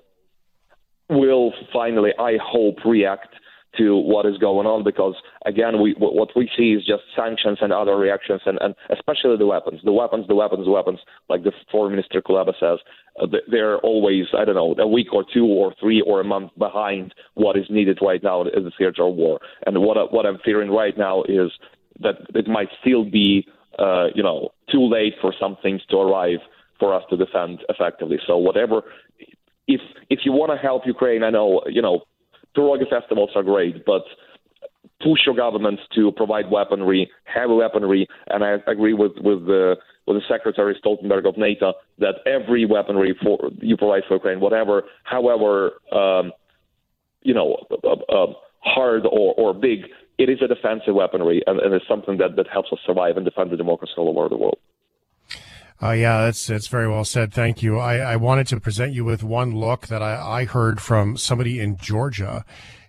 will 1.09 1.53
finally, 1.73 2.11
I 2.19 2.37
hope, 2.41 2.85
react 2.85 3.33
to 3.77 3.95
what 3.95 4.25
is 4.25 4.37
going 4.37 4.65
on 4.65 4.83
because 4.83 5.15
again 5.45 5.81
we 5.81 5.95
what 5.99 6.29
we 6.35 6.49
see 6.57 6.73
is 6.73 6.85
just 6.85 7.03
sanctions 7.15 7.59
and 7.61 7.71
other 7.71 7.95
reactions 7.97 8.41
and, 8.45 8.57
and 8.61 8.73
especially 8.89 9.37
the 9.37 9.45
weapons 9.45 9.79
the 9.83 9.91
weapons 9.91 10.25
the 10.27 10.35
weapons 10.35 10.65
the 10.65 10.71
weapons 10.71 10.99
like 11.29 11.43
the 11.43 11.51
foreign 11.71 11.91
minister 11.91 12.21
Kuleba 12.21 12.53
says 12.59 12.79
uh, 13.21 13.27
they're 13.49 13.77
always 13.79 14.25
I 14.37 14.45
don't 14.45 14.55
know 14.55 14.75
a 14.81 14.87
week 14.87 15.13
or 15.13 15.25
two 15.31 15.45
or 15.45 15.73
three 15.79 16.01
or 16.01 16.21
a 16.21 16.23
month 16.23 16.51
behind 16.57 17.13
what 17.35 17.57
is 17.57 17.65
needed 17.69 17.99
right 18.01 18.23
now 18.23 18.41
in 18.41 18.63
the 18.63 18.71
theater 18.77 19.03
of 19.03 19.15
war. 19.15 19.39
And 19.65 19.81
what 19.81 20.11
what 20.13 20.25
I'm 20.25 20.39
fearing 20.43 20.71
right 20.71 20.97
now 20.97 21.23
is 21.23 21.51
that 21.99 22.15
it 22.33 22.47
might 22.47 22.69
still 22.81 23.03
be 23.05 23.47
uh, 23.77 24.07
you 24.15 24.23
know 24.23 24.49
too 24.71 24.87
late 24.87 25.13
for 25.21 25.33
some 25.39 25.57
things 25.61 25.81
to 25.89 25.97
arrive 25.97 26.39
for 26.79 26.93
us 26.93 27.03
to 27.09 27.17
defend 27.17 27.59
effectively. 27.69 28.17
So 28.25 28.37
whatever 28.37 28.83
if 29.67 29.81
if 30.09 30.19
you 30.23 30.31
want 30.31 30.51
to 30.51 30.57
help 30.57 30.83
Ukraine 30.85 31.23
I 31.23 31.29
know 31.29 31.61
you 31.67 31.81
know 31.81 32.01
Pierogi 32.55 32.89
festivals 32.89 33.31
are 33.35 33.43
great, 33.43 33.85
but 33.85 34.03
push 35.01 35.19
your 35.25 35.35
governments 35.35 35.81
to 35.95 36.11
provide 36.11 36.51
weaponry, 36.51 37.09
heavy 37.23 37.53
weaponry, 37.53 38.07
and 38.27 38.43
I 38.43 38.57
agree 38.67 38.93
with 38.93 39.13
with 39.17 39.45
the 39.45 39.75
with 40.07 40.17
the 40.17 40.23
Secretary 40.27 40.75
Stoltenberg 40.83 41.27
of 41.27 41.37
NATO 41.37 41.73
that 41.99 42.15
every 42.25 42.65
weaponry 42.65 43.15
for 43.21 43.51
you 43.61 43.77
provide 43.77 44.03
for 44.07 44.15
Ukraine, 44.15 44.39
whatever, 44.39 44.83
however, 45.03 45.73
um, 45.91 46.31
you 47.21 47.33
know, 47.33 47.57
uh, 47.83 47.89
uh, 48.11 48.33
hard 48.61 49.05
or, 49.05 49.35
or 49.37 49.53
big, 49.53 49.81
it 50.17 50.29
is 50.29 50.39
a 50.41 50.47
defensive 50.47 50.95
weaponry, 50.95 51.43
and, 51.45 51.59
and 51.59 51.73
it's 51.73 51.87
something 51.87 52.17
that, 52.17 52.35
that 52.37 52.47
helps 52.51 52.69
us 52.73 52.79
survive 52.85 53.17
and 53.17 53.25
defend 53.25 53.51
the 53.51 53.57
democracy 53.57 53.93
all 53.97 54.09
over 54.09 54.29
the 54.29 54.37
world. 54.37 54.57
Uh, 55.81 55.91
yeah, 55.91 56.25
that's 56.25 56.47
that's 56.47 56.67
very 56.67 56.89
well 56.89 57.05
said. 57.05 57.33
Thank 57.33 57.63
you. 57.63 57.79
I, 57.79 57.97
I 57.97 58.15
wanted 58.17 58.47
to 58.47 58.59
present 58.59 58.93
you 58.93 59.05
with 59.05 59.23
one 59.23 59.55
look 59.55 59.87
that 59.87 60.01
I, 60.01 60.41
I 60.41 60.45
heard 60.45 60.81
from 60.81 61.15
somebody 61.15 61.59
in 61.59 61.77
Georgia 61.77 62.43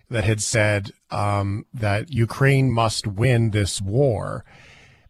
that 0.09 0.25
had 0.25 0.41
said 0.41 0.91
um, 1.09 1.65
that 1.73 2.11
Ukraine 2.11 2.69
must 2.69 3.07
win 3.07 3.51
this 3.51 3.81
war 3.81 4.43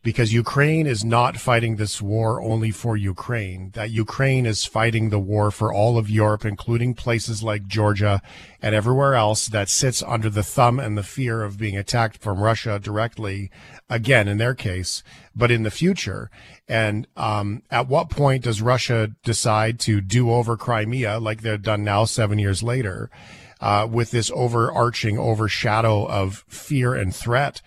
because 0.04 0.34
Ukraine 0.34 0.88
is 0.88 1.04
not 1.06 1.38
fighting 1.38 1.76
this 1.76 2.02
war 2.02 2.42
only 2.42 2.72
for 2.72 2.98
Ukraine, 2.98 3.70
that 3.74 3.92
Ukraine 3.92 4.48
is 4.48 4.66
fighting 4.66 5.10
the 5.10 5.20
war 5.20 5.52
for 5.52 5.72
all 5.72 5.98
of 5.98 6.10
Europe, 6.10 6.44
including 6.44 6.96
places 6.96 7.44
like 7.44 7.68
Georgia 7.68 8.22
and 8.62 8.74
everywhere 8.74 9.14
else 9.14 9.48
that 9.48 9.70
sits 9.70 10.02
under 10.02 10.30
the 10.30 10.44
thumb 10.44 10.80
and 10.80 10.98
the 10.98 11.04
fear 11.04 11.44
of 11.44 11.60
being 11.60 11.78
attacked 11.78 12.18
from 12.18 12.40
Russia 12.40 12.80
directly, 12.80 13.52
again, 13.90 14.28
in 14.28 14.40
their 14.40 14.56
case, 14.56 15.04
but 15.36 15.52
in 15.52 15.62
the 15.62 15.72
future. 15.72 16.32
And 16.68 17.08
um, 17.16 17.62
at 17.70 17.88
what 17.88 18.10
point 18.10 18.44
does 18.44 18.62
Russia 18.62 19.12
decide 19.24 19.80
to 19.82 20.02
do 20.02 20.32
over 20.32 20.58
Crimea 20.58 21.20
like 21.20 21.42
they've 21.42 21.62
done 21.62 21.84
now 21.84 22.06
seven 22.06 22.40
years 22.40 22.64
later? 22.64 23.12
Uh, 23.60 23.88
with 23.88 24.10
this 24.10 24.32
overarching 24.34 25.20
overshadow 25.20 26.08
of 26.08 26.44
fear 26.48 26.96
and 26.96 27.16
threat 27.16 27.62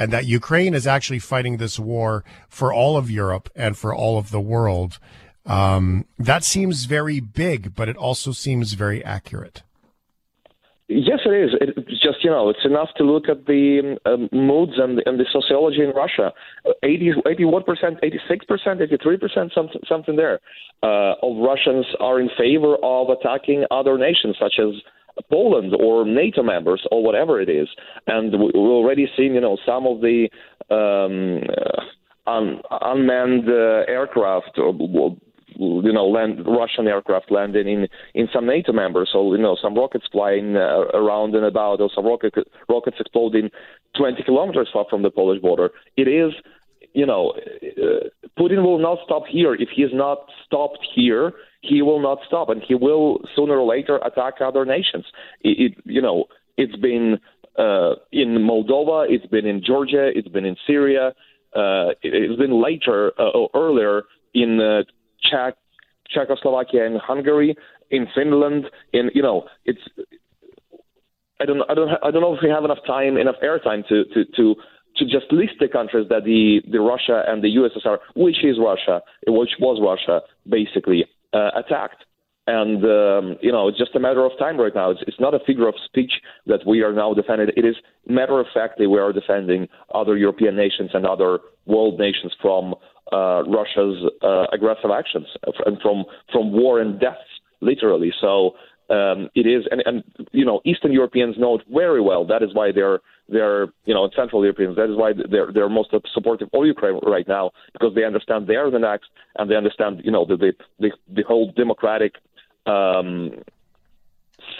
and 0.00 0.10
that 0.14 0.24
Ukraine 0.24 0.72
is 0.72 0.86
actually 0.86 1.18
fighting 1.18 1.58
this 1.58 1.78
war 1.78 2.24
for 2.48 2.72
all 2.72 2.96
of 2.96 3.10
Europe 3.10 3.50
and 3.54 3.76
for 3.76 3.94
all 3.94 4.16
of 4.16 4.30
the 4.30 4.40
world. 4.40 4.98
Um, 5.44 6.06
that 6.18 6.42
seems 6.42 6.86
very 6.86 7.20
big, 7.20 7.74
but 7.74 7.86
it 7.88 7.98
also 7.98 8.32
seems 8.32 8.72
very 8.72 9.04
accurate. 9.04 9.62
Yes, 10.88 11.20
it 11.24 11.34
is. 11.44 11.50
It's 11.60 12.02
just 12.02 12.24
you 12.24 12.30
know, 12.30 12.48
it's 12.48 12.64
enough 12.64 12.88
to 12.96 13.04
look 13.04 13.28
at 13.28 13.46
the 13.46 13.98
um, 14.06 14.28
moods 14.32 14.72
and, 14.76 15.00
and 15.06 15.20
the 15.20 15.26
sociology 15.30 15.82
in 15.82 15.90
Russia. 15.90 16.32
80, 16.82 17.12
81 17.30 17.62
percent, 17.62 17.98
86 18.02 18.44
percent, 18.46 18.80
83 18.80 19.16
percent, 19.18 19.52
something, 19.54 19.80
something 19.86 20.16
there, 20.16 20.40
uh, 20.82 21.14
of 21.22 21.36
Russians 21.36 21.86
are 22.00 22.18
in 22.20 22.30
favor 22.36 22.74
of 22.82 23.10
attacking 23.10 23.66
other 23.70 23.98
nations, 23.98 24.36
such 24.40 24.54
as 24.58 24.74
Poland 25.30 25.74
or 25.78 26.04
NATO 26.04 26.42
members 26.42 26.86
or 26.90 27.02
whatever 27.02 27.40
it 27.40 27.48
is. 27.48 27.68
And 28.06 28.32
we've 28.32 28.54
already 28.54 29.06
seen, 29.16 29.34
you 29.34 29.40
know, 29.40 29.56
some 29.66 29.86
of 29.86 30.00
the 30.00 30.28
um, 30.70 31.42
uh, 31.48 32.30
un- 32.30 32.62
unmanned 32.70 33.48
uh, 33.48 33.90
aircraft 33.90 34.58
or 34.58 34.72
you 35.60 35.92
know, 35.92 36.06
land, 36.06 36.40
Russian 36.46 36.86
aircraft 36.86 37.30
landing 37.30 37.68
in 37.68 37.88
in 38.14 38.28
some 38.32 38.46
NATO 38.46 38.72
members, 38.72 39.10
or 39.14 39.36
you 39.36 39.42
know, 39.42 39.56
some 39.60 39.74
rockets 39.74 40.06
flying 40.10 40.56
uh, 40.56 40.84
around 40.94 41.34
and 41.34 41.44
about, 41.44 41.80
or 41.80 41.90
some 41.94 42.06
rocket 42.06 42.34
rockets 42.68 42.96
exploding 42.98 43.50
20 43.96 44.22
kilometers 44.22 44.68
far 44.72 44.86
from 44.88 45.02
the 45.02 45.10
Polish 45.10 45.40
border. 45.42 45.70
It 45.96 46.08
is, 46.08 46.32
you 46.94 47.04
know, 47.04 47.32
uh, 47.32 48.08
Putin 48.38 48.62
will 48.62 48.78
not 48.78 48.98
stop 49.04 49.24
here. 49.28 49.54
If 49.54 49.68
he 49.74 49.82
is 49.82 49.90
not 49.92 50.18
stopped 50.46 50.86
here, 50.94 51.32
he 51.60 51.82
will 51.82 52.00
not 52.00 52.18
stop, 52.26 52.48
and 52.48 52.62
he 52.66 52.74
will 52.74 53.20
sooner 53.36 53.58
or 53.58 53.66
later 53.66 53.98
attack 54.04 54.34
other 54.40 54.64
nations. 54.64 55.04
It, 55.42 55.72
it 55.76 55.82
you 55.84 56.00
know, 56.00 56.24
it's 56.56 56.76
been 56.76 57.18
uh, 57.58 57.94
in 58.12 58.38
Moldova, 58.38 59.06
it's 59.08 59.26
been 59.26 59.46
in 59.46 59.62
Georgia, 59.64 60.10
it's 60.14 60.28
been 60.28 60.44
in 60.44 60.56
Syria, 60.66 61.12
uh, 61.54 61.90
it, 62.02 62.30
has 62.30 62.38
been 62.38 62.62
later 62.62 63.12
uh, 63.18 63.30
or 63.30 63.50
earlier 63.54 64.02
in 64.34 64.60
uh, 64.60 64.82
Czech, 65.22 65.54
Czechoslovakia 66.08 66.86
and 66.86 67.00
Hungary, 67.00 67.56
in 67.90 68.06
Finland, 68.14 68.66
in 68.92 69.10
you 69.14 69.22
know, 69.22 69.46
it's. 69.64 69.80
I 71.40 71.46
don't, 71.46 71.62
I 71.70 71.74
don't, 71.74 71.88
I 72.02 72.10
don't 72.10 72.20
know 72.20 72.34
if 72.34 72.40
we 72.42 72.50
have 72.50 72.64
enough 72.64 72.84
time, 72.86 73.16
enough 73.16 73.36
airtime 73.42 73.86
to, 73.88 74.04
to, 74.04 74.24
to 74.36 74.54
to 74.96 75.04
just 75.04 75.32
list 75.32 75.54
the 75.58 75.68
countries 75.68 76.06
that 76.10 76.24
the, 76.24 76.60
the 76.70 76.80
Russia 76.80 77.22
and 77.26 77.42
the 77.42 77.48
USSR, 77.56 77.98
which 78.14 78.44
is 78.44 78.58
Russia, 78.58 79.00
which 79.26 79.50
was 79.58 79.80
Russia, 79.80 80.20
basically 80.48 81.04
uh, 81.32 81.50
attacked. 81.56 82.04
And 82.46 82.82
um, 82.84 83.36
you 83.42 83.52
know, 83.52 83.68
it's 83.68 83.78
just 83.78 83.94
a 83.94 84.00
matter 84.00 84.24
of 84.24 84.32
time 84.38 84.58
right 84.58 84.74
now. 84.74 84.90
It's, 84.90 85.02
it's 85.06 85.20
not 85.20 85.34
a 85.34 85.38
figure 85.46 85.68
of 85.68 85.74
speech 85.84 86.12
that 86.46 86.60
we 86.66 86.82
are 86.82 86.92
now 86.92 87.14
defending. 87.14 87.48
It 87.56 87.64
is 87.64 87.76
matter 88.08 88.40
of 88.40 88.46
factly 88.52 88.86
we 88.86 88.98
are 88.98 89.12
defending 89.12 89.68
other 89.94 90.16
European 90.16 90.56
nations 90.56 90.90
and 90.94 91.06
other 91.06 91.40
world 91.66 91.98
nations 91.98 92.32
from 92.40 92.74
uh, 93.12 93.42
Russia's 93.44 94.02
uh, 94.22 94.46
aggressive 94.52 94.90
actions 94.90 95.26
and 95.66 95.80
from 95.80 96.04
from 96.32 96.52
war 96.52 96.80
and 96.80 96.98
deaths, 96.98 97.18
literally. 97.60 98.12
So 98.20 98.54
um, 98.90 99.30
it 99.36 99.46
is, 99.46 99.64
and, 99.70 99.82
and 99.86 100.02
you 100.32 100.44
know, 100.44 100.60
Eastern 100.64 100.92
Europeans 100.92 101.36
know 101.38 101.58
it 101.58 101.62
very 101.72 102.00
well. 102.00 102.26
That 102.26 102.42
is 102.42 102.52
why 102.52 102.72
they're 102.72 102.98
they're 103.28 103.66
you 103.84 103.94
know 103.94 104.10
Central 104.16 104.42
Europeans. 104.42 104.74
That 104.76 104.90
is 104.90 104.96
why 104.96 105.12
they're 105.12 105.52
they're 105.52 105.68
most 105.68 105.94
supportive 106.12 106.48
of 106.52 106.66
Ukraine 106.66 106.98
right 107.04 107.28
now 107.28 107.52
because 107.72 107.94
they 107.94 108.04
understand 108.04 108.48
they 108.48 108.56
are 108.56 108.70
the 108.70 108.80
next, 108.80 109.10
and 109.38 109.48
they 109.48 109.54
understand 109.54 110.02
you 110.04 110.10
know 110.10 110.24
the 110.24 110.36
the 110.36 110.52
the, 110.80 110.90
the 111.08 111.22
whole 111.22 111.52
democratic. 111.52 112.14
Um, 112.66 113.32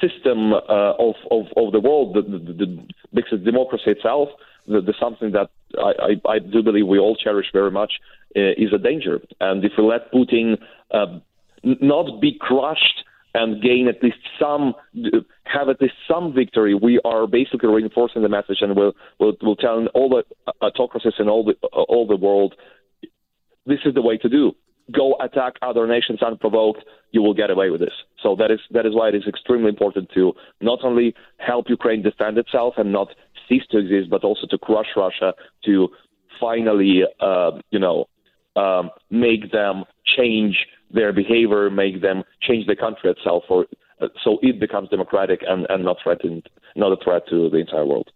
system 0.00 0.52
uh, 0.52 0.94
of, 0.98 1.14
of 1.30 1.46
of 1.56 1.72
the 1.72 1.80
world, 1.80 2.14
the, 2.14 2.22
the, 2.22 2.38
the 2.38 2.86
because 3.12 3.40
democracy 3.40 3.90
itself, 3.90 4.28
the, 4.66 4.80
the 4.80 4.94
something 5.00 5.32
that 5.32 5.50
I, 5.78 6.16
I, 6.26 6.32
I 6.34 6.38
do 6.38 6.62
believe 6.62 6.86
we 6.86 6.98
all 6.98 7.16
cherish 7.16 7.46
very 7.52 7.70
much, 7.70 7.92
uh, 8.36 8.52
is 8.56 8.72
a 8.72 8.78
danger. 8.78 9.20
And 9.40 9.64
if 9.64 9.72
we 9.76 9.84
let 9.84 10.12
Putin 10.12 10.58
uh, 10.92 11.18
not 11.62 12.20
be 12.20 12.36
crushed 12.40 13.04
and 13.34 13.62
gain 13.62 13.88
at 13.88 14.02
least 14.02 14.18
some, 14.38 14.74
have 15.44 15.68
at 15.68 15.80
least 15.80 15.94
some 16.08 16.34
victory, 16.34 16.74
we 16.74 17.00
are 17.04 17.26
basically 17.26 17.68
reinforcing 17.68 18.22
the 18.22 18.28
message, 18.28 18.58
and 18.60 18.76
we'll 18.76 18.92
we'll, 19.18 19.34
we'll 19.42 19.56
tell 19.56 19.86
all 19.94 20.08
the 20.08 20.24
autocracies 20.60 21.14
in 21.18 21.28
all 21.28 21.44
the 21.44 21.54
all 21.68 22.06
the 22.06 22.16
world, 22.16 22.54
this 23.66 23.80
is 23.84 23.94
the 23.94 24.02
way 24.02 24.16
to 24.18 24.28
do. 24.28 24.52
Go 24.92 25.16
attack 25.20 25.54
other 25.62 25.86
nations 25.86 26.20
unprovoked. 26.22 26.84
You 27.12 27.22
will 27.22 27.34
get 27.34 27.50
away 27.50 27.70
with 27.70 27.80
this. 27.80 27.92
So 28.22 28.34
that 28.36 28.50
is 28.50 28.60
that 28.72 28.86
is 28.86 28.94
why 28.94 29.08
it 29.08 29.14
is 29.14 29.26
extremely 29.26 29.68
important 29.68 30.10
to 30.14 30.32
not 30.60 30.80
only 30.82 31.14
help 31.38 31.66
Ukraine 31.68 32.02
defend 32.02 32.38
itself 32.38 32.74
and 32.76 32.92
not 32.92 33.08
cease 33.48 33.62
to 33.70 33.78
exist, 33.78 34.10
but 34.10 34.24
also 34.24 34.46
to 34.48 34.58
crush 34.58 34.88
Russia, 34.96 35.34
to 35.64 35.88
finally, 36.40 37.02
uh, 37.20 37.52
you 37.70 37.78
know, 37.78 38.06
um, 38.56 38.90
make 39.10 39.50
them 39.52 39.84
change 40.16 40.56
their 40.92 41.12
behavior, 41.12 41.70
make 41.70 42.02
them 42.02 42.22
change 42.42 42.66
the 42.66 42.76
country 42.76 43.10
itself, 43.10 43.44
or 43.48 43.66
uh, 44.00 44.08
so 44.24 44.38
it 44.42 44.58
becomes 44.58 44.88
democratic 44.88 45.40
and, 45.46 45.66
and 45.68 45.84
not 45.84 45.96
threatened, 46.02 46.48
not 46.76 46.92
a 46.92 46.96
threat 47.02 47.22
to 47.30 47.48
the 47.50 47.58
entire 47.58 47.86
world. 47.86 48.10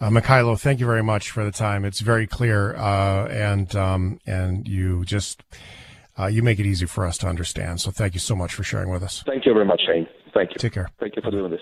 Uh, 0.00 0.08
Mykhailo, 0.08 0.58
thank 0.58 0.80
you 0.80 0.86
very 0.86 1.02
much 1.02 1.30
for 1.30 1.44
the 1.44 1.50
time. 1.50 1.84
It's 1.84 2.00
very 2.00 2.26
clear, 2.26 2.74
uh, 2.74 3.28
and 3.28 3.76
um, 3.76 4.18
and 4.26 4.66
you 4.66 5.04
just 5.04 5.42
uh, 6.18 6.26
you 6.26 6.42
make 6.42 6.58
it 6.58 6.64
easy 6.64 6.86
for 6.86 7.06
us 7.06 7.18
to 7.18 7.28
understand. 7.28 7.82
So 7.82 7.90
thank 7.90 8.14
you 8.14 8.20
so 8.20 8.34
much 8.34 8.54
for 8.54 8.62
sharing 8.62 8.90
with 8.90 9.02
us. 9.02 9.22
Thank 9.26 9.44
you 9.44 9.52
very 9.52 9.66
much, 9.66 9.82
Shane. 9.86 10.06
Thank 10.32 10.50
you. 10.50 10.56
Take 10.56 10.72
care. 10.72 10.88
Thank 10.98 11.16
you 11.16 11.22
for 11.22 11.30
doing 11.30 11.50
this. 11.50 11.60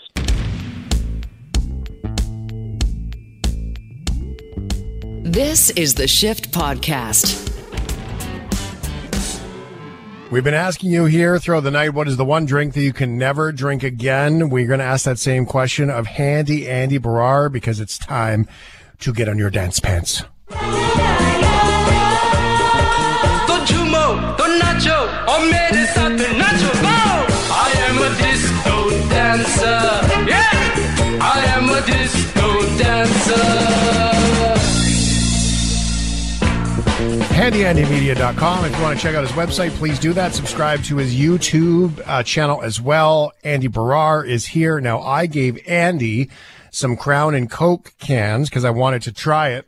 This 5.25 5.71
is 5.71 5.95
the 5.95 6.07
Shift 6.07 6.53
Podcast. 6.53 7.58
We've 10.31 10.45
been 10.45 10.53
asking 10.53 10.91
you 10.91 11.07
here 11.07 11.39
throughout 11.39 11.63
the 11.63 11.71
night, 11.71 11.95
what 11.95 12.07
is 12.07 12.19
the 12.19 12.25
one 12.25 12.45
drink 12.45 12.75
that 12.75 12.83
you 12.83 12.93
can 12.93 13.17
never 13.17 13.51
drink 13.51 13.83
again? 13.83 14.51
We're 14.51 14.67
going 14.67 14.81
to 14.81 14.85
ask 14.85 15.07
that 15.07 15.19
same 15.19 15.47
question 15.47 15.89
of 15.89 16.07
Handy 16.07 16.69
Andy 16.69 16.99
Baryer 16.99 17.51
because 17.51 17.81
it's 17.81 17.97
time 17.97 18.47
to 19.01 19.15
get 19.15 19.27
on 19.27 19.39
your 19.39 19.49
dance 19.49 19.81
pants. 19.81 20.25
HandyAndyMedia.com. 37.49 38.67
If 38.67 38.77
you 38.77 38.83
want 38.83 38.99
to 38.99 39.03
check 39.03 39.15
out 39.15 39.27
his 39.27 39.33
website, 39.33 39.71
please 39.79 39.99
do 39.99 40.13
that. 40.13 40.35
Subscribe 40.35 40.83
to 40.85 40.97
his 40.99 41.19
YouTube 41.19 41.99
uh, 42.07 42.23
channel 42.23 42.61
as 42.61 42.79
well. 42.79 43.33
Andy 43.43 43.69
Baryer 43.69 44.29
is 44.29 44.49
here. 44.49 44.83
Now, 44.83 45.01
I 45.01 45.25
gave 45.25 45.59
Andy 45.67 46.29
some 46.71 46.95
Crown 46.95 47.35
and 47.35 47.51
Coke 47.51 47.95
cans 47.99 48.51
because 48.51 48.67
I 48.67 48.71
wanted 48.71 49.01
to 49.03 49.13
try 49.13 49.53
it. 49.53 49.67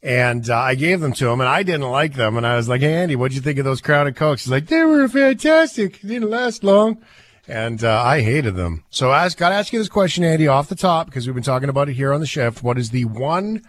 And 0.00 0.48
uh, 0.48 0.58
I 0.58 0.76
gave 0.76 1.00
them 1.00 1.12
to 1.14 1.28
him, 1.28 1.40
and 1.40 1.48
I 1.48 1.64
didn't 1.64 1.90
like 1.90 2.14
them. 2.14 2.36
And 2.36 2.46
I 2.46 2.54
was 2.54 2.68
like, 2.68 2.82
hey, 2.82 2.94
Andy, 2.94 3.16
what'd 3.16 3.34
you 3.34 3.42
think 3.42 3.58
of 3.58 3.64
those 3.64 3.80
Crown 3.80 4.06
and 4.06 4.14
Cokes? 4.14 4.44
He's 4.44 4.52
like, 4.52 4.68
they 4.68 4.84
were 4.84 5.08
fantastic. 5.08 6.00
They 6.00 6.10
didn't 6.10 6.30
last 6.30 6.62
long. 6.62 7.02
And 7.48 7.82
uh, 7.82 8.00
I 8.00 8.20
hated 8.20 8.54
them. 8.54 8.84
So 8.90 9.10
I 9.10 9.28
got 9.30 9.48
to 9.48 9.56
ask 9.56 9.72
you 9.72 9.80
this 9.80 9.88
question, 9.88 10.22
Andy, 10.22 10.46
off 10.46 10.68
the 10.68 10.76
top, 10.76 11.06
because 11.06 11.26
we've 11.26 11.34
been 11.34 11.42
talking 11.42 11.68
about 11.68 11.88
it 11.88 11.94
here 11.94 12.12
on 12.12 12.20
the 12.20 12.26
shift. 12.28 12.62
What 12.62 12.78
is 12.78 12.90
the 12.90 13.06
one 13.06 13.64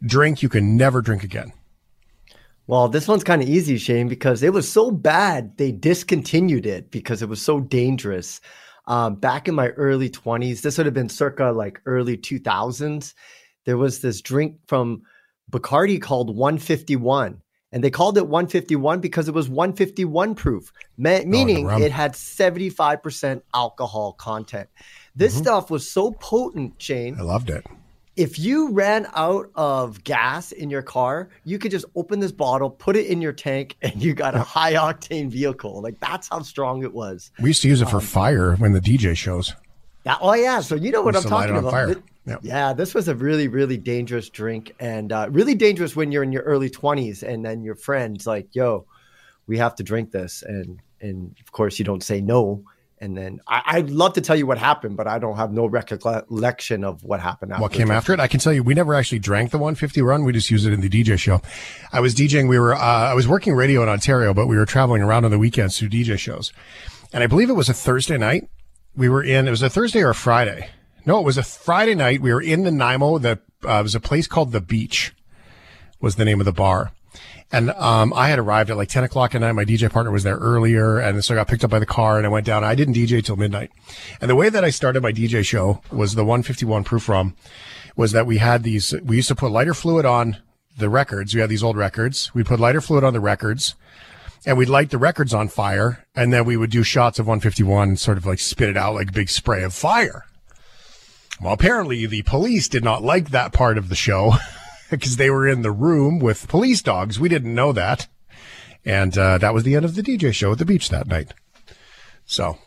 drink 0.00 0.44
you 0.44 0.48
can 0.48 0.76
never 0.76 1.02
drink 1.02 1.24
again? 1.24 1.52
Well, 2.66 2.88
this 2.88 3.06
one's 3.06 3.24
kind 3.24 3.42
of 3.42 3.48
easy, 3.48 3.76
Shane, 3.76 4.08
because 4.08 4.42
it 4.42 4.52
was 4.52 4.70
so 4.70 4.90
bad 4.90 5.56
they 5.58 5.70
discontinued 5.70 6.64
it 6.64 6.90
because 6.90 7.20
it 7.20 7.28
was 7.28 7.42
so 7.42 7.60
dangerous. 7.60 8.40
Um, 8.86 9.16
back 9.16 9.48
in 9.48 9.54
my 9.54 9.68
early 9.70 10.08
20s, 10.08 10.62
this 10.62 10.78
would 10.78 10.86
have 10.86 10.94
been 10.94 11.08
circa 11.08 11.52
like 11.52 11.80
early 11.84 12.16
2000s. 12.16 13.12
There 13.66 13.76
was 13.76 14.00
this 14.00 14.20
drink 14.22 14.56
from 14.66 15.02
Bacardi 15.50 16.00
called 16.00 16.34
151. 16.34 17.40
And 17.72 17.82
they 17.82 17.90
called 17.90 18.16
it 18.16 18.28
151 18.28 19.00
because 19.00 19.26
it 19.26 19.34
was 19.34 19.48
151 19.48 20.36
proof, 20.36 20.72
me- 20.96 21.24
meaning 21.24 21.68
it 21.68 21.90
had 21.90 22.12
75% 22.12 23.42
alcohol 23.52 24.12
content. 24.12 24.68
This 25.16 25.36
stuff 25.36 25.70
was 25.70 25.90
so 25.90 26.12
potent, 26.12 26.74
Shane 26.78 27.16
I 27.18 27.22
loved 27.22 27.50
it. 27.50 27.66
If 28.16 28.38
you 28.38 28.70
ran 28.70 29.08
out 29.14 29.50
of 29.54 30.04
gas 30.04 30.52
in 30.52 30.70
your 30.70 30.82
car, 30.82 31.28
you 31.44 31.58
could 31.58 31.70
just 31.70 31.84
open 31.96 32.20
this 32.20 32.32
bottle, 32.32 32.70
put 32.70 32.96
it 32.96 33.06
in 33.06 33.20
your 33.20 33.32
tank, 33.32 33.76
and 33.82 34.02
you 34.02 34.14
got 34.14 34.34
a 34.34 34.40
high 34.40 34.74
octane 34.74 35.30
vehicle. 35.30 35.80
Like 35.80 35.98
that's 36.00 36.28
how 36.28 36.40
strong 36.40 36.82
it 36.82 36.92
was. 36.92 37.30
We 37.40 37.50
used 37.50 37.62
to 37.62 37.68
use 37.68 37.80
it 37.80 37.88
for 37.88 38.00
fire 38.00 38.54
when 38.56 38.72
the 38.72 38.80
DJ 38.80 39.16
shows. 39.16 39.54
That, 40.04 40.18
oh 40.20 40.34
yeah, 40.34 40.60
so 40.60 40.74
you 40.74 40.90
know 40.90 41.02
what 41.02 41.14
I'm 41.14 41.20
used 41.20 41.28
to 41.28 41.34
light 41.34 41.46
talking 41.46 41.66
about. 41.66 42.02
Yep. 42.26 42.40
Yeah, 42.42 42.72
this 42.72 42.94
was 42.94 43.08
a 43.08 43.14
really, 43.14 43.48
really 43.48 43.76
dangerous 43.76 44.30
drink, 44.30 44.74
and 44.80 45.12
uh, 45.12 45.28
really 45.30 45.54
dangerous 45.54 45.94
when 45.94 46.10
you're 46.10 46.22
in 46.22 46.32
your 46.32 46.42
early 46.42 46.70
20s, 46.70 47.22
and 47.22 47.44
then 47.44 47.62
your 47.62 47.74
friends 47.74 48.26
like, 48.26 48.48
"Yo, 48.54 48.86
we 49.46 49.58
have 49.58 49.74
to 49.76 49.82
drink 49.82 50.10
this," 50.10 50.42
and 50.42 50.80
and 51.00 51.34
of 51.40 51.52
course 51.52 51.78
you 51.78 51.84
don't 51.84 52.02
say 52.02 52.20
no. 52.20 52.64
And 53.04 53.14
then 53.14 53.40
I, 53.46 53.62
I'd 53.66 53.90
love 53.90 54.14
to 54.14 54.22
tell 54.22 54.34
you 54.34 54.46
what 54.46 54.56
happened, 54.56 54.96
but 54.96 55.06
I 55.06 55.18
don't 55.18 55.36
have 55.36 55.52
no 55.52 55.66
recollection 55.66 56.84
of 56.84 57.04
what 57.04 57.20
happened. 57.20 57.52
what 57.58 57.70
came 57.70 57.90
after 57.90 58.14
it. 58.14 58.18
I 58.18 58.28
can 58.28 58.40
tell 58.40 58.52
you, 58.54 58.62
we 58.62 58.72
never 58.72 58.94
actually 58.94 59.18
drank 59.18 59.50
the 59.50 59.58
150 59.58 60.00
run. 60.00 60.24
We 60.24 60.32
just 60.32 60.50
used 60.50 60.66
it 60.66 60.72
in 60.72 60.80
the 60.80 60.88
DJ 60.88 61.18
show. 61.18 61.42
I 61.92 62.00
was 62.00 62.14
DJing. 62.14 62.48
We 62.48 62.58
were, 62.58 62.74
uh, 62.74 62.78
I 62.78 63.12
was 63.12 63.28
working 63.28 63.52
radio 63.54 63.82
in 63.82 63.90
Ontario, 63.90 64.32
but 64.32 64.46
we 64.46 64.56
were 64.56 64.64
traveling 64.64 65.02
around 65.02 65.26
on 65.26 65.30
the 65.30 65.38
weekends 65.38 65.76
to 65.80 65.88
DJ 65.90 66.18
shows. 66.18 66.50
And 67.12 67.22
I 67.22 67.26
believe 67.26 67.50
it 67.50 67.54
was 67.54 67.68
a 67.68 67.74
Thursday 67.74 68.16
night. 68.16 68.48
We 68.96 69.10
were 69.10 69.22
in, 69.22 69.46
it 69.46 69.50
was 69.50 69.62
a 69.62 69.68
Thursday 69.68 70.00
or 70.00 70.10
a 70.10 70.14
Friday. 70.14 70.70
No, 71.04 71.18
it 71.18 71.24
was 71.26 71.36
a 71.36 71.42
Friday 71.42 71.94
night. 71.94 72.22
We 72.22 72.32
were 72.32 72.40
in 72.40 72.62
the 72.62 72.70
Nimo. 72.70 73.20
The, 73.20 73.38
uh, 73.68 73.80
it 73.80 73.82
was 73.82 73.94
a 73.94 74.00
place 74.00 74.26
called 74.26 74.52
The 74.52 74.62
Beach 74.62 75.12
was 76.00 76.16
the 76.16 76.24
name 76.24 76.40
of 76.40 76.46
the 76.46 76.52
bar. 76.52 76.92
And 77.54 77.70
um, 77.70 78.12
I 78.14 78.30
had 78.30 78.40
arrived 78.40 78.70
at 78.70 78.76
like 78.76 78.88
10 78.88 79.04
o'clock 79.04 79.32
at 79.32 79.40
night. 79.40 79.52
My 79.52 79.64
DJ 79.64 79.88
partner 79.88 80.10
was 80.10 80.24
there 80.24 80.38
earlier. 80.38 80.98
And 80.98 81.24
so 81.24 81.34
I 81.34 81.36
got 81.36 81.46
picked 81.46 81.62
up 81.62 81.70
by 81.70 81.78
the 81.78 81.86
car 81.86 82.16
and 82.16 82.26
I 82.26 82.28
went 82.28 82.44
down. 82.44 82.64
I 82.64 82.74
didn't 82.74 82.94
DJ 82.94 83.24
till 83.24 83.36
midnight. 83.36 83.70
And 84.20 84.28
the 84.28 84.34
way 84.34 84.48
that 84.48 84.64
I 84.64 84.70
started 84.70 85.04
my 85.04 85.12
DJ 85.12 85.44
show 85.44 85.80
was 85.92 86.16
the 86.16 86.24
151 86.24 86.82
proof 86.82 87.08
rum 87.08 87.36
was 87.94 88.10
that 88.10 88.26
we 88.26 88.38
had 88.38 88.64
these, 88.64 88.92
we 89.04 89.16
used 89.16 89.28
to 89.28 89.36
put 89.36 89.52
lighter 89.52 89.72
fluid 89.72 90.04
on 90.04 90.38
the 90.76 90.88
records. 90.88 91.32
We 91.32 91.40
had 91.40 91.48
these 91.48 91.62
old 91.62 91.76
records. 91.76 92.34
We 92.34 92.42
put 92.42 92.58
lighter 92.58 92.80
fluid 92.80 93.04
on 93.04 93.12
the 93.12 93.20
records 93.20 93.76
and 94.44 94.58
we'd 94.58 94.68
light 94.68 94.90
the 94.90 94.98
records 94.98 95.32
on 95.32 95.46
fire. 95.46 96.04
And 96.16 96.32
then 96.32 96.44
we 96.44 96.56
would 96.56 96.72
do 96.72 96.82
shots 96.82 97.20
of 97.20 97.28
151 97.28 97.88
and 97.88 98.00
sort 98.00 98.18
of 98.18 98.26
like 98.26 98.40
spit 98.40 98.68
it 98.68 98.76
out 98.76 98.94
like 98.94 99.10
a 99.10 99.12
big 99.12 99.28
spray 99.28 99.62
of 99.62 99.72
fire. 99.72 100.24
Well, 101.40 101.52
apparently 101.52 102.04
the 102.06 102.22
police 102.22 102.68
did 102.68 102.82
not 102.82 103.04
like 103.04 103.30
that 103.30 103.52
part 103.52 103.78
of 103.78 103.90
the 103.90 103.94
show 103.94 104.32
because 104.98 105.16
they 105.16 105.30
were 105.30 105.46
in 105.46 105.62
the 105.62 105.70
room 105.72 106.18
with 106.18 106.48
police 106.48 106.82
dogs. 106.82 107.18
We 107.20 107.28
didn't 107.28 107.54
know 107.54 107.72
that. 107.72 108.06
And 108.84 109.16
uh, 109.16 109.38
that 109.38 109.54
was 109.54 109.62
the 109.62 109.76
end 109.76 109.84
of 109.84 109.94
the 109.94 110.02
DJ 110.02 110.32
show 110.32 110.52
at 110.52 110.58
the 110.58 110.64
beach 110.64 110.90
that 110.90 111.06
night. 111.06 111.32
So, 112.26 112.58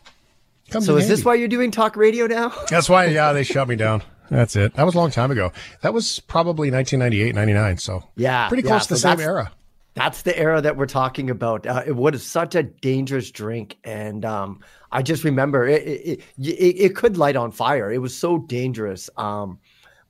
So 0.68 0.96
is 0.96 1.08
this 1.08 1.24
why 1.24 1.34
you're 1.34 1.48
doing 1.48 1.70
talk 1.70 1.96
radio 1.96 2.26
now? 2.26 2.52
That's 2.68 2.88
why, 2.88 3.06
yeah, 3.06 3.32
they 3.32 3.44
shut 3.44 3.68
me 3.68 3.76
down. 3.76 4.02
That's 4.30 4.56
it. 4.56 4.74
That 4.74 4.84
was 4.84 4.94
a 4.94 4.98
long 4.98 5.10
time 5.10 5.30
ago. 5.30 5.52
That 5.82 5.94
was 5.94 6.20
probably 6.20 6.70
1998, 6.70 7.34
99. 7.34 7.78
So, 7.78 8.04
Yeah, 8.16 8.48
pretty 8.48 8.62
yeah, 8.62 8.70
close 8.70 8.86
to 8.86 8.94
the 8.94 9.00
so 9.00 9.10
same 9.10 9.20
era. 9.20 9.52
That's 9.94 10.22
the 10.22 10.38
era 10.38 10.60
that 10.60 10.76
we're 10.76 10.86
talking 10.86 11.28
about. 11.30 11.66
Uh, 11.66 11.82
it 11.84 11.96
was 11.96 12.24
such 12.24 12.54
a 12.54 12.62
dangerous 12.62 13.32
drink, 13.32 13.78
and 13.82 14.24
um, 14.24 14.60
I 14.92 15.02
just 15.02 15.24
remember 15.24 15.66
it 15.66 15.82
it, 15.82 16.20
it. 16.38 16.46
it 16.46 16.76
it 16.76 16.94
could 16.94 17.16
light 17.16 17.34
on 17.34 17.50
fire. 17.50 17.90
It 17.90 17.98
was 17.98 18.16
so 18.16 18.38
dangerous. 18.38 19.10
Um, 19.16 19.58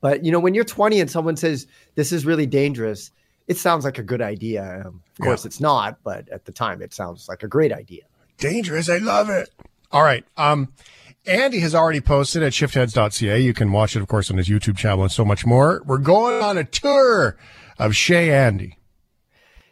but 0.01 0.25
you 0.25 0.33
know, 0.33 0.41
when 0.41 0.55
you're 0.55 0.65
20 0.65 1.01
and 1.01 1.11
someone 1.11 1.37
says 1.37 1.67
this 1.95 2.13
is 2.13 2.25
really 2.25 2.47
dangerous, 2.47 3.11
it 3.47 3.57
sounds 3.57 3.85
like 3.85 3.99
a 3.99 4.03
good 4.03 4.21
idea. 4.23 4.83
Um, 4.87 5.03
of 5.19 5.25
course, 5.25 5.45
it's 5.45 5.61
not, 5.61 5.99
but 6.05 6.29
at 6.29 6.45
the 6.45 6.53
time, 6.53 6.83
it 6.83 6.93
sounds 6.93 7.29
like 7.29 7.43
a 7.43 7.49
great 7.49 7.73
idea. 7.73 8.03
Dangerous. 8.37 8.89
I 8.89 8.99
love 8.99 9.31
it. 9.31 9.51
All 9.91 10.03
right. 10.03 10.25
Um, 10.37 10.73
Andy 11.27 11.61
has 11.61 11.75
already 11.75 12.01
posted 12.01 12.43
at 12.43 12.53
shiftheads.ca. 12.53 13.39
You 13.41 13.55
can 13.55 13.73
watch 13.73 13.97
it, 13.97 14.03
of 14.03 14.09
course, 14.09 14.31
on 14.31 14.37
his 14.37 14.49
YouTube 14.49 14.77
channel 14.77 15.03
and 15.03 15.13
so 15.13 15.25
much 15.25 15.45
more. 15.45 15.83
We're 15.85 15.99
going 15.99 16.43
on 16.43 16.57
a 16.57 16.65
tour 16.65 17.37
of 17.79 17.97
Shay 17.97 18.33
Andy. 18.33 18.79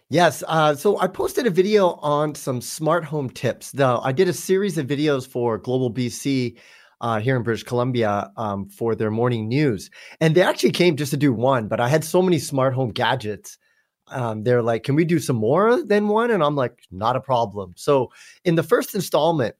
Yes. 0.08 0.44
Uh, 0.46 0.74
so 0.74 0.98
I 1.00 1.08
posted 1.08 1.46
a 1.46 1.50
video 1.50 1.94
on 1.94 2.34
some 2.34 2.60
smart 2.60 3.04
home 3.04 3.28
tips. 3.28 3.72
Though 3.72 4.00
I 4.02 4.12
did 4.12 4.28
a 4.28 4.32
series 4.32 4.78
of 4.78 4.86
videos 4.86 5.26
for 5.26 5.58
Global 5.58 5.92
BC 5.92 6.56
uh, 7.00 7.20
here 7.20 7.36
in 7.36 7.42
British 7.42 7.62
Columbia 7.62 8.30
um, 8.36 8.68
for 8.68 8.94
their 8.94 9.10
morning 9.10 9.48
news, 9.48 9.90
and 10.20 10.34
they 10.34 10.42
actually 10.42 10.72
came 10.72 10.96
just 10.96 11.10
to 11.10 11.16
do 11.16 11.32
one. 11.32 11.68
But 11.68 11.80
I 11.80 11.88
had 11.88 12.04
so 12.04 12.22
many 12.22 12.38
smart 12.38 12.74
home 12.74 12.90
gadgets. 12.90 13.58
Um, 14.08 14.44
they're 14.44 14.62
like, 14.62 14.84
"Can 14.84 14.94
we 14.94 15.04
do 15.04 15.18
some 15.18 15.36
more 15.36 15.82
than 15.82 16.08
one?" 16.08 16.30
And 16.30 16.42
I'm 16.42 16.56
like, 16.56 16.78
"Not 16.90 17.16
a 17.16 17.20
problem." 17.20 17.74
So 17.76 18.12
in 18.44 18.54
the 18.54 18.62
first 18.62 18.94
installment, 18.94 19.56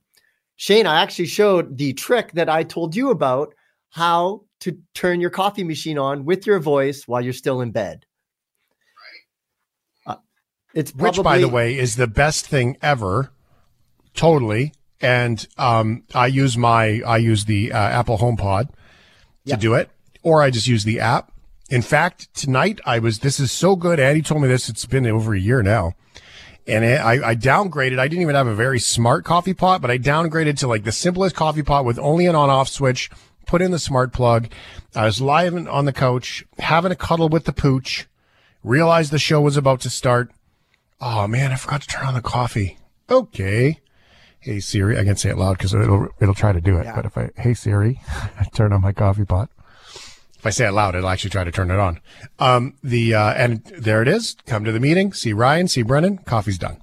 Shane, 0.57 0.87
I 0.87 1.03
actually 1.03 1.26
showed 1.26 1.76
the 1.76 1.93
trick 1.93 2.32
that 2.32 2.49
I 2.49 2.62
told 2.62 2.97
you 2.97 3.11
about 3.11 3.55
how 3.91 4.43
to 4.61 4.78
turn 4.95 5.20
your 5.20 5.30
coffee 5.30 5.64
machine 5.64 5.99
on 5.99 6.24
with 6.24 6.47
your 6.47 6.59
voice 6.59 7.07
while 7.07 7.20
you're 7.20 7.32
still 7.32 7.61
in 7.61 7.72
bed. 7.72 8.07
Uh, 10.07 10.16
It's 10.74 10.95
Which, 10.95 11.22
by 11.22 11.39
the 11.39 11.49
way, 11.49 11.76
is 11.76 11.97
the 11.97 12.07
best 12.07 12.47
thing 12.47 12.76
ever. 12.80 13.30
Totally. 14.14 14.72
And 15.01 15.47
um, 15.59 16.05
I 16.14 16.26
use 16.28 16.57
my 16.57 17.01
I 17.07 17.18
use 17.18 17.44
the 17.44 17.72
uh, 17.72 17.76
Apple 17.78 18.18
HomePod 18.18 18.68
to 18.68 18.74
Yeah. 19.44 19.57
do 19.57 19.74
it, 19.74 19.90
or 20.22 20.42
I 20.42 20.51
just 20.51 20.66
use 20.66 20.84
the 20.84 21.01
app. 21.01 21.32
In 21.68 21.82
fact, 21.82 22.32
tonight 22.34 22.80
I 22.86 22.99
was. 22.99 23.18
This 23.18 23.38
is 23.40 23.53
so 23.53 23.76
good. 23.76 24.01
Andy 24.01 24.22
told 24.22 24.40
me 24.42 24.49
this. 24.49 24.68
It's 24.68 24.86
been 24.86 25.07
over 25.07 25.34
a 25.34 25.38
year 25.38 25.62
now, 25.62 25.92
and 26.66 26.84
I, 26.84 27.30
I 27.30 27.34
downgraded. 27.36 27.99
I 27.99 28.09
didn't 28.09 28.22
even 28.22 28.36
have 28.36 28.47
a 28.47 28.55
very 28.55 28.78
smart 28.78 29.24
coffee 29.24 29.53
pot, 29.53 29.82
but 29.82 29.90
I 29.90 29.99
downgraded 29.99 30.57
to 30.61 30.68
like 30.68 30.84
the 30.84 30.92
simplest 30.92 31.34
coffee 31.36 31.62
pot 31.62 31.84
with 31.84 31.99
only 31.99 32.26
an 32.26 32.34
on-off 32.34 32.68
switch. 32.68 33.11
Put 33.47 33.62
in 33.62 33.70
the 33.72 33.78
smart 33.78 34.12
plug. 34.12 34.49
I 34.94 35.05
was 35.05 35.20
lying 35.20 35.68
on 35.68 35.84
the 35.84 35.92
couch, 35.92 36.44
having 36.59 36.90
a 36.90 36.97
cuddle 36.97 37.28
with 37.28 37.44
the 37.44 37.53
pooch. 37.53 38.07
Realized 38.64 39.12
the 39.12 39.18
show 39.20 39.40
was 39.40 39.57
about 39.57 39.80
to 39.82 39.90
start. 39.90 40.30
Oh 41.01 41.28
man, 41.28 41.53
I 41.53 41.57
forgot 41.57 41.82
to 41.82 41.86
turn 41.86 42.07
on 42.07 42.14
the 42.14 42.22
coffee. 42.22 42.78
Okay. 43.11 43.78
Hey 44.47 44.61
Siri, 44.61 44.97
I 44.97 45.03
can 45.03 45.16
say 45.16 45.30
it 45.30 45.38
loud 45.38 45.59
because 45.59 45.74
it'll 45.74 46.07
it'll 46.20 46.32
try 46.32 46.53
to 46.53 46.61
do 46.61 46.78
it. 46.78 46.84
Yeah. 46.84 46.94
But 46.94 47.05
if 47.05 47.18
I 47.18 47.30
hey 47.36 47.53
Siri, 47.53 48.01
I 48.09 48.44
turn 48.55 48.72
on 48.72 48.80
my 48.80 48.92
coffee 48.92 49.24
pot. 49.24 49.51
If 50.38 50.47
I 50.47 50.51
say 50.51 50.68
it 50.68 50.70
loud, 50.70 50.94
it'll 50.94 51.09
actually 51.09 51.30
try 51.30 51.42
to 51.42 51.51
turn 51.51 51.68
it 51.68 51.80
on. 51.80 51.99
Um, 52.38 52.74
the 52.80 53.12
uh, 53.12 53.32
and 53.32 53.64
there 53.76 54.03
it 54.03 54.09
is. 54.09 54.36
Come 54.47 54.64
to 54.64 54.70
the 54.70 54.78
meeting. 54.78 55.12
See 55.12 55.32
Ryan. 55.32 55.66
See 55.66 55.82
Brennan. 55.82 56.18
Coffee's 56.18 56.59
done. 56.59 56.80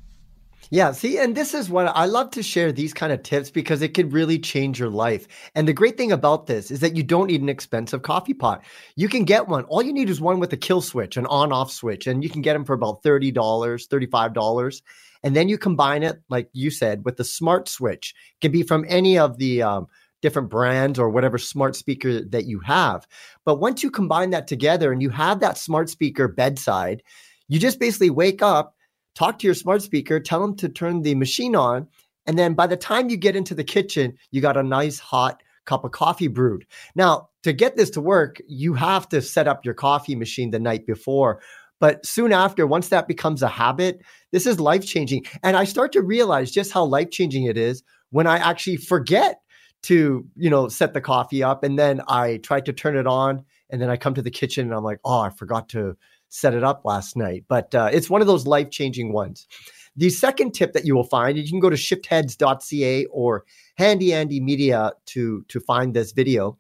Yeah, 0.72 0.92
see, 0.92 1.20
and 1.20 1.38
this 1.38 1.54
is 1.54 1.70
what 1.70 1.86
I 1.96 2.06
love 2.06 2.32
to 2.32 2.44
share 2.44 2.74
these 2.74 2.94
kind 2.94 3.14
of 3.14 3.24
tips 3.24 3.50
because 3.50 3.82
it 3.82 3.94
could 3.94 4.12
really 4.12 4.40
change 4.40 4.78
your 4.78 4.90
life. 4.90 5.28
And 5.56 5.66
the 5.66 5.72
great 5.72 5.96
thing 5.98 6.12
about 6.12 6.48
this 6.48 6.70
is 6.70 6.82
that 6.82 6.98
you 6.98 7.04
don't 7.04 7.28
need 7.28 7.44
an 7.44 7.48
expensive 7.48 8.02
coffee 8.02 8.34
pot. 8.34 8.64
You 8.96 9.08
can 9.08 9.24
get 9.24 9.48
one. 9.48 9.64
All 9.66 9.84
you 9.84 9.94
need 9.94 10.10
is 10.10 10.20
one 10.20 10.40
with 10.40 10.52
a 10.52 10.58
kill 10.58 10.82
switch, 10.82 11.16
an 11.16 11.28
on 11.28 11.54
off 11.54 11.72
switch, 11.72 12.08
and 12.08 12.24
you 12.24 12.30
can 12.30 12.42
get 12.42 12.54
them 12.54 12.66
for 12.66 12.74
about 12.74 13.04
$30, 13.04 13.34
$35. 13.34 14.82
And 15.24 15.36
then 15.36 15.50
you 15.50 15.58
combine 15.58 16.04
it, 16.04 16.22
like 16.30 16.50
you 16.54 16.70
said, 16.70 17.06
with 17.06 17.18
the 17.18 17.24
smart 17.24 17.68
switch. 17.70 18.14
It 18.36 18.42
can 18.42 18.52
be 18.52 18.64
from 18.64 18.86
any 18.88 19.18
of 19.18 19.38
the 19.38 19.62
um, 19.62 19.88
different 20.22 20.50
brands 20.50 21.00
or 21.00 21.10
whatever 21.10 21.38
smart 21.38 21.76
speaker 21.76 22.22
that 22.26 22.46
you 22.46 22.60
have. 22.60 23.08
But 23.46 23.60
once 23.60 23.84
you 23.84 23.90
combine 23.90 24.32
that 24.32 24.48
together 24.48 24.92
and 24.92 25.02
you 25.02 25.10
have 25.10 25.40
that 25.40 25.58
smart 25.58 25.90
speaker 25.90 26.28
bedside, 26.28 27.04
you 27.48 27.60
just 27.60 27.80
basically 27.80 28.10
wake 28.10 28.42
up 28.42 28.76
talk 29.16 29.40
to 29.40 29.48
your 29.48 29.54
smart 29.54 29.82
speaker, 29.82 30.20
tell 30.20 30.42
them 30.42 30.56
to 30.58 30.70
turn 30.70 31.02
the 31.02 31.16
machine 31.16 31.56
on. 31.56 31.88
And 32.26 32.38
then 32.38 32.54
by 32.54 32.68
the 32.68 32.78
time 32.78 33.10
you 33.10 33.18
get 33.18 33.36
into 33.36 33.56
the 33.56 33.64
kitchen, 33.64 34.18
you 34.32 34.42
got 34.42 34.58
a 34.58 34.64
nice 34.64 35.00
hot 35.00 35.44
cup 35.66 35.84
of 35.84 35.92
coffee 35.92 36.28
brewed. 36.28 36.66
Now, 36.96 37.30
to 37.44 37.54
get 37.54 37.76
this 37.76 37.90
to 37.92 38.02
work, 38.02 38.42
you 38.48 38.74
have 38.74 39.08
to 39.10 39.22
set 39.22 39.48
up 39.48 39.66
your 39.66 39.74
coffee 39.74 40.16
machine 40.16 40.52
the 40.52 40.60
night 40.60 40.86
before. 40.86 41.42
But 41.80 42.06
soon 42.06 42.32
after, 42.32 42.66
once 42.66 42.90
that 42.90 43.08
becomes 43.08 43.42
a 43.42 43.48
habit, 43.48 44.02
this 44.32 44.46
is 44.46 44.60
life 44.60 44.86
changing. 44.86 45.26
And 45.44 45.58
I 45.58 45.66
start 45.66 45.92
to 45.94 46.02
realize 46.02 46.52
just 46.52 46.72
how 46.72 46.86
life 46.86 47.10
changing 47.12 47.46
it 47.46 47.58
is 47.58 47.84
when 48.12 48.28
I 48.28 48.38
actually 48.38 48.78
forget 48.78 49.42
to, 49.84 50.26
you 50.36 50.50
know, 50.50 50.70
set 50.70 50.94
the 50.94 51.02
coffee 51.02 51.44
up 51.44 51.64
and 51.64 51.78
then 51.78 52.02
I 52.08 52.38
try 52.38 52.62
to 52.62 52.72
turn 52.72 52.96
it 52.96 53.08
on 53.08 53.44
and 53.70 53.82
then 53.82 53.90
I 53.90 53.98
come 53.98 54.14
to 54.14 54.22
the 54.22 54.32
kitchen 54.32 54.68
and 54.68 54.74
I'm 54.74 54.84
like, 54.84 55.00
oh, 55.04 55.20
I 55.20 55.30
forgot 55.30 55.68
to 55.70 55.98
set 56.30 56.54
it 56.54 56.64
up 56.64 56.84
last 56.86 57.18
night. 57.18 57.44
But 57.48 57.76
uh, 57.76 57.90
it's 57.92 58.10
one 58.10 58.22
of 58.22 58.28
those 58.28 58.48
life 58.48 58.70
changing 58.72 59.14
ones. 59.14 59.48
The 59.96 60.10
second 60.10 60.54
tip 60.54 60.74
that 60.74 60.86
you 60.86 60.96
will 60.96 61.04
find, 61.04 61.38
you 61.38 61.48
can 61.48 61.60
go 61.60 61.70
to 61.70 61.76
shiftheads.ca 61.76 63.06
or 63.06 63.46
Handy 63.78 64.14
Andy 64.14 64.40
Media 64.40 64.94
to, 65.08 65.46
to 65.50 65.60
find 65.60 65.94
this 65.94 66.12
video, 66.12 66.58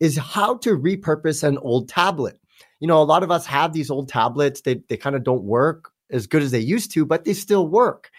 is 0.00 0.16
how 0.16 0.56
to 0.58 0.76
repurpose 0.76 1.42
an 1.42 1.58
old 1.58 1.88
tablet. 1.88 2.38
You 2.82 2.88
know, 2.88 3.00
a 3.00 3.04
lot 3.04 3.22
of 3.22 3.30
us 3.30 3.46
have 3.46 3.72
these 3.72 3.92
old 3.92 4.08
tablets, 4.08 4.62
they, 4.62 4.82
they 4.88 4.96
kind 4.96 5.14
of 5.14 5.22
don't 5.22 5.44
work 5.44 5.92
as 6.10 6.26
good 6.26 6.42
as 6.42 6.50
they 6.50 6.58
used 6.58 6.90
to, 6.94 7.06
but 7.06 7.24
they 7.24 7.32
still 7.32 7.68
work. 7.68 8.10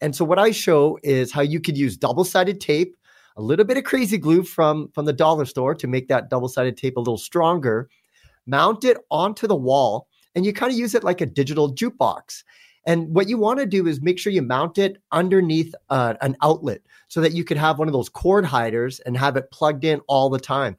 And 0.00 0.14
so 0.14 0.24
what 0.24 0.38
I 0.38 0.52
show 0.52 0.96
is 1.02 1.32
how 1.32 1.40
you 1.40 1.58
could 1.58 1.76
use 1.76 1.96
double-sided 1.96 2.60
tape, 2.60 2.96
a 3.36 3.42
little 3.42 3.64
bit 3.64 3.78
of 3.78 3.82
crazy 3.82 4.18
glue 4.18 4.44
from 4.44 4.92
from 4.94 5.06
the 5.06 5.12
dollar 5.12 5.44
store 5.44 5.74
to 5.74 5.88
make 5.88 6.06
that 6.06 6.30
double-sided 6.30 6.76
tape 6.76 6.96
a 6.96 7.00
little 7.00 7.18
stronger, 7.18 7.90
mount 8.46 8.84
it 8.84 8.96
onto 9.10 9.48
the 9.48 9.56
wall 9.56 10.06
and 10.36 10.46
you 10.46 10.52
kind 10.52 10.70
of 10.70 10.78
use 10.78 10.94
it 10.94 11.02
like 11.02 11.20
a 11.20 11.26
digital 11.26 11.74
jukebox. 11.74 12.44
And 12.86 13.12
what 13.12 13.28
you 13.28 13.38
want 13.38 13.58
to 13.58 13.66
do 13.66 13.88
is 13.88 14.00
make 14.00 14.20
sure 14.20 14.32
you 14.32 14.42
mount 14.42 14.78
it 14.78 15.02
underneath 15.10 15.74
uh, 15.90 16.14
an 16.20 16.36
outlet 16.42 16.82
so 17.08 17.20
that 17.20 17.32
you 17.32 17.42
could 17.42 17.56
have 17.56 17.80
one 17.80 17.88
of 17.88 17.92
those 17.92 18.08
cord 18.08 18.44
hiders 18.44 19.00
and 19.00 19.16
have 19.16 19.36
it 19.36 19.50
plugged 19.50 19.84
in 19.84 20.00
all 20.06 20.30
the 20.30 20.38
time. 20.38 20.76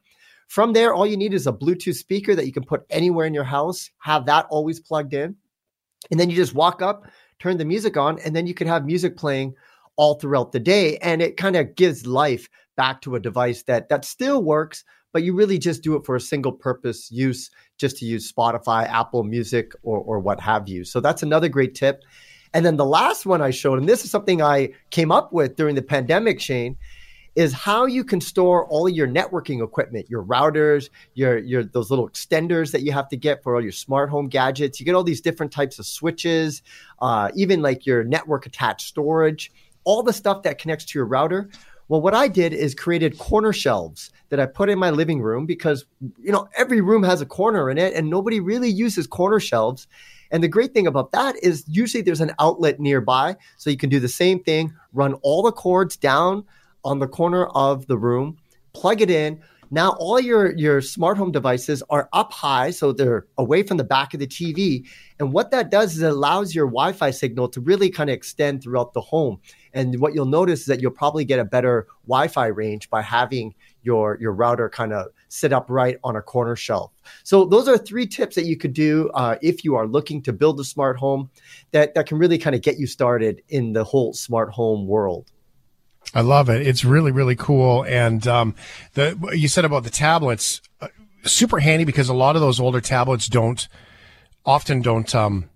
From 0.48 0.74
there, 0.74 0.94
all 0.94 1.08
you 1.08 1.18
need 1.18 1.34
is 1.34 1.48
a 1.48 1.54
Bluetooth 1.54 1.96
speaker 1.96 2.36
that 2.36 2.46
you 2.46 2.54
can 2.54 2.64
put 2.64 2.86
anywhere 2.90 3.26
in 3.26 3.34
your 3.34 3.44
house, 3.44 3.90
have 4.00 4.26
that 4.28 4.46
always 4.50 4.80
plugged 4.80 5.14
in. 5.14 5.36
And 6.12 6.20
then 6.20 6.30
you 6.30 6.36
just 6.36 6.54
walk 6.54 6.82
up, 6.82 7.08
turn 7.40 7.58
the 7.58 7.66
music 7.66 7.98
on, 7.98 8.20
and 8.20 8.36
then 8.36 8.46
you 8.48 8.54
could 8.54 8.68
have 8.68 8.86
music 8.86 9.18
playing 9.18 9.56
all 9.96 10.16
throughout 10.16 10.52
the 10.52 10.60
day. 10.60 10.98
And 10.98 11.22
it 11.22 11.38
kind 11.38 11.56
of 11.56 11.76
gives 11.76 12.06
life 12.06 12.50
back 12.76 13.02
to 13.02 13.16
a 13.16 13.20
device 13.20 13.64
that 13.64 13.90
that 13.90 14.06
still 14.06 14.44
works, 14.44 14.84
but 15.12 15.24
you 15.24 15.34
really 15.34 15.58
just 15.58 15.84
do 15.84 15.96
it 15.96 16.06
for 16.06 16.16
a 16.16 16.22
single 16.22 16.52
purpose 16.52 17.10
use, 17.12 17.50
just 17.78 17.98
to 17.98 18.06
use 18.06 18.32
Spotify, 18.32 18.88
Apple 18.88 19.24
Music, 19.24 19.72
or, 19.84 20.00
or 20.00 20.20
what 20.20 20.40
have 20.40 20.68
you. 20.68 20.84
So 20.84 21.00
that's 21.00 21.24
another 21.24 21.50
great 21.50 21.76
tip. 21.76 22.04
And 22.54 22.66
then 22.66 22.78
the 22.78 22.86
last 22.86 23.26
one 23.26 23.42
I 23.42 23.50
showed, 23.50 23.80
and 23.80 23.90
this 23.90 24.04
is 24.04 24.12
something 24.12 24.42
I 24.42 24.70
came 24.92 25.12
up 25.12 25.34
with 25.34 25.56
during 25.56 25.76
the 25.76 25.82
pandemic, 25.82 26.40
Shane, 26.40 26.78
is 27.36 27.52
how 27.52 27.86
you 27.86 28.04
can 28.04 28.22
store 28.22 28.68
all 28.68 28.88
your 28.88 29.08
networking 29.08 29.64
equipment, 29.64 30.10
your 30.10 30.24
routers, 30.24 30.90
your 31.16 31.38
your 31.40 31.64
those 31.64 31.90
little 31.90 32.08
extenders 32.08 32.72
that 32.72 32.84
you 32.84 32.92
have 32.92 33.10
to 33.10 33.18
get 33.18 33.42
for 33.42 33.56
all 33.56 33.62
your 33.62 33.72
smart 33.72 34.10
home 34.10 34.28
gadgets. 34.28 34.80
You 34.80 34.86
get 34.86 34.96
all 34.96 35.04
these 35.04 35.22
different 35.22 35.52
types 35.52 35.80
of 35.80 35.86
switches, 35.86 36.62
uh, 37.02 37.32
even 37.36 37.62
like 37.62 37.86
your 37.86 38.04
network 38.04 38.46
attached 38.46 38.88
storage, 38.88 39.52
all 39.84 40.04
the 40.04 40.14
stuff 40.14 40.44
that 40.44 40.60
connects 40.60 40.86
to 40.86 41.00
your 41.00 41.06
router. 41.06 41.50
Well, 41.90 42.02
what 42.02 42.14
I 42.14 42.28
did 42.28 42.54
is 42.54 42.74
created 42.74 43.18
corner 43.18 43.52
shelves 43.52 44.12
that 44.30 44.40
I 44.40 44.46
put 44.46 44.70
in 44.70 44.80
my 44.80 44.90
living 44.90 45.22
room 45.22 45.46
because, 45.46 45.86
you 46.22 46.32
know, 46.32 46.48
every 46.56 46.82
room 46.82 47.04
has 47.04 47.22
a 47.22 47.26
corner 47.26 47.70
in 47.70 47.78
it 47.78 47.94
and 47.94 48.10
nobody 48.10 48.40
really 48.40 48.70
uses 48.70 49.06
corner 49.06 49.40
shelves. 49.40 49.86
And 50.32 50.42
the 50.42 50.48
great 50.48 50.74
thing 50.74 50.88
about 50.88 51.12
that 51.12 51.36
is 51.44 51.66
usually 51.68 52.02
there's 52.02 52.22
an 52.22 52.32
outlet 52.40 52.80
nearby. 52.80 53.36
So 53.58 53.70
you 53.70 53.78
can 53.78 53.90
do 53.90 54.00
the 54.00 54.08
same 54.08 54.42
thing, 54.42 54.74
run 54.94 55.14
all 55.16 55.44
the 55.44 55.52
cords 55.52 55.98
down 55.98 56.46
on 56.84 57.00
the 57.00 57.08
corner 57.08 57.46
of 57.48 57.88
the 57.88 57.98
room, 57.98 58.38
plug 58.74 59.02
it 59.02 59.10
in. 59.10 59.42
Now 59.72 59.96
all 60.00 60.20
your, 60.20 60.56
your 60.56 60.82
smart 60.82 61.18
home 61.18 61.32
devices 61.32 61.82
are 61.90 62.08
up 62.14 62.32
high, 62.32 62.70
so 62.70 62.92
they're 62.92 63.26
away 63.40 63.64
from 63.64 63.78
the 63.78 63.84
back 63.84 64.14
of 64.14 64.20
the 64.20 64.28
TV. 64.28 64.86
And 65.20 65.34
what 65.34 65.50
that 65.50 65.72
does 65.72 65.96
is 65.96 66.04
it 66.04 66.12
allows 66.12 66.54
your 66.54 66.68
Wi-Fi 66.68 67.10
signal 67.10 67.48
to 67.50 67.62
really 67.62 67.90
kind 67.90 68.10
of 68.10 68.14
extend 68.14 68.62
throughout 68.62 68.94
the 68.94 69.02
home. 69.02 69.40
And 69.74 70.00
what 70.00 70.14
you'll 70.14 70.28
notice 70.28 70.62
is 70.62 70.66
that 70.68 70.80
you'll 70.80 70.92
probably 70.92 71.26
get 71.26 71.40
a 71.40 71.46
better 71.46 71.88
Wi-Fi 72.08 72.48
range 72.48 72.90
by 72.92 73.02
having 73.02 73.56
your 73.84 74.18
your 74.22 74.32
router 74.32 74.70
kind 74.70 74.94
of 74.94 75.08
sit 75.28 75.52
up 75.52 75.66
right 75.70 75.98
on 76.04 76.16
a 76.16 76.22
corner 76.22 76.56
shelf. 76.56 76.92
So 77.24 77.46
those 77.46 77.68
are 77.68 77.78
three 77.78 78.08
tips 78.08 78.36
that 78.36 78.46
you 78.46 78.58
could 78.58 78.74
do 78.74 79.10
uh, 79.14 79.38
if 79.42 79.64
you 79.64 79.76
are 79.76 79.88
looking 79.88 80.22
to 80.24 80.34
build 80.34 80.60
a 80.60 80.64
smart 80.64 80.98
home 80.98 81.30
that 81.72 81.94
that 81.96 82.06
can 82.08 82.18
really 82.18 82.38
kind 82.38 82.56
of 82.56 82.62
get 82.62 82.80
you 82.80 82.88
started 82.88 83.42
in 83.50 83.74
the 83.74 83.84
whole 83.84 84.14
smart 84.14 84.52
home 84.52 84.88
world. 84.88 85.32
I 86.14 86.22
love 86.22 86.50
it. 86.50 86.66
It's 86.66 86.86
really 86.86 87.12
really 87.12 87.36
cool. 87.36 87.84
And 87.86 88.26
um, 88.28 88.56
the 88.94 89.18
you 89.34 89.48
said 89.48 89.66
about 89.66 89.84
the 89.84 89.90
tablets, 89.90 90.62
uh, 90.82 90.88
super 91.24 91.60
handy 91.60 91.86
because 91.86 92.10
a 92.10 92.14
lot 92.14 92.36
of 92.36 92.42
those 92.42 92.60
older 92.60 92.82
tablets 92.82 93.28
don't 93.28 93.68
often 94.46 94.82
don't 94.82 95.14
um, 95.16 95.50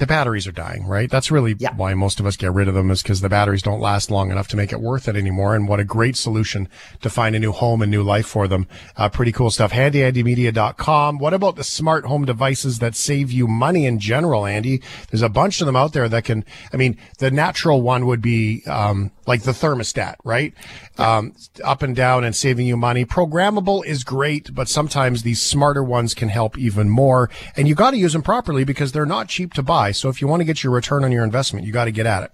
the 0.00 0.06
batteries 0.06 0.46
are 0.46 0.52
dying, 0.52 0.86
right? 0.86 1.10
That's 1.10 1.30
really 1.30 1.54
yeah. 1.58 1.74
why 1.74 1.92
most 1.92 2.20
of 2.20 2.26
us 2.26 2.36
get 2.36 2.52
rid 2.52 2.68
of 2.68 2.74
them 2.74 2.90
is 2.90 3.02
because 3.02 3.20
the 3.20 3.28
batteries 3.28 3.62
don't 3.62 3.80
last 3.80 4.10
long 4.10 4.30
enough 4.30 4.48
to 4.48 4.56
make 4.56 4.72
it 4.72 4.80
worth 4.80 5.08
it 5.08 5.14
anymore. 5.14 5.54
And 5.54 5.68
what 5.68 5.78
a 5.78 5.84
great 5.84 6.16
solution 6.16 6.68
to 7.02 7.10
find 7.10 7.36
a 7.36 7.38
new 7.38 7.52
home 7.52 7.82
and 7.82 7.90
new 7.90 8.02
life 8.02 8.26
for 8.26 8.48
them. 8.48 8.66
Uh, 8.96 9.10
pretty 9.10 9.30
cool 9.30 9.50
stuff. 9.50 9.72
HandyAndyMedia.com. 9.72 11.18
What 11.18 11.34
about 11.34 11.56
the 11.56 11.64
smart 11.64 12.06
home 12.06 12.24
devices 12.24 12.78
that 12.78 12.96
save 12.96 13.30
you 13.30 13.46
money 13.46 13.84
in 13.84 13.98
general, 13.98 14.46
Andy? 14.46 14.80
There's 15.10 15.22
a 15.22 15.28
bunch 15.28 15.60
of 15.60 15.66
them 15.66 15.76
out 15.76 15.92
there 15.92 16.08
that 16.08 16.24
can, 16.24 16.46
I 16.72 16.78
mean, 16.78 16.96
the 17.18 17.30
natural 17.30 17.82
one 17.82 18.06
would 18.06 18.22
be, 18.22 18.64
um, 18.64 19.12
like 19.30 19.42
the 19.42 19.52
thermostat, 19.52 20.16
right? 20.24 20.52
Um, 20.98 21.34
up 21.62 21.82
and 21.82 21.94
down 21.94 22.24
and 22.24 22.34
saving 22.34 22.66
you 22.66 22.76
money. 22.76 23.04
Programmable 23.04 23.86
is 23.86 24.02
great, 24.02 24.52
but 24.52 24.68
sometimes 24.68 25.22
these 25.22 25.40
smarter 25.40 25.84
ones 25.84 26.14
can 26.14 26.28
help 26.28 26.58
even 26.58 26.90
more. 26.90 27.30
And 27.56 27.68
you 27.68 27.76
got 27.76 27.92
to 27.92 27.96
use 27.96 28.12
them 28.12 28.22
properly 28.22 28.64
because 28.64 28.90
they're 28.90 29.06
not 29.06 29.28
cheap 29.28 29.54
to 29.54 29.62
buy. 29.62 29.92
So 29.92 30.08
if 30.08 30.20
you 30.20 30.26
want 30.26 30.40
to 30.40 30.44
get 30.44 30.64
your 30.64 30.72
return 30.72 31.04
on 31.04 31.12
your 31.12 31.22
investment, 31.22 31.64
you 31.64 31.72
got 31.72 31.84
to 31.84 31.92
get 31.92 32.06
at 32.06 32.24
it. 32.24 32.32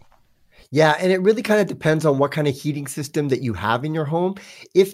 Yeah, 0.77 0.95
and 1.01 1.11
it 1.11 1.23
really 1.23 1.41
kind 1.41 1.59
of 1.59 1.69
depends 1.69 2.05
on 2.05 2.19
what 2.19 2.33
kind 2.33 2.47
of 2.47 2.55
heating 2.55 2.87
system 2.87 3.29
that 3.29 3.41
you 3.41 3.55
have 3.55 3.83
in 3.83 3.95
your 3.95 4.05
home. 4.05 4.35
If 4.75 4.93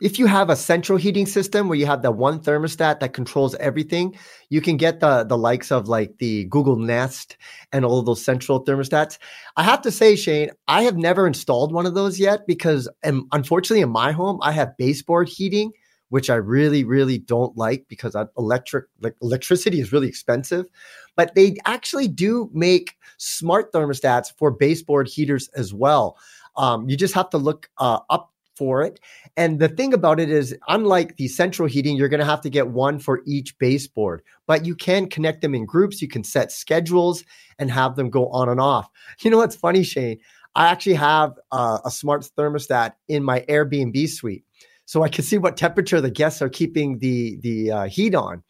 if 0.00 0.20
you 0.20 0.26
have 0.26 0.48
a 0.48 0.54
central 0.54 0.96
heating 0.96 1.26
system 1.26 1.66
where 1.66 1.76
you 1.76 1.86
have 1.86 2.02
the 2.02 2.12
one 2.12 2.38
thermostat 2.38 3.00
that 3.00 3.14
controls 3.14 3.56
everything, 3.56 4.14
you 4.48 4.60
can 4.60 4.76
get 4.76 5.00
the 5.00 5.24
the 5.24 5.36
likes 5.36 5.72
of 5.72 5.88
like 5.88 6.18
the 6.18 6.44
Google 6.44 6.76
Nest 6.76 7.36
and 7.72 7.84
all 7.84 7.98
of 7.98 8.06
those 8.06 8.24
central 8.24 8.64
thermostats. 8.64 9.18
I 9.56 9.64
have 9.64 9.82
to 9.82 9.90
say, 9.90 10.14
Shane, 10.14 10.50
I 10.68 10.84
have 10.84 10.96
never 10.96 11.26
installed 11.26 11.72
one 11.72 11.86
of 11.86 11.94
those 11.96 12.20
yet 12.20 12.46
because 12.46 12.88
um, 13.04 13.26
unfortunately 13.32 13.82
in 13.82 13.90
my 13.90 14.12
home 14.12 14.38
I 14.40 14.52
have 14.52 14.76
baseboard 14.78 15.28
heating 15.28 15.72
which 16.10 16.30
I 16.30 16.36
really, 16.36 16.84
really 16.84 17.18
don't 17.18 17.56
like 17.56 17.86
because 17.88 18.14
electric 18.38 18.84
like 19.00 19.16
electricity 19.20 19.80
is 19.80 19.92
really 19.92 20.06
expensive. 20.06 20.66
But 21.16 21.34
they 21.34 21.56
actually 21.64 22.08
do 22.08 22.50
make 22.52 22.96
smart 23.18 23.72
thermostats 23.72 24.32
for 24.36 24.50
baseboard 24.50 25.08
heaters 25.08 25.48
as 25.56 25.72
well. 25.72 26.18
Um, 26.56 26.88
you 26.88 26.96
just 26.96 27.14
have 27.14 27.30
to 27.30 27.38
look 27.38 27.68
uh, 27.78 28.00
up 28.10 28.30
for 28.56 28.82
it. 28.82 29.00
And 29.36 29.58
the 29.58 29.68
thing 29.68 29.92
about 29.92 30.20
it 30.20 30.30
is, 30.30 30.56
unlike 30.68 31.16
the 31.16 31.28
central 31.28 31.66
heating, 31.66 31.96
you're 31.96 32.08
going 32.08 32.20
to 32.20 32.26
have 32.26 32.40
to 32.42 32.50
get 32.50 32.68
one 32.68 32.98
for 32.98 33.22
each 33.26 33.58
baseboard, 33.58 34.22
but 34.46 34.64
you 34.64 34.76
can 34.76 35.08
connect 35.08 35.40
them 35.40 35.54
in 35.54 35.66
groups. 35.66 36.00
You 36.00 36.08
can 36.08 36.22
set 36.22 36.52
schedules 36.52 37.24
and 37.58 37.70
have 37.70 37.96
them 37.96 38.10
go 38.10 38.28
on 38.28 38.48
and 38.48 38.60
off. 38.60 38.88
You 39.22 39.30
know 39.30 39.38
what's 39.38 39.56
funny, 39.56 39.82
Shane? 39.82 40.18
I 40.54 40.68
actually 40.68 40.94
have 40.94 41.32
uh, 41.50 41.78
a 41.84 41.90
smart 41.90 42.28
thermostat 42.38 42.92
in 43.08 43.24
my 43.24 43.40
Airbnb 43.48 44.08
suite 44.08 44.44
so 44.86 45.02
I 45.02 45.08
can 45.08 45.24
see 45.24 45.38
what 45.38 45.56
temperature 45.56 46.00
the 46.00 46.10
guests 46.10 46.42
are 46.42 46.48
keeping 46.48 46.98
the 46.98 47.38
the 47.42 47.70
uh, 47.70 47.84
heat 47.84 48.14
on. 48.14 48.42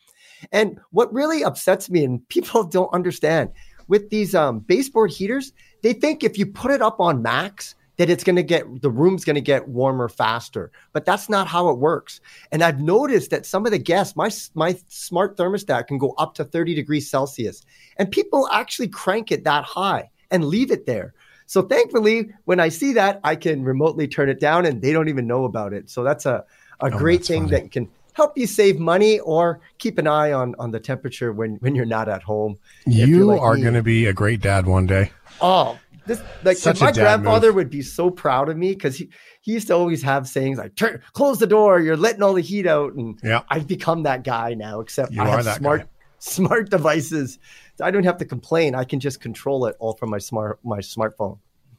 And 0.53 0.78
what 0.90 1.12
really 1.12 1.42
upsets 1.42 1.90
me, 1.90 2.05
and 2.05 2.26
people 2.28 2.64
don't 2.78 2.92
understand, 2.92 3.51
with 3.88 4.11
these 4.11 4.34
um, 4.34 4.61
baseboard 4.61 5.11
heaters, 5.11 5.53
they 5.82 5.92
think 5.92 6.24
if 6.24 6.38
you 6.38 6.47
put 6.47 6.70
it 6.70 6.80
up 6.82 7.01
on 7.01 7.22
max, 7.22 7.74
that 7.97 8.11
it's 8.11 8.24
going 8.24 8.36
to 8.36 8.42
get 8.42 8.82
the 8.82 8.90
room's 8.90 9.24
going 9.24 9.34
to 9.36 9.40
get 9.40 9.68
warmer 9.68 10.09
faster. 10.09 10.72
But 10.92 11.05
that's 11.05 11.28
not 11.28 11.47
how 11.47 11.68
it 11.68 11.78
works. 11.78 12.20
And 12.51 12.62
I've 12.62 12.80
noticed 12.80 13.30
that 13.30 13.47
some 13.47 13.66
of 13.66 13.72
the 13.72 13.78
guests, 13.78 14.16
my 14.16 14.30
my 14.55 14.76
smart 14.88 15.36
thermostat 15.36 15.86
can 15.86 15.99
go 15.99 16.14
up 16.18 16.34
to 16.34 16.45
30 16.45 16.74
degrees 16.74 17.09
Celsius, 17.09 17.62
and 17.97 18.11
people 18.11 18.49
actually 18.53 18.88
crank 18.88 19.30
it 19.30 19.45
that 19.45 19.64
high 19.64 20.11
and 20.30 20.45
leave 20.45 20.70
it 20.72 20.86
there. 20.86 21.14
So 21.47 21.62
thankfully, 21.62 22.30
when 22.47 22.59
I 22.59 22.70
see 22.70 22.95
that, 22.95 23.20
I 23.22 23.36
can 23.36 23.62
remotely 23.62 24.09
turn 24.09 24.28
it 24.28 24.40
down, 24.40 24.64
and 24.66 24.80
they 24.82 24.92
don't 24.92 25.09
even 25.09 25.26
know 25.26 25.45
about 25.45 25.72
it. 25.72 25.88
So 25.90 26.03
that's 26.03 26.26
a 26.26 26.45
a 26.80 26.90
Oh, 26.92 26.99
great 26.99 27.18
that's 27.20 27.28
thing 27.28 27.45
funny. 27.49 27.61
that 27.61 27.70
can 27.70 27.88
help 28.14 28.36
you 28.38 28.46
save 28.46 28.78
money 28.80 29.20
or 29.20 29.60
keep 29.78 29.98
an 29.98 30.06
eye 30.06 30.32
on 30.32 30.54
on 30.58 30.70
the 30.72 30.80
temperature 30.80 31.32
when 31.32 31.56
when 31.56 31.74
you're 31.74 31.84
not 31.84 32.08
at 32.08 32.22
home. 32.22 32.56
You're 32.86 33.24
like 33.26 33.40
are 33.40 33.56
going 33.56 33.74
to 33.74 33.82
be 33.82 34.06
a 34.06 34.12
great 34.12 34.40
dad 34.40 34.66
one 34.66 34.86
day. 34.86 35.12
Oh, 35.40 35.78
this 36.06 36.22
like 36.42 36.58
my 36.80 36.92
grandfather 36.92 37.48
move. 37.48 37.56
would 37.56 37.70
be 37.70 37.82
so 37.82 38.10
proud 38.10 38.48
of 38.48 38.56
me 38.56 38.72
because 38.74 38.96
he, 38.96 39.10
he 39.40 39.52
used 39.52 39.68
to 39.68 39.74
always 39.74 40.02
have 40.02 40.26
sayings 40.28 40.58
like 40.58 40.74
"Turn, 40.74 41.00
close 41.12 41.38
the 41.38 41.46
door, 41.46 41.80
you're 41.80 41.96
letting 41.96 42.22
all 42.22 42.34
the 42.34 42.40
heat 42.42 42.66
out," 42.66 42.94
and 42.94 43.18
Yeah. 43.22 43.42
I've 43.48 43.66
become 43.66 44.02
that 44.04 44.24
guy 44.24 44.54
now. 44.54 44.80
Except 44.80 45.12
You 45.12 45.22
I 45.22 45.28
are 45.28 45.36
have 45.36 45.44
that 45.44 45.56
smart 45.58 45.80
guy. 45.82 45.88
smart 46.18 46.70
devices. 46.70 47.38
I 47.80 47.90
don't 47.90 48.04
have 48.04 48.18
to 48.18 48.24
complain. 48.24 48.74
I 48.74 48.84
can 48.84 49.00
just 49.00 49.20
control 49.20 49.66
it 49.66 49.76
all 49.78 49.94
from 49.94 50.10
my 50.10 50.18
smart 50.18 50.60
my 50.64 50.78
smartphone. 50.78 51.38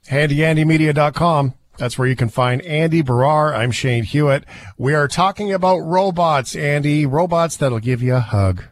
HandyAndyMedia.com. 0.09 1.53
That's 1.77 1.97
where 1.97 2.07
you 2.07 2.15
can 2.15 2.29
find 2.29 2.61
Andy 2.61 3.03
Baryer. 3.03 3.53
I'm 3.53 3.71
Shane 3.71 4.03
Hewitt. 4.03 4.45
We 4.77 4.93
are 4.93 5.07
talking 5.07 5.51
about 5.51 5.79
robots, 5.79 6.55
Andy. 6.55 7.05
Robots 7.05 7.57
that'll 7.57 7.79
give 7.79 8.01
you 8.01 8.15
a 8.15 8.21
hug. 8.21 8.63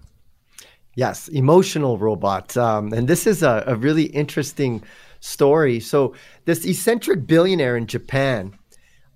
Yes, 0.95 1.28
emotional 1.28 1.97
robots. 1.97 2.56
Um, 2.56 2.93
and 2.93 3.08
this 3.08 3.28
is 3.28 3.43
a, 3.43 3.64
a 3.68 3.76
really 3.76 4.06
interesting 4.06 4.84
story. 5.20 5.80
So, 5.80 6.14
this 6.45 6.66
eccentric 6.66 7.28
billionaire 7.28 7.76
in 7.76 7.88
Japan, 7.88 8.54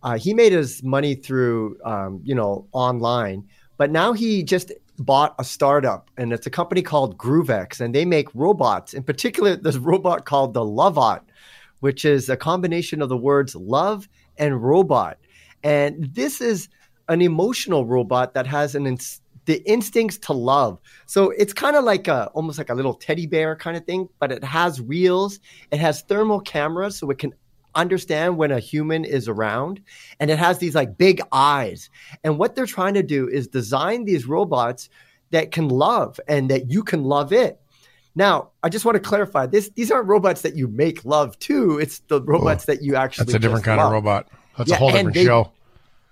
uh, 0.03 0.17
he 0.17 0.33
made 0.33 0.51
his 0.51 0.83
money 0.83 1.15
through, 1.15 1.77
um, 1.85 2.19
you 2.23 2.35
know, 2.35 2.67
online, 2.71 3.47
but 3.77 3.91
now 3.91 4.13
he 4.13 4.43
just 4.43 4.71
bought 4.99 5.35
a 5.37 5.43
startup, 5.43 6.09
and 6.17 6.33
it's 6.33 6.47
a 6.47 6.49
company 6.49 6.81
called 6.81 7.17
GrooveX, 7.17 7.79
and 7.79 7.93
they 7.93 8.05
make 8.05 8.27
robots. 8.33 8.93
In 8.93 9.03
particular, 9.03 9.55
this 9.55 9.77
robot 9.77 10.25
called 10.25 10.53
the 10.53 10.61
Lovot, 10.61 11.21
which 11.79 12.05
is 12.05 12.29
a 12.29 12.37
combination 12.37 13.01
of 13.01 13.09
the 13.09 13.17
words 13.17 13.55
love 13.55 14.07
and 14.37 14.61
robot. 14.61 15.17
And 15.63 16.13
this 16.13 16.41
is 16.41 16.69
an 17.09 17.21
emotional 17.21 17.85
robot 17.85 18.33
that 18.33 18.47
has 18.47 18.75
an 18.75 18.97
the 19.45 19.63
instincts 19.67 20.17
to 20.17 20.33
love. 20.33 20.77
So 21.05 21.31
it's 21.31 21.53
kind 21.53 21.75
of 21.77 21.85
like 21.85 22.07
a 22.07 22.27
almost 22.33 22.57
like 22.57 22.69
a 22.69 22.75
little 22.75 22.93
teddy 22.93 23.25
bear 23.25 23.55
kind 23.55 23.77
of 23.77 23.85
thing, 23.85 24.09
but 24.19 24.31
it 24.31 24.43
has 24.43 24.81
wheels, 24.81 25.39
it 25.71 25.79
has 25.79 26.01
thermal 26.01 26.41
cameras 26.41 26.97
so 26.97 27.09
it 27.09 27.17
can 27.17 27.33
understand 27.73 28.37
when 28.37 28.51
a 28.51 28.59
human 28.59 29.05
is 29.05 29.27
around 29.27 29.81
and 30.19 30.29
it 30.29 30.37
has 30.37 30.59
these 30.59 30.75
like 30.75 30.97
big 30.97 31.21
eyes. 31.31 31.89
And 32.23 32.37
what 32.37 32.55
they're 32.55 32.65
trying 32.65 32.95
to 32.95 33.03
do 33.03 33.27
is 33.27 33.47
design 33.47 34.03
these 34.03 34.25
robots 34.25 34.89
that 35.31 35.51
can 35.51 35.69
love 35.69 36.19
and 36.27 36.49
that 36.51 36.69
you 36.69 36.83
can 36.83 37.03
love 37.03 37.31
it. 37.31 37.59
Now, 38.17 38.49
I 38.63 38.69
just 38.69 38.83
want 38.83 38.95
to 38.95 38.99
clarify 38.99 39.45
this 39.45 39.69
these 39.75 39.91
aren't 39.91 40.07
robots 40.07 40.41
that 40.41 40.55
you 40.55 40.67
make 40.67 41.05
love 41.05 41.37
to, 41.39 41.77
it's 41.77 41.99
the 42.07 42.19
robots 42.21 42.65
that 42.65 42.81
you 42.81 42.95
actually 42.95 43.25
That's 43.25 43.35
a 43.35 43.39
different 43.39 43.63
kind 43.63 43.77
love. 43.77 43.87
of 43.87 43.93
robot. 43.93 44.27
That's 44.57 44.71
Yeah, 44.71 44.75
a 44.75 44.79
whole 44.79 44.91
different 44.91 45.13
they- 45.13 45.23
show. 45.25 45.51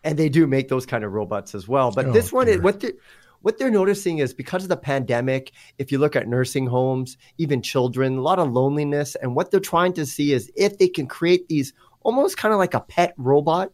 and 0.04 0.18
they 0.20 0.30
do 0.30 0.46
make 0.46 0.68
those 0.70 0.86
kind 0.86 1.04
of 1.04 1.12
robots 1.14 1.56
as 1.56 1.68
well. 1.68 1.92
But 1.92 2.06
Oh, 2.06 2.12
this 2.12 2.32
one, 2.32 2.48
is, 2.48 2.62
what 2.62 2.86
what 3.42 3.58
they're 3.58 3.72
noticing 3.72 4.20
is 4.20 4.34
because 4.36 4.62
of 4.64 4.70
the 4.70 4.78
pandemic, 4.78 5.52
if 5.80 5.92
you 5.92 5.98
look 5.98 6.16
at 6.16 6.28
nursing 6.28 6.68
homes, 6.68 7.18
even 7.40 7.62
children, 7.64 8.18
a 8.18 8.22
lot 8.22 8.38
of 8.38 8.52
loneliness, 8.52 9.16
and 9.16 9.36
what 9.36 9.50
they're 9.50 9.60
trying 9.60 9.94
to 9.94 10.06
see 10.06 10.32
is 10.32 10.52
if 10.56 10.78
they 10.78 10.88
can 10.88 11.08
create 11.08 11.48
these 11.48 11.74
almost 12.04 12.38
kind 12.38 12.54
of 12.54 12.60
like 12.60 12.76
a 12.76 12.80
pet 12.82 13.16
robot 13.18 13.72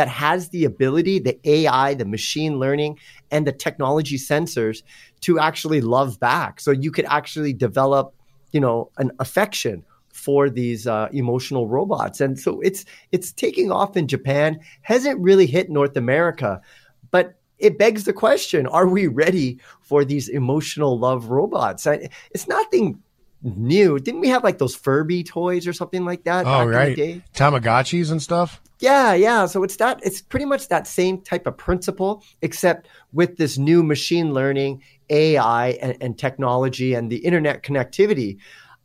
that 0.00 0.08
has 0.08 0.48
the 0.48 0.64
ability, 0.64 1.18
the 1.18 1.38
AI, 1.44 1.92
the 1.92 2.06
machine 2.06 2.58
learning, 2.58 2.98
and 3.30 3.46
the 3.46 3.52
technology 3.52 4.16
sensors 4.16 4.82
to 5.20 5.38
actually 5.38 5.82
love 5.82 6.18
back. 6.18 6.58
So 6.58 6.70
you 6.70 6.90
could 6.90 7.04
actually 7.04 7.52
develop, 7.52 8.14
you 8.50 8.60
know, 8.60 8.90
an 8.96 9.10
affection 9.18 9.84
for 10.10 10.48
these 10.48 10.86
uh, 10.86 11.08
emotional 11.12 11.68
robots. 11.68 12.18
And 12.18 12.38
so 12.40 12.62
it's 12.62 12.86
it's 13.12 13.30
taking 13.30 13.70
off 13.70 13.94
in 13.94 14.08
Japan, 14.08 14.58
hasn't 14.80 15.20
really 15.20 15.44
hit 15.44 15.68
North 15.68 15.98
America, 15.98 16.62
but 17.10 17.34
it 17.58 17.76
begs 17.76 18.04
the 18.04 18.14
question: 18.14 18.66
Are 18.66 18.88
we 18.88 19.06
ready 19.06 19.60
for 19.82 20.02
these 20.02 20.30
emotional 20.30 20.98
love 20.98 21.28
robots? 21.28 21.86
I, 21.86 22.08
it's 22.30 22.48
nothing 22.48 23.02
new. 23.42 23.98
Didn't 23.98 24.22
we 24.22 24.28
have 24.30 24.44
like 24.44 24.56
those 24.56 24.74
Furby 24.74 25.24
toys 25.24 25.66
or 25.66 25.74
something 25.74 26.06
like 26.06 26.24
that 26.24 26.44
back 26.44 26.66
Oh, 26.66 26.70
right. 26.70 26.96
day? 26.96 27.20
Tamagotchis 27.34 28.10
and 28.10 28.22
stuff. 28.22 28.62
Yeah, 28.80 29.12
yeah. 29.12 29.44
So 29.46 29.62
it's 29.62 29.76
that 29.76 30.00
it's 30.02 30.22
pretty 30.22 30.46
much 30.46 30.68
that 30.68 30.86
same 30.86 31.20
type 31.20 31.46
of 31.46 31.56
principle, 31.56 32.24
except 32.40 32.88
with 33.12 33.36
this 33.36 33.58
new 33.58 33.82
machine 33.82 34.32
learning, 34.32 34.82
AI, 35.10 35.70
and, 35.82 35.96
and 36.00 36.18
technology 36.18 36.94
and 36.94 37.12
the 37.12 37.18
internet 37.18 37.62
connectivity. 37.62 38.38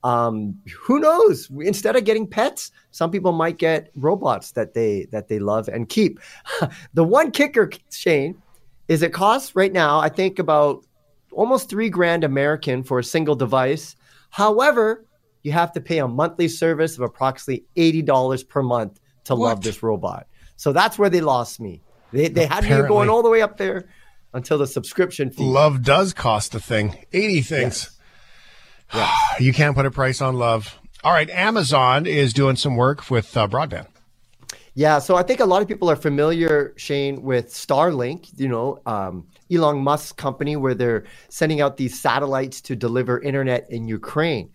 Um, 0.04 0.60
who 0.78 1.00
knows? 1.00 1.50
Instead 1.62 1.96
of 1.96 2.04
getting 2.04 2.28
pets, 2.28 2.72
some 2.92 3.10
people 3.10 3.32
might 3.32 3.58
get 3.58 3.90
robots 3.96 4.52
that 4.52 4.74
they 4.74 5.08
that 5.12 5.30
they 5.30 5.40
love 5.40 5.70
and 5.70 5.88
keep. 5.88 6.20
the 6.94 7.04
one 7.04 7.32
kicker, 7.32 7.72
Shane, 7.90 8.42
is 8.90 9.02
it 9.02 9.14
costs 9.14 9.56
right 9.56 9.72
now, 9.72 10.00
I 10.00 10.10
think 10.10 10.40
about 10.40 10.86
almost 11.32 11.70
three 11.70 11.90
grand 11.90 12.24
American 12.26 12.84
for 12.84 13.00
a 13.00 13.04
single 13.04 13.36
device. 13.36 13.96
However, 14.30 15.06
you 15.44 15.54
have 15.54 15.72
to 15.74 15.82
pay 15.82 16.00
a 16.00 16.08
monthly 16.08 16.50
service 16.50 16.96
of 16.96 17.02
approximately 17.02 17.66
eighty 17.78 18.02
dollars 18.02 18.44
per 18.44 18.62
month 18.62 19.00
to 19.26 19.36
love 19.36 19.62
this 19.62 19.84
robot. 19.84 20.28
So 20.56 20.74
that's 20.74 20.98
where 20.98 21.10
they 21.10 21.22
lost 21.22 21.60
me. 21.60 21.82
They 22.12 22.30
they 22.30 22.46
had 22.46 22.64
me 22.64 22.70
going 22.88 23.10
all 23.10 23.24
the 23.24 23.30
way 23.30 23.42
up 23.42 23.58
there 23.58 23.90
until 24.34 24.58
the 24.58 24.68
subscription 24.68 25.30
fee. 25.30 25.44
Love 25.44 25.84
does 25.84 26.14
cost 26.14 26.56
a 26.56 26.60
thing. 26.60 27.06
80 27.14 27.42
things. 27.42 28.00
you 29.40 29.54
can't 29.54 29.76
put 29.76 29.86
a 29.86 29.92
price 29.92 30.22
on 30.22 30.36
love. 30.36 30.80
All 31.04 31.12
right. 31.14 31.30
Amazon 31.30 32.06
is 32.06 32.34
doing 32.34 32.56
some 32.56 32.76
work 32.76 33.10
with 33.10 33.36
uh, 33.36 33.48
broadband. 33.48 33.88
Yeah, 34.78 35.00
so 35.00 35.16
I 35.16 35.24
think 35.24 35.40
a 35.40 35.46
lot 35.46 35.62
of 35.62 35.70
people 35.70 35.90
are 35.90 35.96
familiar, 35.96 36.74
Shane, 36.76 37.22
with 37.22 37.48
Starlink, 37.48 38.28
you 38.38 38.50
know, 38.50 38.82
um, 38.86 39.26
Elon 39.50 39.78
Musk's 39.78 40.12
company, 40.12 40.58
where 40.58 40.74
they're 40.74 41.06
sending 41.30 41.62
out 41.62 41.78
these 41.78 41.98
satellites 41.98 42.60
to 42.62 42.76
deliver 42.76 43.22
internet 43.22 43.72
in 43.72 43.88
Ukraine. 43.88 44.52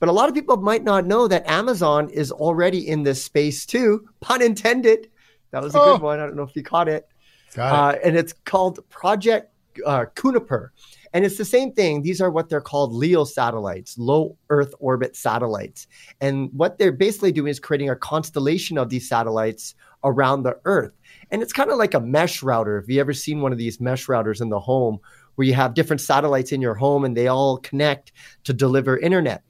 But 0.00 0.08
a 0.08 0.12
lot 0.12 0.28
of 0.28 0.34
people 0.34 0.56
might 0.56 0.82
not 0.82 1.06
know 1.06 1.28
that 1.28 1.48
Amazon 1.48 2.08
is 2.10 2.32
already 2.32 2.88
in 2.88 3.04
this 3.04 3.22
space 3.22 3.64
too, 3.66 4.08
pun 4.20 4.42
intended. 4.42 5.08
That 5.52 5.62
was 5.62 5.74
a 5.74 5.80
Oh. 5.80 5.92
good 5.94 6.02
one. 6.02 6.18
I 6.18 6.26
don't 6.26 6.36
know 6.36 6.42
if 6.42 6.56
you 6.56 6.62
caught 6.62 6.88
it. 6.88 7.06
Got 7.54 7.96
Uh, 7.96 7.98
and 8.02 8.16
it's 8.16 8.32
called 8.44 8.78
Project 8.88 9.52
uh, 9.86 10.06
Kuiper. 10.16 10.70
And 11.12 11.24
it's 11.24 11.38
the 11.38 11.44
same 11.44 11.72
thing. 11.72 12.02
These 12.02 12.20
are 12.20 12.30
what 12.30 12.48
they're 12.48 12.60
called 12.60 12.92
LEO 12.92 13.24
satellites, 13.24 13.98
low 13.98 14.36
Earth 14.48 14.72
orbit 14.78 15.16
satellites. 15.16 15.86
And 16.20 16.50
what 16.52 16.78
they're 16.78 16.92
basically 16.92 17.32
doing 17.32 17.50
is 17.50 17.58
creating 17.60 17.90
a 17.90 17.96
constellation 17.96 18.78
of 18.78 18.88
these 18.90 19.08
satellites 19.08 19.74
around 20.04 20.44
the 20.44 20.56
Earth. 20.64 20.92
And 21.30 21.42
it's 21.42 21.52
kind 21.52 21.70
of 21.70 21.78
like 21.78 21.94
a 21.94 22.00
mesh 22.00 22.42
router. 22.42 22.80
Have 22.80 22.88
you 22.88 23.00
ever 23.00 23.12
seen 23.12 23.40
one 23.40 23.52
of 23.52 23.58
these 23.58 23.80
mesh 23.80 24.06
routers 24.06 24.40
in 24.40 24.48
the 24.50 24.60
home 24.60 24.98
where 25.34 25.46
you 25.46 25.54
have 25.54 25.74
different 25.74 26.00
satellites 26.00 26.52
in 26.52 26.60
your 26.60 26.74
home 26.74 27.04
and 27.04 27.16
they 27.16 27.26
all 27.26 27.58
connect 27.58 28.12
to 28.44 28.52
deliver 28.52 28.96
internet? 28.98 29.42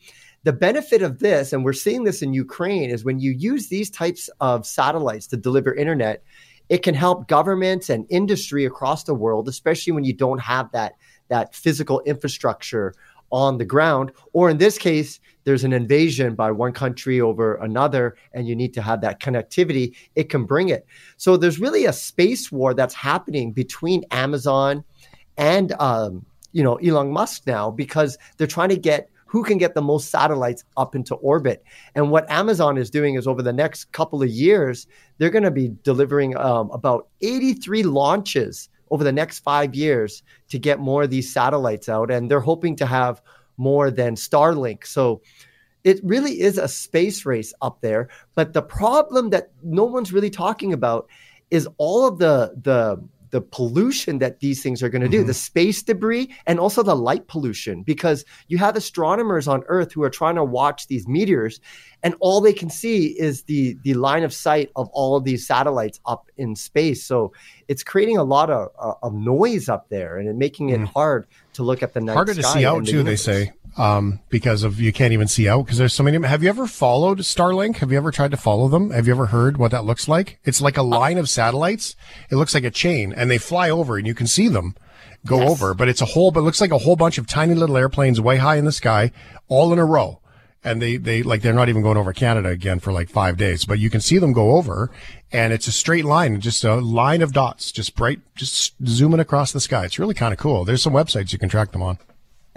The 0.43 0.53
benefit 0.53 1.03
of 1.03 1.19
this, 1.19 1.53
and 1.53 1.65
we're 1.65 1.75
seeing 1.75 2.05
this 2.05 2.23
in 2.23 2.33
Ukraine, 2.33 2.89
is 2.91 3.05
when 3.05 3.21
you 3.21 3.33
use 3.33 3.69
these 3.69 3.91
types 3.91 4.31
of 4.41 4.67
satellites 4.67 5.27
to 5.29 5.37
deliver 5.37 5.75
internet, 5.75 6.23
it 6.71 6.83
can 6.83 6.95
help 6.95 7.29
governments 7.29 7.91
and 7.91 8.07
industry 8.09 8.65
across 8.65 9.05
the 9.05 9.15
world, 9.15 9.49
especially 9.49 9.93
when 9.93 10.05
you 10.05 10.15
don't 10.15 10.39
have 10.39 10.71
that 10.73 10.95
that 11.29 11.55
physical 11.55 12.01
infrastructure 12.07 12.95
on 13.31 13.59
the 13.59 13.65
ground. 13.65 14.13
Or 14.33 14.51
in 14.51 14.59
this 14.59 14.79
case, 14.79 15.21
there's 15.45 15.65
an 15.65 15.73
invasion 15.73 16.35
by 16.35 16.51
one 16.51 16.73
country 16.73 17.21
over 17.21 17.57
another, 17.57 18.17
and 18.33 18.49
you 18.49 18.57
need 18.57 18.75
to 18.75 18.83
have 18.83 19.01
that 19.03 19.21
connectivity. 19.21 19.95
It 20.15 20.29
can 20.29 20.45
bring 20.45 20.69
it. 20.69 20.87
So 21.17 21.37
there's 21.37 21.61
really 21.61 21.85
a 21.85 21.93
space 21.93 22.51
war 22.51 22.73
that's 22.73 22.95
happening 22.95 23.53
between 23.53 24.05
Amazon 24.11 24.85
and 25.37 25.73
um, 25.81 26.25
you 26.53 26.63
know 26.63 26.77
Elon 26.77 27.13
Musk 27.13 27.47
now 27.47 27.71
because 27.71 28.17
they're 28.37 28.47
trying 28.47 28.71
to 28.71 28.77
get 28.77 29.11
who 29.31 29.45
can 29.45 29.59
get 29.59 29.75
the 29.75 29.83
most 29.83 30.11
satellites 30.11 30.65
up 30.77 30.97
into 30.97 31.15
orbit. 31.15 31.63
And 31.95 32.11
what 32.11 32.29
Amazon 32.29 32.77
is 32.77 32.91
doing 32.91 33.15
is 33.15 33.29
over 33.29 33.43
the 33.43 33.53
next 33.53 33.93
couple 33.93 34.25
of 34.25 34.29
years, 34.29 34.89
they're 35.19 35.31
going 35.31 35.45
to 35.45 35.53
be 35.53 35.71
delivering 35.85 36.37
um, 36.37 36.69
about 36.73 37.07
83 37.21 37.85
launches 37.85 38.69
over 38.91 39.05
the 39.05 39.13
next 39.13 39.39
five 39.39 39.73
years 39.73 40.25
to 40.49 40.59
get 40.59 40.81
more 40.81 41.05
of 41.05 41.11
these 41.11 41.33
satellites 41.33 41.89
out. 41.89 42.11
And 42.11 42.29
they're 42.29 42.41
hoping 42.41 42.75
to 42.77 42.87
have 42.87 43.23
more 43.57 43.93
than 43.93 44.17
Starlink. 44.17 44.85
So 44.85 45.23
it 45.85 46.01
really 46.03 46.41
is 46.41 46.59
a 46.59 46.67
space 46.67 47.25
race 47.25 47.55
up 47.63 47.81
there. 47.83 48.09
But 48.35 48.53
the 48.53 48.63
problem 48.63 49.31
that 49.31 49.53
no 49.63 49.85
one's 49.85 50.13
really 50.13 50.31
talking 50.31 50.73
about 50.73 51.09
is 51.53 51.69
all 51.79 52.05
of 52.05 52.19
the 52.19 52.53
the 52.63 53.01
the 53.31 53.41
pollution 53.41 54.19
that 54.19 54.41
these 54.41 54.63
things 54.63 54.83
are 54.83 54.89
going 54.89 55.03
to 55.03 55.09
do, 55.09 55.25
the 55.25 55.35
space 55.35 55.83
debris, 55.83 56.35
and 56.47 56.59
also 56.59 56.83
the 56.83 56.95
light 56.95 57.27
pollution, 57.29 57.83
because 57.83 58.25
you 58.49 58.59
have 58.59 58.77
astronomers 58.77 59.47
on 59.49 59.63
Earth 59.67 59.93
who 59.93 60.03
are 60.03 60.11
trying 60.11 60.35
to 60.35 60.45
watch 60.45 60.87
these 60.89 61.07
meteors, 61.07 61.61
and 62.03 62.15
all 62.21 62.41
they 62.41 62.53
can 62.53 62.71
see 62.71 63.07
is 63.07 63.45
the 63.45 63.77
the 63.83 63.95
line 63.95 64.25
of 64.25 64.33
sight 64.33 64.71
of 64.77 64.89
all 64.93 65.17
of 65.17 65.25
these 65.25 65.47
satellites 65.47 66.01
up 66.07 66.31
in 66.37 66.57
space. 66.57 67.05
So 67.05 67.33
it's 67.69 67.83
creating 67.83 68.17
a 68.19 68.25
lot 68.25 68.51
of, 68.51 68.69
uh, 68.79 68.95
of 69.03 69.15
noise 69.15 69.69
up 69.69 69.89
there, 69.91 70.19
and 70.19 70.29
it 70.29 70.37
making 70.37 70.71
it 70.71 70.81
hard 70.81 71.27
to 71.55 71.63
look 71.63 71.83
at 71.83 71.95
the 71.95 72.01
night 72.01 72.15
Harder 72.15 72.35
to 72.35 72.43
see 72.43 72.65
out 72.65 72.87
too, 72.87 73.03
they 73.03 73.17
say, 73.17 73.53
um, 73.77 74.21
because 74.29 74.63
of 74.63 74.81
you 74.81 74.93
can't 74.93 75.13
even 75.13 75.29
see 75.29 75.49
out 75.49 75.65
because 75.65 75.79
there's 75.79 75.95
so 75.95 76.03
many. 76.03 76.27
Have 76.27 76.43
you 76.43 76.49
ever 76.49 76.67
followed 76.67 77.19
Starlink? 77.21 77.77
Have 77.77 77.93
you 77.93 77.99
ever 77.99 78.11
tried 78.11 78.31
to 78.33 78.37
follow 78.37 78.69
them? 78.69 78.91
Have 78.91 79.07
you 79.07 79.13
ever 79.13 79.27
heard 79.27 79.57
what 79.57 79.71
that 79.71 79.85
looks 79.85 80.09
like? 80.09 80.39
It's 80.45 80.61
like 80.61 80.77
a 80.77 80.83
line 80.83 81.19
of 81.19 81.29
satellites. 81.29 81.97
It 82.31 82.37
looks 82.37 82.55
like 82.55 82.65
a 82.65 82.71
chain, 82.71 83.13
and 83.13 83.31
they 83.31 83.39
fly 83.39 83.71
over, 83.71 83.97
and 83.97 84.07
you 84.07 84.15
can 84.15 84.27
see 84.27 84.49
them 84.49 84.75
go 85.27 85.43
over. 85.49 85.75
But 85.75 85.89
it's 85.89 86.01
a 86.01 86.07
whole. 86.07 86.31
But 86.31 86.41
it 86.41 86.45
looks 86.45 86.61
like 86.61 86.73
a 86.73 86.79
whole 86.79 86.97
bunch 86.97 87.19
of 87.19 87.27
tiny 87.27 87.55
little 87.55 87.77
airplanes 87.77 88.21
way 88.21 88.39
high 88.39 88.57
in 88.57 88.65
the 88.65 88.73
sky, 88.73 89.13
all 89.49 89.73
in 89.73 89.79
a 89.79 89.85
row. 89.85 90.21
And 90.63 90.83
they, 90.83 90.99
they 90.99 91.23
like 91.23 91.41
they're 91.41 91.55
not 91.55 91.71
even 91.71 91.81
going 91.81 91.97
over 91.97 92.13
Canada 92.13 92.51
again 92.51 92.81
for 92.81 92.93
like 92.93 93.09
five 93.09 93.39
days, 93.39 93.65
but 93.65 93.79
you 93.79 93.89
can 93.89 94.03
see 94.03 94.19
them 94.19 94.35
go 94.35 94.57
over, 94.57 94.91
and 95.33 95.55
it's 95.55 95.67
a 95.67 95.73
straight 95.73 96.05
line, 96.05 96.39
just 96.39 96.65
a 96.65 96.75
line 96.75 97.23
of 97.23 97.33
dots, 97.33 97.73
just 97.73 97.97
bright, 97.97 98.21
just 98.35 98.75
zooming 98.87 99.21
across 99.21 99.53
the 99.53 99.61
sky. 99.61 99.87
It's 99.87 99.99
really 99.99 100.13
kind 100.13 100.35
of 100.35 100.39
cool. 100.39 100.67
There's 100.67 100.83
some 100.83 100.93
websites 100.93 101.33
you 101.33 101.39
can 101.39 101.49
track 101.49 101.73
them 101.73 101.83
on. 101.83 101.99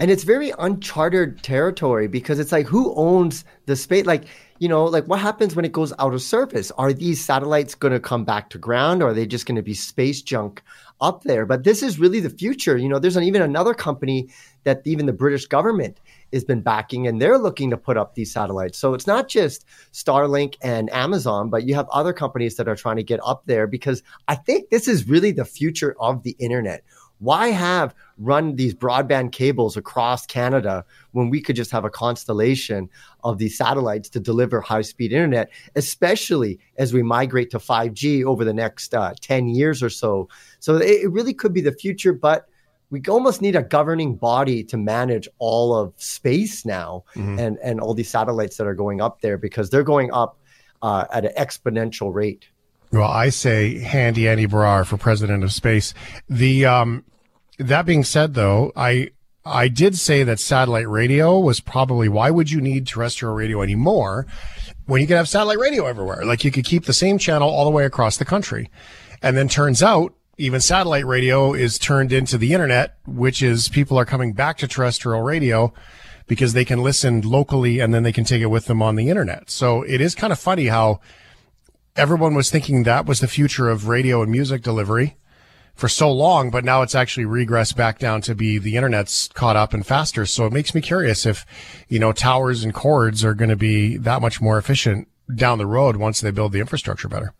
And 0.04 0.10
it's 0.10 0.24
very 0.24 0.52
uncharted 0.58 1.42
territory 1.42 2.08
because 2.08 2.38
it's 2.38 2.52
like 2.52 2.66
who 2.66 2.94
owns 2.94 3.42
the 3.64 3.74
space? 3.74 4.04
Like 4.04 4.24
you 4.58 4.68
know 4.68 4.84
like 4.84 5.06
what 5.06 5.18
happens 5.18 5.56
when 5.56 5.64
it 5.64 5.72
goes 5.72 5.94
out 5.98 6.12
of 6.12 6.20
service? 6.20 6.70
Are 6.72 6.92
these 6.92 7.24
satellites 7.24 7.74
going 7.74 7.94
to 7.94 8.00
come 8.00 8.22
back 8.22 8.50
to 8.50 8.58
ground 8.58 9.02
or 9.02 9.08
are 9.08 9.14
they 9.14 9.24
just 9.24 9.46
going 9.46 9.56
to 9.56 9.62
be 9.62 9.72
space 9.72 10.20
junk 10.20 10.62
up 11.00 11.22
there? 11.22 11.46
But 11.46 11.64
this 11.64 11.82
is 11.82 11.98
really 11.98 12.20
the 12.20 12.28
future. 12.28 12.76
You 12.76 12.90
know 12.90 12.98
there's 12.98 13.16
an, 13.16 13.24
even 13.24 13.40
another 13.40 13.72
company 13.72 14.28
that 14.64 14.82
even 14.84 15.06
the 15.06 15.14
british 15.14 15.46
government 15.46 16.00
has 16.34 16.44
been 16.44 16.60
backing 16.60 17.06
and 17.06 17.22
they're 17.22 17.38
looking 17.38 17.70
to 17.70 17.78
put 17.78 17.96
up 17.96 18.14
these 18.14 18.30
satellites. 18.30 18.76
So 18.76 18.92
it's 18.92 19.06
not 19.06 19.28
just 19.28 19.64
starlink 19.94 20.56
and 20.60 20.92
amazon 20.92 21.48
but 21.48 21.64
you 21.64 21.74
have 21.74 21.88
other 21.88 22.12
companies 22.12 22.56
that 22.56 22.68
are 22.68 22.76
trying 22.76 22.96
to 22.96 23.02
get 23.02 23.20
up 23.24 23.44
there 23.46 23.66
because 23.66 24.02
i 24.28 24.34
think 24.34 24.68
this 24.68 24.86
is 24.86 25.08
really 25.08 25.30
the 25.30 25.44
future 25.46 25.96
of 25.98 26.24
the 26.24 26.36
internet 26.38 26.84
why 27.24 27.48
have 27.48 27.94
run 28.18 28.56
these 28.56 28.74
broadband 28.74 29.32
cables 29.32 29.76
across 29.76 30.24
Canada 30.26 30.84
when 31.12 31.30
we 31.30 31.40
could 31.40 31.56
just 31.56 31.70
have 31.70 31.84
a 31.84 31.90
constellation 31.90 32.88
of 33.24 33.38
these 33.38 33.56
satellites 33.56 34.08
to 34.10 34.20
deliver 34.20 34.60
high 34.60 34.82
speed 34.82 35.12
internet, 35.12 35.50
especially 35.74 36.58
as 36.76 36.92
we 36.92 37.02
migrate 37.02 37.50
to 37.50 37.58
5G 37.58 38.24
over 38.24 38.44
the 38.44 38.52
next 38.54 38.94
uh, 38.94 39.14
10 39.20 39.48
years 39.48 39.82
or 39.82 39.90
so? 39.90 40.28
So 40.60 40.76
it, 40.76 41.04
it 41.04 41.10
really 41.10 41.34
could 41.34 41.52
be 41.52 41.60
the 41.60 41.72
future, 41.72 42.12
but 42.12 42.46
we 42.90 43.00
almost 43.08 43.42
need 43.42 43.56
a 43.56 43.62
governing 43.62 44.14
body 44.14 44.62
to 44.64 44.76
manage 44.76 45.28
all 45.38 45.74
of 45.74 45.92
space 45.96 46.64
now 46.64 47.04
Mhm. 47.16 47.40
and, 47.40 47.58
and 47.62 47.80
all 47.80 47.94
these 47.94 48.10
satellites 48.10 48.56
that 48.58 48.66
are 48.66 48.74
going 48.74 49.00
up 49.00 49.20
there 49.20 49.38
because 49.38 49.70
they're 49.70 49.82
going 49.82 50.12
up 50.12 50.38
uh, 50.82 51.06
at 51.12 51.24
an 51.24 51.32
exponential 51.36 52.12
rate. 52.14 52.46
Well, 52.92 53.10
I 53.10 53.30
say 53.30 53.78
handy 53.80 54.28
Andy 54.28 54.46
Baryer 54.46 54.86
for 54.86 54.96
president 54.96 55.42
of 55.42 55.52
space. 55.52 55.94
The 56.28 56.66
um, 56.66 57.04
that 57.58 57.86
being 57.86 58.04
said, 58.04 58.34
though, 58.34 58.72
I 58.76 59.10
I 59.44 59.68
did 59.68 59.96
say 59.98 60.22
that 60.24 60.40
satellite 60.40 60.88
radio 60.88 61.38
was 61.38 61.60
probably 61.60 62.08
why 62.08 62.30
would 62.30 62.50
you 62.50 62.60
need 62.60 62.86
terrestrial 62.86 63.34
radio 63.34 63.60
anymore 63.60 64.26
when 64.86 65.02
you 65.02 65.06
can 65.06 65.18
have 65.18 65.28
satellite 65.28 65.58
radio 65.58 65.86
everywhere? 65.86 66.24
Like 66.24 66.44
you 66.44 66.50
could 66.50 66.64
keep 66.64 66.86
the 66.86 66.94
same 66.94 67.18
channel 67.18 67.50
all 67.50 67.64
the 67.64 67.70
way 67.70 67.84
across 67.84 68.16
the 68.16 68.24
country, 68.24 68.70
and 69.22 69.36
then 69.36 69.48
turns 69.48 69.82
out 69.82 70.14
even 70.38 70.60
satellite 70.60 71.06
radio 71.06 71.52
is 71.52 71.78
turned 71.78 72.12
into 72.12 72.38
the 72.38 72.52
internet, 72.52 72.96
which 73.06 73.42
is 73.42 73.68
people 73.68 73.98
are 73.98 74.04
coming 74.04 74.32
back 74.32 74.58
to 74.58 74.68
terrestrial 74.68 75.22
radio 75.22 75.72
because 76.26 76.54
they 76.54 76.64
can 76.64 76.82
listen 76.82 77.20
locally 77.20 77.80
and 77.80 77.92
then 77.92 78.02
they 78.02 78.12
can 78.12 78.24
take 78.24 78.40
it 78.40 78.46
with 78.46 78.64
them 78.64 78.82
on 78.82 78.96
the 78.96 79.10
internet. 79.10 79.50
So 79.50 79.82
it 79.82 80.00
is 80.00 80.14
kind 80.14 80.32
of 80.32 80.38
funny 80.38 80.66
how 80.66 81.00
everyone 81.94 82.34
was 82.34 82.50
thinking 82.50 82.82
that 82.82 83.06
was 83.06 83.20
the 83.20 83.28
future 83.28 83.68
of 83.68 83.88
radio 83.88 84.22
and 84.22 84.32
music 84.32 84.62
delivery 84.62 85.16
for 85.74 85.88
so 85.88 86.10
long, 86.10 86.50
but 86.50 86.64
now 86.64 86.82
it's 86.82 86.94
actually 86.94 87.26
regressed 87.26 87.76
back 87.76 87.98
down 87.98 88.20
to 88.22 88.34
be 88.34 88.58
the 88.58 88.76
internet's 88.76 89.28
caught 89.28 89.56
up 89.56 89.74
and 89.74 89.86
faster. 89.86 90.24
So 90.26 90.46
it 90.46 90.52
makes 90.52 90.74
me 90.74 90.80
curious 90.80 91.26
if, 91.26 91.44
you 91.88 91.98
know, 91.98 92.12
towers 92.12 92.62
and 92.64 92.72
cords 92.72 93.24
are 93.24 93.34
going 93.34 93.50
to 93.50 93.56
be 93.56 93.96
that 93.98 94.22
much 94.22 94.40
more 94.40 94.58
efficient 94.58 95.08
down 95.34 95.58
the 95.58 95.66
road 95.66 95.96
once 95.96 96.20
they 96.20 96.30
build 96.30 96.52
the 96.52 96.60
infrastructure 96.60 97.08
better. 97.08 97.32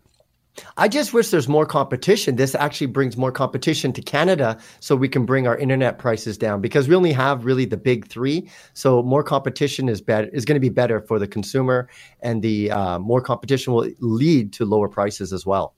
I 0.77 0.87
just 0.87 1.13
wish 1.13 1.29
there's 1.29 1.49
more 1.49 1.65
competition. 1.65 2.37
This 2.37 2.55
actually 2.55 2.87
brings 2.87 3.17
more 3.17 3.31
competition 3.31 3.91
to 3.93 4.01
Canada 4.01 4.57
so 4.79 4.95
we 4.95 5.09
can 5.09 5.25
bring 5.25 5.47
our 5.47 5.57
internet 5.57 5.99
prices 5.99 6.37
down 6.37 6.61
because 6.61 6.87
we 6.87 6.95
only 6.95 7.11
have 7.11 7.45
really 7.45 7.65
the 7.65 7.77
big 7.77 8.07
three. 8.07 8.49
So 8.73 9.03
more 9.03 9.23
competition 9.23 9.89
is 9.89 10.01
better 10.01 10.29
is 10.29 10.45
going 10.45 10.55
to 10.55 10.61
be 10.61 10.69
better 10.69 11.01
for 11.01 11.19
the 11.19 11.27
consumer 11.27 11.89
and 12.21 12.41
the 12.41 12.71
uh, 12.71 12.99
more 12.99 13.21
competition 13.21 13.73
will 13.73 13.89
lead 13.99 14.53
to 14.53 14.65
lower 14.65 14.87
prices 14.87 15.33
as 15.33 15.45
well. 15.45 15.73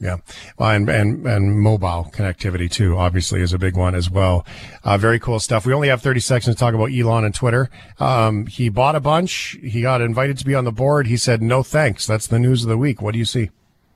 Yeah. 0.00 0.16
Well, 0.58 0.70
and, 0.70 0.88
and, 0.88 1.26
and 1.26 1.60
mobile 1.60 2.10
connectivity 2.10 2.70
too, 2.70 2.96
obviously 2.96 3.42
is 3.42 3.52
a 3.52 3.58
big 3.58 3.76
one 3.76 3.94
as 3.94 4.10
well. 4.10 4.46
Uh, 4.82 4.96
very 4.96 5.20
cool 5.20 5.38
stuff. 5.38 5.66
We 5.66 5.74
only 5.74 5.88
have 5.88 6.00
30 6.00 6.20
seconds 6.20 6.56
to 6.56 6.58
talk 6.58 6.72
about 6.72 6.90
Elon 6.90 7.24
and 7.24 7.34
Twitter. 7.34 7.68
Um, 7.98 8.46
he 8.46 8.70
bought 8.70 8.96
a 8.96 9.00
bunch. 9.00 9.58
He 9.62 9.82
got 9.82 10.00
invited 10.00 10.38
to 10.38 10.46
be 10.46 10.54
on 10.54 10.64
the 10.64 10.72
board. 10.72 11.06
He 11.06 11.18
said, 11.18 11.42
no 11.42 11.62
thanks. 11.62 12.06
That's 12.06 12.28
the 12.28 12.38
news 12.38 12.62
of 12.62 12.70
the 12.70 12.78
week. 12.78 13.02
What 13.02 13.12
do 13.12 13.18
you 13.18 13.26
see? 13.26 13.50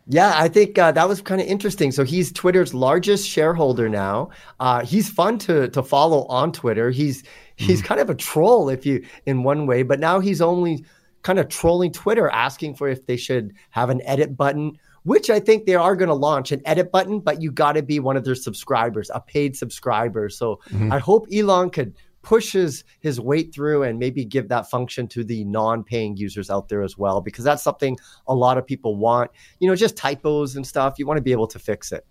Yeah, 0.06 0.34
I 0.36 0.48
think 0.48 0.78
uh, 0.78 0.92
that 0.92 1.08
was 1.08 1.22
kind 1.22 1.40
of 1.40 1.46
interesting. 1.46 1.90
So 1.90 2.04
he's 2.04 2.30
Twitter's 2.30 2.74
largest 2.74 3.26
shareholder 3.26 3.88
now. 3.88 4.28
Uh, 4.60 4.84
he's 4.84 5.08
fun 5.08 5.38
to 5.38 5.68
to 5.68 5.82
follow 5.82 6.26
on 6.26 6.52
Twitter. 6.52 6.90
He's 6.90 7.24
he's 7.56 7.80
kind 7.80 7.98
of 7.98 8.10
a 8.10 8.14
troll 8.14 8.68
if 8.68 8.84
you 8.84 9.02
in 9.24 9.44
one 9.44 9.66
way, 9.66 9.82
but 9.82 10.00
now 10.00 10.20
he's 10.20 10.42
only 10.42 10.84
kind 11.22 11.38
of 11.38 11.48
trolling 11.48 11.90
Twitter, 11.90 12.28
asking 12.28 12.74
for 12.74 12.86
if 12.86 13.06
they 13.06 13.16
should 13.16 13.54
have 13.70 13.88
an 13.88 14.02
edit 14.04 14.36
button. 14.36 14.78
Which 15.04 15.30
I 15.30 15.38
think 15.40 15.66
they 15.66 15.74
are 15.74 15.94
going 15.96 16.08
to 16.08 16.14
launch 16.14 16.50
an 16.52 16.60
edit 16.64 16.90
button, 16.90 17.20
but 17.20 17.40
you 17.40 17.52
got 17.52 17.72
to 17.72 17.82
be 17.82 18.00
one 18.00 18.16
of 18.16 18.24
their 18.24 18.34
subscribers, 18.34 19.10
a 19.14 19.20
paid 19.20 19.56
subscriber. 19.56 20.28
So 20.28 20.60
Mhm. 20.70 20.92
I 20.92 20.98
hope 20.98 21.26
Elon 21.32 21.70
could 21.70 21.94
push 22.22 22.52
his, 22.52 22.84
his 23.00 23.20
weight 23.20 23.52
through 23.54 23.82
and 23.82 23.98
maybe 23.98 24.24
give 24.24 24.48
that 24.48 24.70
function 24.70 25.06
to 25.08 25.22
the 25.22 25.44
non-paying 25.44 26.16
users 26.16 26.48
out 26.48 26.70
there 26.70 26.82
as 26.82 26.96
well, 26.96 27.20
because 27.20 27.44
that's 27.44 27.62
something 27.62 27.98
a 28.26 28.34
lot 28.34 28.56
of 28.56 28.66
people 28.66 28.96
want. 28.96 29.30
You 29.60 29.68
know, 29.68 29.76
just 29.76 29.94
typos 29.94 30.56
and 30.56 30.66
stuff. 30.66 30.94
You 30.98 31.06
want 31.06 31.18
to 31.18 31.22
be 31.22 31.32
able 31.32 31.48
to 31.48 31.58
fix 31.58 31.92
it. 31.92 32.06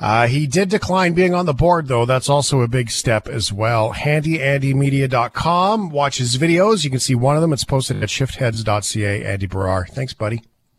Uh, 0.00 0.26
he 0.26 0.46
did 0.46 0.68
decline 0.70 1.12
being 1.14 1.34
on 1.34 1.44
the 1.46 1.54
board, 1.54 1.88
though. 1.88 2.04
That's 2.06 2.28
also 2.30 2.60
a 2.62 2.68
big 2.68 2.90
step 2.90 3.28
as 3.28 3.52
well. 3.52 3.92
HandyAndyMedia.com. 3.94 5.90
Watch 5.90 6.18
his 6.18 6.36
videos. 6.36 6.84
You 6.84 6.90
can 6.90 6.98
see 7.00 7.14
one 7.14 7.34
of 7.36 7.42
them. 7.42 7.52
It's 7.52 7.64
posted 7.64 8.02
at 8.02 8.08
shiftheads.ca. 8.08 9.24
Andy 9.24 9.46
Baryer. 9.46 9.86
Thanks, 9.88 10.12
buddy. 10.14 10.42